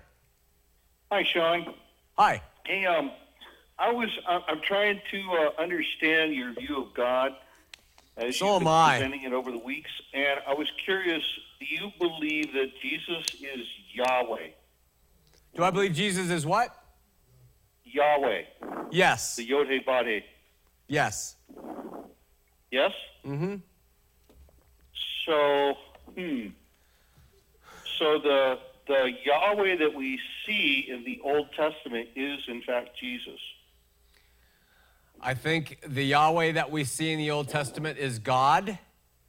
Hi, 1.10 1.24
Shawn. 1.24 1.74
Hi. 2.16 2.40
Hey, 2.64 2.86
um, 2.86 3.10
I 3.78 3.90
was 3.92 4.08
uh, 4.28 4.40
I'm 4.46 4.60
trying 4.62 5.00
to 5.10 5.20
uh, 5.32 5.60
understand 5.60 6.32
your 6.34 6.52
view 6.52 6.82
of 6.82 6.94
God 6.94 7.32
as 8.16 8.38
So 8.38 8.46
you've 8.46 8.54
am 8.56 8.60
been 8.60 8.68
I. 8.68 8.98
presenting 8.98 9.22
it 9.24 9.32
over 9.32 9.50
the 9.50 9.58
weeks, 9.58 9.90
and 10.14 10.40
I 10.46 10.54
was 10.54 10.70
curious. 10.84 11.24
Do 11.58 11.66
you 11.66 11.90
believe 11.98 12.52
that 12.52 12.70
Jesus 12.82 13.24
is 13.34 13.66
Yahweh? 13.92 14.48
Do 15.54 15.62
I 15.64 15.70
believe 15.70 15.92
Jesus 15.94 16.30
is 16.30 16.44
what? 16.44 16.74
Yahweh, 17.84 18.42
Yes. 18.90 19.36
the 19.36 19.44
Yod 19.44 19.68
Body. 19.86 20.24
Yes. 20.88 21.36
Yes. 22.70 22.92
Mm-hmm. 23.24 23.56
So, 25.24 25.74
hmm. 26.14 26.48
So 27.98 28.18
the 28.18 28.58
the 28.86 29.10
Yahweh 29.24 29.76
that 29.78 29.94
we 29.94 30.20
see 30.44 30.86
in 30.88 31.02
the 31.04 31.20
Old 31.24 31.48
Testament 31.56 32.08
is 32.14 32.38
in 32.46 32.62
fact 32.62 32.90
Jesus. 33.00 33.40
I 35.20 35.34
think 35.34 35.78
the 35.86 36.04
Yahweh 36.04 36.52
that 36.52 36.70
we 36.70 36.84
see 36.84 37.10
in 37.12 37.18
the 37.18 37.30
Old 37.30 37.48
Testament 37.48 37.98
is 37.98 38.18
God, 38.18 38.78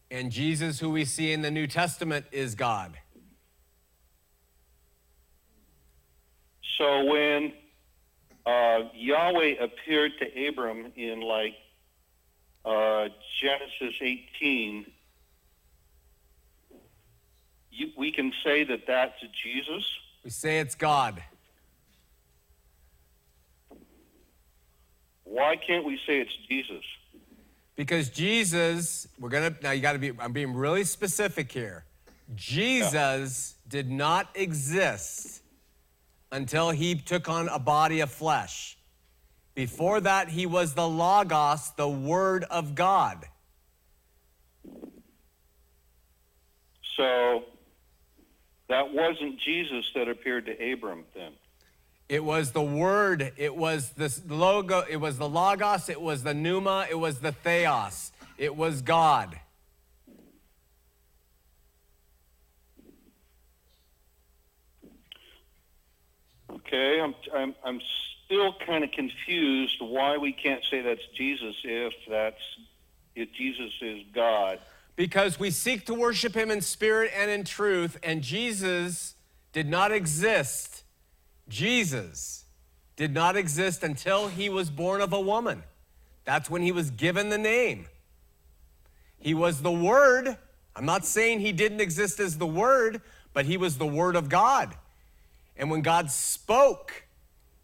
and 0.10 0.32
Jesus, 0.32 0.80
who 0.80 0.90
we 0.90 1.06
see 1.06 1.32
in 1.32 1.42
the 1.42 1.52
New 1.52 1.68
Testament, 1.68 2.26
is 2.32 2.56
God. 2.56 2.98
So 6.78 7.06
when 7.06 7.54
uh, 8.46 8.90
Yahweh 8.94 9.56
appeared 9.60 10.14
to 10.20 10.48
Abram 10.48 10.92
in 10.96 11.22
like 11.22 11.56
uh, 12.64 13.10
Genesis 13.42 13.96
18, 14.00 14.86
you, 17.72 17.88
we 17.98 18.12
can 18.12 18.32
say 18.44 18.64
that 18.64 18.82
that's 18.88 19.20
Jesus. 19.44 19.86
We 20.24 20.30
say 20.30 20.60
it's 20.60 20.76
God. 20.76 21.22
Why 25.24 25.58
can't 25.58 25.84
we 25.84 25.98
say 26.08 26.20
it's 26.20 26.36
Jesus? 26.50 26.84
Because 27.78 28.10
Jesus, 28.10 29.08
we're 29.20 29.30
gonna 29.30 29.56
now 29.62 29.72
you 29.72 29.82
gotta 29.82 30.00
be, 30.00 30.12
I'm 30.20 30.34
being 30.34 30.54
really 30.54 30.84
specific 30.84 31.52
here. 31.52 31.86
Jesus 32.36 33.56
did 33.68 33.90
not 33.90 34.28
exist 34.36 35.42
until 36.32 36.72
he 36.72 36.96
took 36.96 37.30
on 37.30 37.48
a 37.48 37.60
body 37.60 38.02
of 38.02 38.12
flesh. 38.12 38.78
Before 39.54 40.02
that, 40.02 40.30
he 40.30 40.46
was 40.46 40.74
the 40.74 40.88
Logos, 40.88 41.72
the 41.78 41.88
Word 41.88 42.44
of 42.46 42.76
God. 42.76 43.26
So 46.96 47.46
that 48.70 48.92
wasn't 48.92 49.40
Jesus 49.40 49.86
that 49.94 50.10
appeared 50.10 50.48
to 50.48 50.74
Abram 50.74 51.06
then. 51.14 51.32
It 52.10 52.24
was 52.24 52.52
the 52.54 52.62
Word, 52.62 53.34
it 53.36 53.56
was 53.56 53.90
the 53.92 54.10
logo, 54.30 54.86
it 54.90 54.98
was 54.98 55.18
the 55.18 55.28
Logos, 55.28 55.90
it 55.90 56.00
was 56.00 56.24
the 56.24 56.34
Pneuma, 56.34 56.88
it 56.90 56.96
was 56.96 57.20
the 57.20 57.34
Theos, 57.34 58.14
it 58.38 58.56
was 58.56 58.82
God. 58.82 59.38
Okay, 66.50 67.02
I'm, 67.02 67.14
I'm, 67.36 67.56
I'm 67.64 67.82
still 68.26 68.56
kind 68.66 68.84
of 68.84 68.92
confused 68.92 69.78
why 69.80 70.18
we 70.18 70.32
can't 70.32 70.64
say 70.70 70.82
that's 70.82 71.06
Jesus 71.16 71.56
if 71.64 71.94
that's 72.10 72.42
if 73.16 73.34
Jesus 73.34 73.72
is 73.82 74.04
God. 74.14 74.60
Because 74.96 75.40
we 75.40 75.50
seek 75.50 75.86
to 75.88 75.94
worship 75.94 76.36
him 76.36 76.52
in 76.52 76.62
spirit 76.62 77.12
and 77.18 77.30
in 77.30 77.44
truth, 77.44 77.98
and 78.04 78.22
Jesus 78.22 79.16
did 79.52 79.68
not 79.68 79.92
exist. 79.92 80.84
Jesus 81.50 82.46
did 82.96 83.14
not 83.14 83.38
exist 83.38 83.84
until 83.84 84.28
he 84.28 84.50
was 84.50 84.70
born 84.70 85.02
of 85.02 85.14
a 85.14 85.22
woman. 85.22 85.64
That's 86.26 86.50
when 86.50 86.62
he 86.62 86.72
was 86.72 86.92
given 86.92 87.30
the 87.30 87.38
name. 87.38 87.88
He 89.20 89.34
was 89.34 89.62
the 89.62 89.72
Word. 89.72 90.38
I'm 90.76 90.86
not 90.86 91.06
saying 91.06 91.40
he 91.40 91.52
didn't 91.52 91.82
exist 91.82 92.20
as 92.20 92.38
the 92.38 92.48
Word, 92.48 93.02
but 93.34 93.46
he 93.46 93.58
was 93.58 93.78
the 93.78 93.88
Word 93.88 94.16
of 94.16 94.30
God. 94.30 94.76
And 95.56 95.72
when 95.72 95.82
God 95.82 96.12
spoke, 96.12 97.08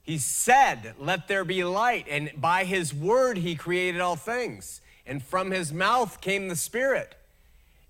he 0.02 0.18
said, 0.18 0.96
Let 1.00 1.28
there 1.28 1.46
be 1.46 1.64
light. 1.64 2.06
And 2.10 2.32
by 2.38 2.66
his 2.66 2.94
word, 2.94 3.38
he 3.38 3.56
created 3.56 4.02
all 4.02 4.16
things. 4.16 4.82
And 5.06 5.24
from 5.24 5.52
his 5.52 5.74
mouth 5.74 6.22
came 6.22 6.48
the 6.48 6.56
Spirit. 6.56 7.16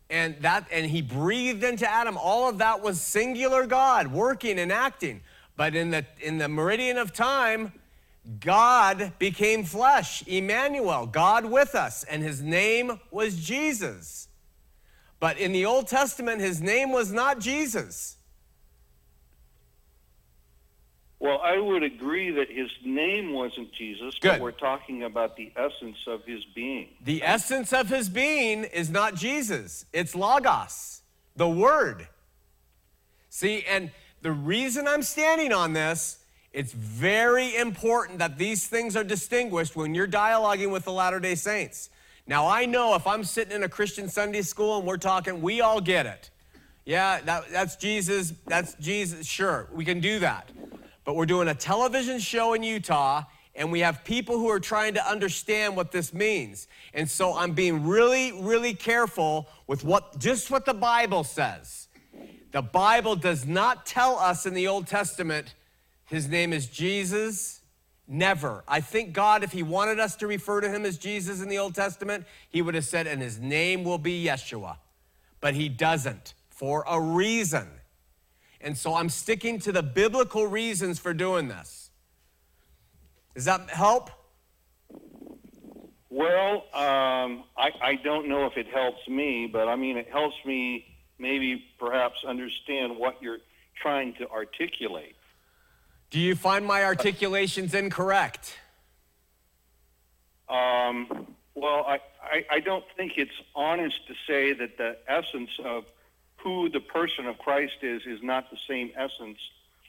And 0.09 0.35
that 0.41 0.67
and 0.71 0.85
he 0.85 1.01
breathed 1.01 1.63
into 1.63 1.89
Adam. 1.89 2.17
All 2.17 2.47
of 2.47 2.59
that 2.59 2.81
was 2.81 3.01
singular 3.01 3.65
God 3.65 4.07
working 4.07 4.59
and 4.59 4.71
acting. 4.71 5.21
But 5.55 5.75
in 5.75 5.91
the 5.91 6.05
in 6.21 6.37
the 6.37 6.47
meridian 6.47 6.97
of 6.97 7.13
time, 7.13 7.73
God 8.39 9.13
became 9.19 9.63
flesh, 9.63 10.25
Emmanuel, 10.27 11.05
God 11.05 11.45
with 11.45 11.75
us, 11.75 12.03
and 12.05 12.23
his 12.23 12.41
name 12.41 12.99
was 13.11 13.35
Jesus. 13.35 14.29
But 15.19 15.37
in 15.37 15.51
the 15.51 15.65
Old 15.65 15.87
Testament, 15.87 16.41
his 16.41 16.61
name 16.61 16.91
was 16.91 17.11
not 17.11 17.39
Jesus. 17.39 18.17
Well, 21.19 21.39
I 21.41 21.57
would 21.57 21.83
agree 21.83 22.31
that 22.31 22.51
his 22.51 22.69
name 22.83 23.31
wasn't 23.31 23.71
Jesus, 23.71 24.13
Good. 24.19 24.31
but 24.31 24.41
we're 24.41 24.51
talking 24.51 25.03
about 25.03 25.37
the 25.37 25.53
essence 25.55 25.95
of 26.05 26.25
his 26.25 26.43
being. 26.53 26.89
The 27.01 27.23
essence 27.23 27.71
of 27.71 27.87
his 27.87 28.09
being 28.09 28.65
is 28.65 28.89
not 28.89 29.15
Jesus, 29.15 29.85
it's 29.93 30.15
Logos, 30.15 31.01
the 31.37 31.47
Word. 31.47 32.09
See, 33.29 33.63
and 33.69 33.91
the 34.23 34.31
reason 34.31 34.87
I'm 34.87 35.03
standing 35.03 35.51
on 35.51 35.73
this, 35.73 36.19
it's 36.53 36.71
very 36.71 37.55
important 37.57 38.19
that 38.19 38.37
these 38.37 38.65
things 38.67 38.95
are 38.95 39.03
distinguished 39.03 39.75
when 39.75 39.93
you're 39.93 40.07
dialoguing 40.07 40.71
with 40.71 40.85
the 40.85 40.93
Latter 40.93 41.19
day 41.19 41.35
Saints. 41.35 41.89
Now, 42.25 42.47
I 42.47 42.65
know 42.65 42.95
if 42.95 43.05
I'm 43.05 43.25
sitting 43.25 43.53
in 43.53 43.63
a 43.63 43.69
Christian 43.69 44.07
Sunday 44.07 44.41
school 44.41 44.77
and 44.77 44.87
we're 44.87 44.97
talking, 44.97 45.41
we 45.41 45.59
all 45.59 45.81
get 45.81 46.05
it. 46.05 46.29
Yeah, 46.85 47.19
that, 47.21 47.49
that's 47.51 47.75
Jesus, 47.75 48.33
that's 48.47 48.75
Jesus, 48.75 49.27
sure, 49.27 49.67
we 49.73 49.83
can 49.83 49.99
do 49.99 50.19
that. 50.19 50.49
But 51.03 51.17
we're 51.17 51.25
doing 51.25 51.49
a 51.49 51.55
television 51.55 52.19
show 52.19 52.53
in 52.53 52.63
Utah, 52.63 53.23
and 53.55 53.73
we 53.73 53.81
have 53.81 54.05
people 54.05 54.37
who 54.37 54.49
are 54.49 54.59
trying 54.59 54.93
to 54.93 55.05
understand 55.05 55.75
what 55.75 55.91
this 55.91 56.13
means. 56.13 56.67
And 56.93 57.09
so 57.09 57.35
I'm 57.35 57.51
being 57.51 57.85
really, 57.85 58.31
really 58.41 58.73
careful 58.73 59.49
with 59.67 59.83
what 59.83 60.17
just 60.17 60.49
what 60.49 60.65
the 60.65 60.73
Bible 60.73 61.25
says. 61.25 61.87
The 62.53 62.61
Bible 62.61 63.15
does 63.15 63.45
not 63.45 63.85
tell 63.85 64.17
us 64.17 64.45
in 64.45 64.53
the 64.53 64.67
Old 64.67 64.87
Testament 64.87 65.55
his 66.05 66.29
name 66.29 66.53
is 66.53 66.67
Jesus. 66.67 67.61
Never. 68.07 68.63
I 68.67 68.79
think 68.79 69.11
God, 69.13 69.43
if 69.43 69.51
he 69.51 69.63
wanted 69.63 69.99
us 69.99 70.15
to 70.17 70.27
refer 70.27 70.61
to 70.61 70.69
him 70.69 70.85
as 70.85 70.99
Jesus 70.99 71.41
in 71.41 71.49
the 71.49 71.57
Old 71.57 71.73
Testament, 71.73 72.25
he 72.49 72.61
would 72.61 72.75
have 72.75 72.85
said, 72.85 73.07
and 73.07 73.21
his 73.21 73.39
name 73.39 73.83
will 73.83 73.97
be 73.97 74.23
Yeshua. 74.23 74.77
But 75.41 75.55
he 75.55 75.67
doesn't 75.67 76.35
for 76.49 76.85
a 76.87 77.01
reason. 77.01 77.67
And 78.61 78.77
so 78.77 78.93
I'm 78.93 79.09
sticking 79.09 79.57
to 79.61 79.71
the 79.71 79.81
biblical 79.81 80.45
reasons 80.45 80.99
for 80.99 81.13
doing 81.13 81.47
this. 81.47 81.89
Does 83.33 83.45
that 83.45 83.67
help? 83.71 84.11
Well, 86.11 86.65
um, 86.75 87.45
I, 87.57 87.71
I 87.81 87.95
don't 88.03 88.29
know 88.29 88.45
if 88.45 88.57
it 88.57 88.67
helps 88.67 89.07
me, 89.07 89.49
but 89.51 89.67
I 89.67 89.75
mean, 89.75 89.97
it 89.97 90.07
helps 90.11 90.35
me 90.45 90.92
maybe 91.19 91.63
perhaps 91.79 92.17
understand 92.27 92.97
what 92.97 93.21
you're 93.21 93.39
trying 93.81 94.13
to 94.15 94.29
articulate. 94.29 95.15
Do 96.09 96.19
you 96.19 96.35
find 96.35 96.65
my 96.65 96.83
articulations 96.83 97.73
incorrect? 97.73 98.57
Um, 100.47 101.27
well, 101.55 101.85
I, 101.87 101.99
I, 102.23 102.45
I 102.51 102.59
don't 102.59 102.85
think 102.95 103.13
it's 103.17 103.31
honest 103.55 103.95
to 104.07 104.13
say 104.27 104.53
that 104.53 104.77
the 104.77 104.97
essence 105.07 105.49
of 105.63 105.85
who 106.37 106.69
the 106.69 106.81
person 106.81 107.25
of 107.25 107.37
Christ 107.39 107.77
is 107.81 108.01
is 108.05 108.19
not 108.21 108.51
the 108.51 108.57
same 108.67 108.91
essence 108.95 109.37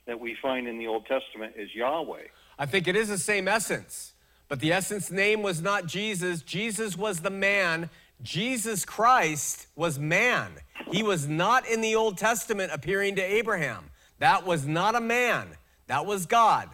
that 0.06 0.18
we 0.18 0.36
find 0.40 0.68
in 0.68 0.78
the 0.78 0.86
Old 0.86 1.06
Testament 1.06 1.54
as 1.58 1.74
Yahweh. 1.74 2.28
I 2.58 2.66
think 2.66 2.86
it 2.86 2.96
is 2.96 3.08
the 3.08 3.18
same 3.18 3.48
essence, 3.48 4.14
but 4.48 4.60
the 4.60 4.72
essence 4.72 5.10
name 5.10 5.42
was 5.42 5.60
not 5.60 5.86
Jesus. 5.86 6.42
Jesus 6.42 6.96
was 6.96 7.20
the 7.20 7.30
man. 7.30 7.90
Jesus 8.22 8.84
Christ 8.84 9.66
was 9.76 9.98
man. 9.98 10.52
He 10.90 11.02
was 11.02 11.28
not 11.28 11.68
in 11.68 11.80
the 11.80 11.94
Old 11.94 12.18
Testament 12.18 12.72
appearing 12.72 13.16
to 13.16 13.22
Abraham. 13.22 13.90
That 14.18 14.46
was 14.46 14.66
not 14.66 14.94
a 14.94 15.00
man, 15.00 15.48
that 15.86 16.06
was 16.06 16.26
God. 16.26 16.68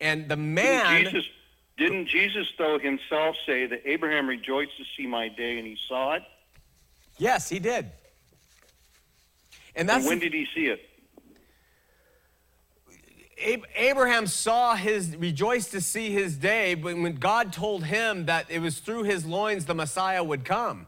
And 0.00 0.28
the 0.28 0.36
man. 0.36 0.94
Didn't 0.94 1.12
Jesus, 1.12 1.30
didn't 1.76 2.06
Jesus, 2.06 2.46
though, 2.58 2.78
himself 2.78 3.36
say 3.46 3.66
that 3.66 3.82
Abraham 3.84 4.28
rejoiced 4.28 4.76
to 4.76 4.84
see 4.96 5.06
my 5.06 5.28
day 5.28 5.58
and 5.58 5.66
he 5.66 5.76
saw 5.88 6.14
it? 6.14 6.22
Yes, 7.16 7.48
he 7.48 7.58
did. 7.58 7.90
And 9.74 9.88
that's 9.88 10.00
and 10.00 10.06
when 10.08 10.18
did 10.18 10.32
he 10.32 10.46
see 10.54 10.66
it? 10.66 10.80
Ab- 13.44 13.66
Abraham 13.76 14.26
saw 14.26 14.74
his, 14.74 15.16
rejoiced 15.16 15.70
to 15.72 15.80
see 15.80 16.10
his 16.10 16.36
day, 16.36 16.74
when 16.74 17.14
God 17.16 17.52
told 17.52 17.84
him 17.84 18.26
that 18.26 18.50
it 18.50 18.60
was 18.60 18.78
through 18.78 19.04
his 19.04 19.24
loins 19.24 19.66
the 19.66 19.74
Messiah 19.74 20.22
would 20.22 20.44
come. 20.44 20.86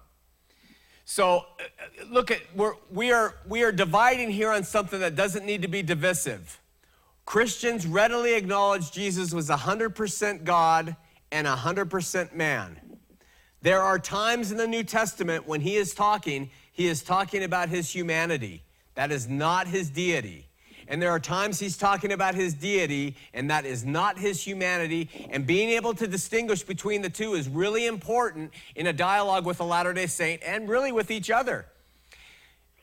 So, 1.04 1.38
uh, 1.38 2.04
look 2.08 2.30
at 2.30 2.40
we're, 2.54 2.74
we 2.92 3.10
are 3.10 3.34
we 3.48 3.64
are 3.64 3.72
dividing 3.72 4.30
here 4.30 4.52
on 4.52 4.62
something 4.62 5.00
that 5.00 5.16
doesn't 5.16 5.44
need 5.44 5.62
to 5.62 5.68
be 5.68 5.82
divisive. 5.82 6.60
Christians 7.24 7.86
readily 7.86 8.34
acknowledge 8.34 8.92
Jesus 8.92 9.32
was 9.32 9.48
100% 9.48 10.44
God 10.44 10.96
and 11.32 11.46
100% 11.46 12.34
man. 12.34 12.80
There 13.62 13.80
are 13.82 13.98
times 13.98 14.50
in 14.50 14.56
the 14.56 14.66
New 14.66 14.82
Testament 14.82 15.46
when 15.46 15.60
he 15.60 15.76
is 15.76 15.94
talking, 15.94 16.50
he 16.72 16.86
is 16.86 17.02
talking 17.02 17.44
about 17.44 17.68
his 17.68 17.90
humanity. 17.92 18.62
That 18.94 19.12
is 19.12 19.28
not 19.28 19.66
his 19.66 19.90
deity. 19.90 20.49
And 20.90 21.00
there 21.00 21.12
are 21.12 21.20
times 21.20 21.60
he's 21.60 21.76
talking 21.76 22.10
about 22.10 22.34
his 22.34 22.52
deity, 22.52 23.14
and 23.32 23.48
that 23.48 23.64
is 23.64 23.84
not 23.84 24.18
his 24.18 24.42
humanity. 24.42 25.08
And 25.30 25.46
being 25.46 25.70
able 25.70 25.94
to 25.94 26.08
distinguish 26.08 26.64
between 26.64 27.00
the 27.00 27.08
two 27.08 27.34
is 27.34 27.48
really 27.48 27.86
important 27.86 28.52
in 28.74 28.88
a 28.88 28.92
dialogue 28.92 29.46
with 29.46 29.60
a 29.60 29.64
Latter 29.64 29.92
day 29.92 30.08
Saint 30.08 30.42
and 30.44 30.68
really 30.68 30.90
with 30.90 31.12
each 31.12 31.30
other. 31.30 31.66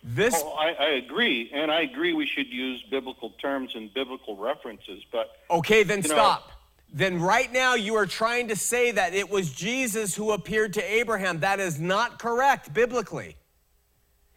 This. 0.02 0.34
Oh, 0.38 0.54
I, 0.54 0.72
I 0.72 0.90
agree, 0.92 1.52
and 1.54 1.70
I 1.70 1.82
agree 1.82 2.14
we 2.14 2.26
should 2.26 2.48
use 2.48 2.82
biblical 2.90 3.32
terms 3.42 3.74
and 3.76 3.94
biblical 3.94 4.38
references, 4.38 5.04
but. 5.12 5.40
Okay, 5.52 5.84
then 5.84 6.02
you 6.02 6.08
know, 6.08 6.16
stop. 6.16 6.52
then 6.94 7.20
right 7.20 7.52
now 7.52 7.76
you 7.76 7.96
are 7.96 8.06
trying 8.06 8.48
to 8.48 8.56
say 8.56 8.92
that 8.92 9.14
it 9.14 9.30
was 9.30 9.52
Jesus 9.52 10.16
who 10.16 10.32
appeared 10.32 10.72
to 10.76 10.82
Abraham. 10.82 11.42
That 11.42 11.60
is 11.60 11.78
not 11.78 12.20
correct 12.20 12.74
biblically. 12.74 13.36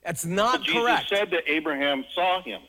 That's 0.04 0.24
not 0.24 0.62
Jesus 0.62 0.80
correct. 0.80 1.08
said 1.08 1.30
that 1.30 1.44
Abraham 1.46 2.04
saw 2.16 2.42
him. 2.42 2.62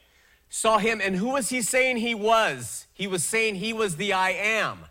Saw 0.52 0.78
him. 0.78 1.02
And 1.02 1.16
who 1.16 1.30
was 1.30 1.50
he 1.50 1.64
saying 1.64 1.98
he 1.98 2.14
was? 2.14 2.86
He 2.94 3.08
was 3.08 3.24
saying 3.24 3.56
he 3.56 3.74
was 3.74 3.96
the 3.96 4.14
I 4.14 4.32
am. 4.32 4.82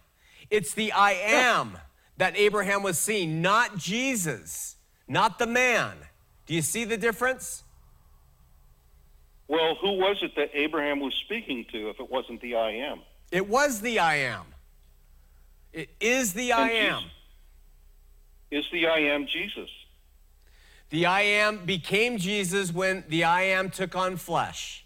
It's 0.51 0.75
the 0.75 0.91
I 0.91 1.13
am 1.13 1.79
that 2.17 2.37
Abraham 2.37 2.83
was 2.83 2.99
seeing, 2.99 3.41
not 3.41 3.77
Jesus, 3.77 4.77
not 5.07 5.39
the 5.39 5.47
man. 5.47 5.97
Do 6.47 6.55
you 6.55 6.63
see 6.63 6.85
the 6.85 6.97
difference? 6.97 7.63
Well, 9.47 9.77
who 9.77 9.93
was 9.93 10.17
it 10.23 10.35
that 10.37 10.51
Abraham 10.55 10.99
was 10.99 11.15
speaking 11.15 11.67
to 11.73 11.91
if 11.91 12.01
it 12.01 12.11
wasn't 12.11 12.41
the 12.41 12.57
I 12.57 12.71
am? 12.71 13.01
It 13.31 13.49
was 13.49 13.81
the 13.81 13.99
I 13.99 14.17
am. 14.17 14.47
It 15.73 15.91
is 16.01 16.33
the 16.33 16.53
I 16.53 16.71
am. 16.71 17.03
Is 18.51 18.65
the 18.73 18.87
I 18.87 18.99
am 18.99 19.27
Jesus? 19.27 19.69
The 20.89 21.07
I 21.07 21.21
am 21.21 21.65
became 21.65 22.17
Jesus 22.17 22.73
when 22.73 23.05
the 23.09 23.25
I 23.25 23.43
am 23.43 23.71
took 23.71 23.95
on 23.95 24.17
flesh. 24.17 24.85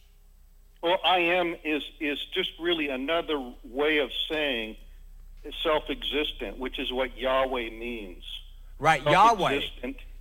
Well, 0.84 0.98
I 1.02 1.16
am 1.20 1.56
is 1.64 1.82
is 1.98 2.18
just 2.34 2.50
really 2.60 2.90
another 2.90 3.42
way 3.64 3.98
of 3.98 4.10
saying 4.30 4.76
self-existent, 5.62 6.58
which 6.58 6.78
is 6.78 6.92
what 6.92 7.16
Yahweh 7.16 7.70
means. 7.70 8.22
Right, 8.78 9.02
Yahweh. 9.02 9.62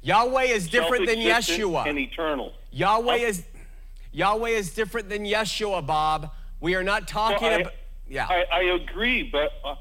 Yahweh 0.02 0.44
is 0.44 0.70
different 0.70 1.06
than 1.08 1.18
Yeshua. 1.18 1.86
and 1.86 2.00
eternal. 2.00 2.54
Yahweh 2.72 3.14
Oh. 3.22 3.26
is 3.28 3.44
Yahweh 4.14 4.50
is 4.52 4.74
different 4.74 5.10
than 5.10 5.26
Yeshua, 5.26 5.86
Bob. 5.86 6.32
We 6.62 6.76
are 6.76 6.84
not 6.84 7.10
talking 7.10 7.48
Well, 7.50 7.58
I- 7.58 7.62
about 7.62 7.74
yeah. 8.08 8.28
I, 8.30 8.46
I 8.50 8.62
agree, 8.82 9.24
but 9.24 9.52
uh, 9.66 9.76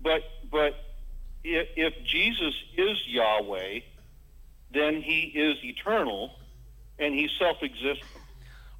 but 0.00 0.22
but 0.52 0.76
if, 1.42 1.66
if 1.74 2.04
Jesus 2.04 2.54
is 2.76 2.96
Yahweh, 3.08 3.80
then 4.72 5.02
He 5.02 5.22
is 5.34 5.56
eternal, 5.64 6.30
and 7.00 7.12
He's 7.12 7.32
self-existent. 7.40 8.06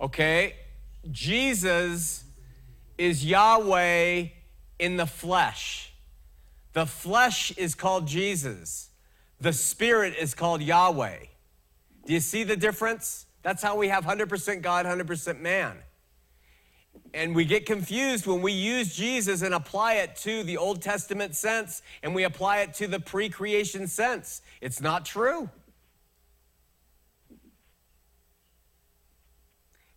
Okay? 0.00 0.54
Jesus 1.10 2.24
is 2.96 3.24
Yahweh 3.24 4.26
in 4.78 4.96
the 4.96 5.06
flesh. 5.06 5.92
The 6.72 6.86
flesh 6.86 7.50
is 7.56 7.74
called 7.74 8.06
Jesus. 8.06 8.90
The 9.40 9.52
spirit 9.52 10.14
is 10.18 10.34
called 10.34 10.62
Yahweh. 10.62 11.18
Do 12.06 12.12
you 12.12 12.20
see 12.20 12.44
the 12.44 12.56
difference? 12.56 13.26
That's 13.42 13.62
how 13.62 13.76
we 13.76 13.88
have 13.88 14.04
100% 14.04 14.62
God, 14.62 14.86
100% 14.86 15.40
man. 15.40 15.76
And 17.14 17.34
we 17.34 17.44
get 17.44 17.64
confused 17.64 18.26
when 18.26 18.42
we 18.42 18.52
use 18.52 18.94
Jesus 18.94 19.42
and 19.42 19.54
apply 19.54 19.94
it 19.94 20.16
to 20.16 20.42
the 20.42 20.56
Old 20.56 20.82
Testament 20.82 21.34
sense 21.34 21.82
and 22.02 22.14
we 22.14 22.24
apply 22.24 22.58
it 22.58 22.74
to 22.74 22.86
the 22.86 23.00
pre 23.00 23.28
creation 23.28 23.86
sense. 23.86 24.42
It's 24.60 24.80
not 24.80 25.04
true. 25.04 25.48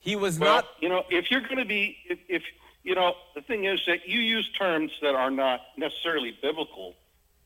He 0.01 0.15
was 0.15 0.37
Well, 0.39 0.55
not. 0.55 0.65
you 0.79 0.89
know, 0.89 1.03
if 1.09 1.31
you're 1.31 1.41
going 1.41 1.57
to 1.57 1.65
be, 1.65 1.97
if, 2.09 2.19
if 2.27 2.43
you 2.83 2.95
know, 2.95 3.13
the 3.35 3.41
thing 3.41 3.65
is 3.65 3.79
that 3.87 4.07
you 4.07 4.19
use 4.19 4.49
terms 4.57 4.91
that 5.01 5.15
are 5.15 5.31
not 5.31 5.61
necessarily 5.77 6.35
biblical. 6.41 6.95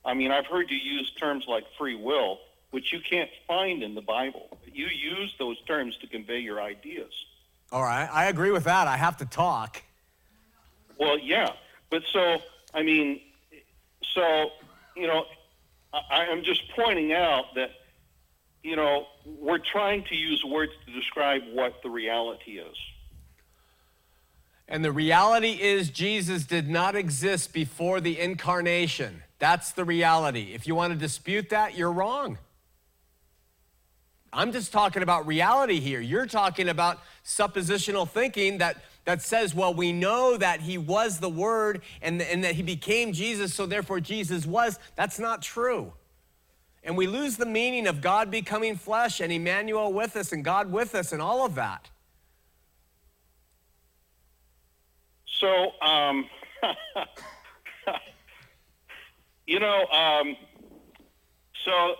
I 0.06 0.14
mean, 0.14 0.32
I've 0.32 0.46
heard 0.46 0.70
you 0.72 0.78
use 0.78 1.12
terms 1.20 1.46
like 1.48 1.66
free 1.78 1.96
will, 1.96 2.40
which 2.72 2.94
you 2.94 3.00
can't 3.08 3.30
find 3.48 3.84
in 3.84 3.94
the 3.96 4.02
Bible. 4.02 4.58
You 4.66 4.88
use 4.88 5.36
those 5.38 5.62
terms 5.64 5.98
to 5.98 6.08
convey 6.08 6.40
your 6.40 6.62
ideas. 6.62 7.12
All 7.72 7.84
right, 7.84 8.08
I 8.12 8.26
agree 8.26 8.52
with 8.52 8.64
that. 8.66 8.88
I 8.88 8.96
have 8.98 9.18
to 9.18 9.26
talk. 9.26 9.84
Well, 10.98 11.18
yeah, 11.20 11.52
but 11.90 12.04
so 12.14 12.38
I 12.74 12.84
mean, 12.84 13.20
so 14.14 14.52
you 14.96 15.08
know, 15.08 15.26
I, 15.94 16.28
I'm 16.28 16.44
just 16.44 16.62
pointing 16.74 17.12
out 17.12 17.54
that 17.56 17.72
you 18.66 18.76
know 18.76 19.06
we're 19.26 19.60
trying 19.60 20.04
to 20.06 20.16
use 20.16 20.44
words 20.44 20.72
to 20.86 20.94
describe 20.94 21.44
what 21.54 21.84
the 21.84 21.90
reality 21.90 22.60
is. 22.60 22.76
And 24.68 24.84
the 24.84 24.92
reality 24.92 25.62
is, 25.62 25.92
Jesus 25.92 26.46
did 26.46 26.68
not 26.68 26.96
exist 26.96 27.54
before 27.54 28.02
the 28.02 28.20
incarnation. 28.20 29.22
That's 29.38 29.72
the 29.72 29.86
reality. 29.86 30.54
If 30.56 30.66
you 30.66 30.74
want 30.74 30.94
to 30.94 30.98
dispute 30.98 31.50
that, 31.50 31.78
you're 31.78 31.92
wrong. 31.92 32.40
I'm 34.34 34.52
just 34.52 34.72
talking 34.72 35.04
about 35.04 35.28
reality 35.28 35.80
here. 35.80 36.02
You're 36.02 36.26
talking 36.26 36.68
about 36.68 37.00
suppositional 37.24 38.10
thinking 38.10 38.58
that, 38.58 38.84
that 39.06 39.22
says, 39.22 39.54
well, 39.54 39.74
we 39.74 39.94
know 39.94 40.36
that 40.38 40.62
he 40.62 40.80
was 40.80 41.20
the 41.20 41.30
Word 41.30 41.84
and, 42.02 42.20
and 42.20 42.44
that 42.44 42.56
he 42.56 42.64
became 42.64 43.14
Jesus, 43.14 43.54
so 43.54 43.68
therefore 43.68 44.00
Jesus 44.00 44.48
was. 44.48 44.80
That's 44.96 45.20
not 45.20 45.44
true. 45.44 45.94
And 46.86 46.96
we 46.96 47.08
lose 47.08 47.36
the 47.36 47.48
meaning 47.48 47.88
of 47.88 48.00
God 48.00 48.30
becoming 48.30 48.76
flesh 48.78 49.20
and 49.20 49.32
Emmanuel 49.32 49.92
with 49.92 50.16
us 50.16 50.32
and 50.32 50.46
God 50.46 50.72
with 50.72 50.94
us 50.94 51.12
and 51.12 51.22
all 51.22 51.44
of 51.44 51.56
that. 51.56 51.90
So, 55.40 55.72
um, 55.82 56.30
you 59.48 59.60
know, 59.60 59.86
um, 59.88 60.38
so 61.66 61.96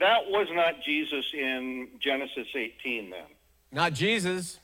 that 0.00 0.20
was 0.28 0.48
not 0.52 0.74
Jesus 0.84 1.24
in 1.32 1.88
Genesis 1.98 2.46
18, 2.54 3.10
then, 3.10 3.20
Not 3.72 3.94
Jesus. 3.94 4.60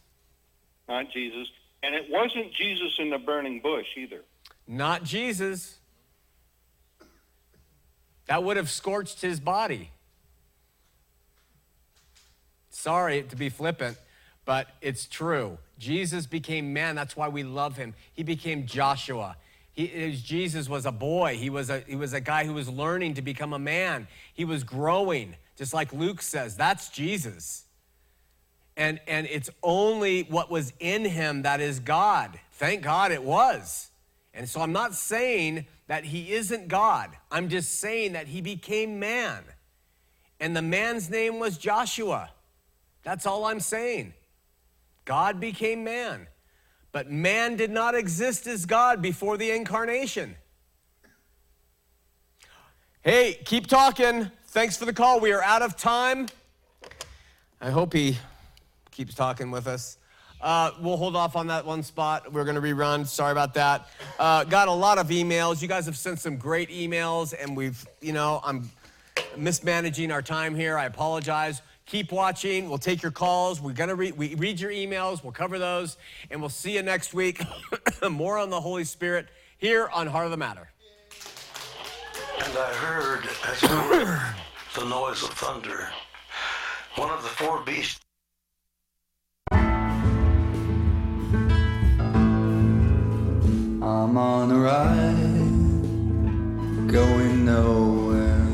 not 0.86 1.10
Jesus. 1.10 1.48
And 1.82 1.94
it 1.94 2.04
wasn't 2.10 2.52
Jesus 2.52 2.92
in 2.98 3.08
the 3.08 3.18
burning 3.18 3.60
bush 3.60 3.86
either. 3.96 4.20
Not 4.68 5.02
Jesus. 5.02 5.79
That 8.30 8.44
would 8.44 8.56
have 8.56 8.70
scorched 8.70 9.22
his 9.22 9.40
body. 9.40 9.90
Sorry 12.70 13.24
to 13.24 13.34
be 13.34 13.48
flippant, 13.48 13.98
but 14.44 14.68
it's 14.80 15.06
true. 15.06 15.58
Jesus 15.80 16.26
became 16.26 16.72
man. 16.72 16.94
That's 16.94 17.16
why 17.16 17.26
we 17.26 17.42
love 17.42 17.76
him. 17.76 17.92
He 18.12 18.22
became 18.22 18.66
Joshua. 18.66 19.36
He, 19.72 20.06
was- 20.06 20.22
Jesus 20.22 20.68
was 20.68 20.86
a 20.86 20.92
boy. 20.92 21.38
He 21.38 21.50
was 21.50 21.70
a, 21.70 21.80
he 21.80 21.96
was 21.96 22.12
a 22.12 22.20
guy 22.20 22.44
who 22.44 22.52
was 22.54 22.68
learning 22.68 23.14
to 23.14 23.22
become 23.22 23.52
a 23.52 23.58
man. 23.58 24.06
He 24.32 24.44
was 24.44 24.62
growing, 24.62 25.34
just 25.56 25.74
like 25.74 25.92
Luke 25.92 26.22
says. 26.22 26.56
That's 26.56 26.88
Jesus. 26.88 27.64
And, 28.76 29.00
and 29.08 29.26
it's 29.26 29.50
only 29.60 30.22
what 30.22 30.52
was 30.52 30.72
in 30.78 31.04
him 31.04 31.42
that 31.42 31.60
is 31.60 31.80
God. 31.80 32.38
Thank 32.52 32.82
God 32.82 33.10
it 33.10 33.24
was. 33.24 33.90
And 34.32 34.48
so 34.48 34.60
I'm 34.60 34.72
not 34.72 34.94
saying 34.94 35.66
that 35.90 36.04
he 36.04 36.30
isn't 36.34 36.68
God. 36.68 37.10
I'm 37.32 37.48
just 37.48 37.80
saying 37.80 38.12
that 38.12 38.28
he 38.28 38.40
became 38.40 39.00
man. 39.00 39.42
And 40.38 40.56
the 40.56 40.62
man's 40.62 41.10
name 41.10 41.40
was 41.40 41.58
Joshua. 41.58 42.30
That's 43.02 43.26
all 43.26 43.44
I'm 43.44 43.58
saying. 43.58 44.14
God 45.04 45.40
became 45.40 45.82
man. 45.82 46.28
But 46.92 47.10
man 47.10 47.56
did 47.56 47.72
not 47.72 47.96
exist 47.96 48.46
as 48.46 48.66
God 48.66 49.02
before 49.02 49.36
the 49.36 49.50
incarnation. 49.50 50.36
Hey, 53.02 53.40
keep 53.44 53.66
talking. 53.66 54.30
Thanks 54.46 54.76
for 54.76 54.84
the 54.84 54.92
call. 54.92 55.18
We 55.18 55.32
are 55.32 55.42
out 55.42 55.62
of 55.62 55.76
time. 55.76 56.28
I 57.60 57.70
hope 57.70 57.94
he 57.94 58.16
keeps 58.92 59.16
talking 59.16 59.50
with 59.50 59.66
us. 59.66 59.98
Uh, 60.42 60.70
we'll 60.80 60.96
hold 60.96 61.16
off 61.16 61.36
on 61.36 61.46
that 61.48 61.66
one 61.66 61.82
spot. 61.82 62.32
We're 62.32 62.44
going 62.44 62.56
to 62.56 62.62
rerun. 62.62 63.06
Sorry 63.06 63.32
about 63.32 63.54
that. 63.54 63.88
Uh, 64.18 64.44
got 64.44 64.68
a 64.68 64.72
lot 64.72 64.98
of 64.98 65.08
emails. 65.08 65.60
You 65.60 65.68
guys 65.68 65.86
have 65.86 65.96
sent 65.96 66.18
some 66.18 66.36
great 66.36 66.70
emails, 66.70 67.34
and 67.38 67.56
we've, 67.56 67.86
you 68.00 68.12
know, 68.12 68.40
I'm 68.42 68.70
mismanaging 69.36 70.10
our 70.10 70.22
time 70.22 70.54
here. 70.54 70.78
I 70.78 70.86
apologize. 70.86 71.62
Keep 71.86 72.12
watching. 72.12 72.68
We'll 72.68 72.78
take 72.78 73.02
your 73.02 73.10
calls. 73.10 73.60
We're 73.60 73.72
gonna 73.72 73.96
read. 73.96 74.16
We 74.16 74.36
read 74.36 74.60
your 74.60 74.70
emails. 74.70 75.24
We'll 75.24 75.32
cover 75.32 75.58
those, 75.58 75.96
and 76.30 76.40
we'll 76.40 76.48
see 76.48 76.74
you 76.76 76.82
next 76.82 77.14
week. 77.14 77.42
More 78.10 78.38
on 78.38 78.48
the 78.48 78.60
Holy 78.60 78.84
Spirit 78.84 79.26
here 79.58 79.88
on 79.92 80.06
Heart 80.06 80.26
of 80.26 80.30
the 80.30 80.36
Matter. 80.36 80.70
And 82.38 82.56
I 82.56 82.72
heard, 82.74 83.28
as 83.44 83.62
it 83.62 83.70
were, 83.70 84.22
the 84.76 84.88
noise 84.88 85.22
of 85.22 85.30
thunder. 85.30 85.88
One 86.94 87.10
of 87.10 87.22
the 87.22 87.28
four 87.28 87.60
beasts 87.64 88.00
I'm 93.90 94.16
on 94.16 94.52
a 94.52 94.58
ride, 94.58 95.48
going 96.86 97.44
nowhere. 97.44 98.46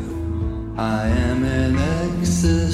I 0.78 1.09
am 1.09 1.45
an 1.45 1.76
existential 2.09 2.72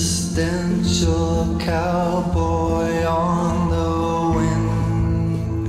cowboy 1.59 3.05
on 3.05 3.69
the 3.75 3.91
wind. 4.37 5.67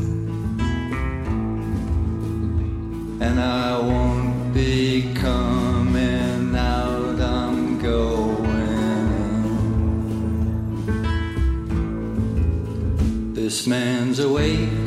And 3.23 3.39
I 3.39 3.79
won't 3.79 4.53
be 4.53 5.15
coming 5.15 6.55
out, 6.55 7.19
I'm 7.19 7.79
going. 7.79 8.53
This 13.33 13.65
man's 13.65 14.19
awake. 14.19 14.82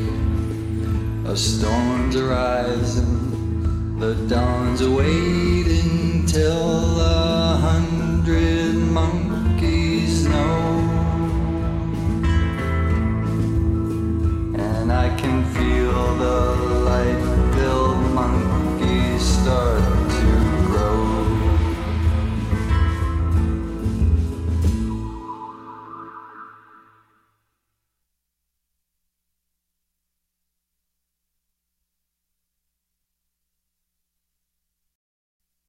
A 1.29 1.37
storm's 1.37 2.15
arising, 2.15 3.99
the 3.99 4.15
dawn's 4.29 4.87
waiting 4.87 6.25
till 6.25 7.01
a 7.01 7.59
hundred 7.61 8.77
monkeys 8.77 10.25
know. 10.25 10.79
And 14.57 14.93
I 14.93 15.09
can 15.19 15.45
feel 15.47 16.15
the 16.15 16.55
light 16.85 17.55
till 17.57 17.97
monkeys 17.97 19.23
start. 19.23 19.96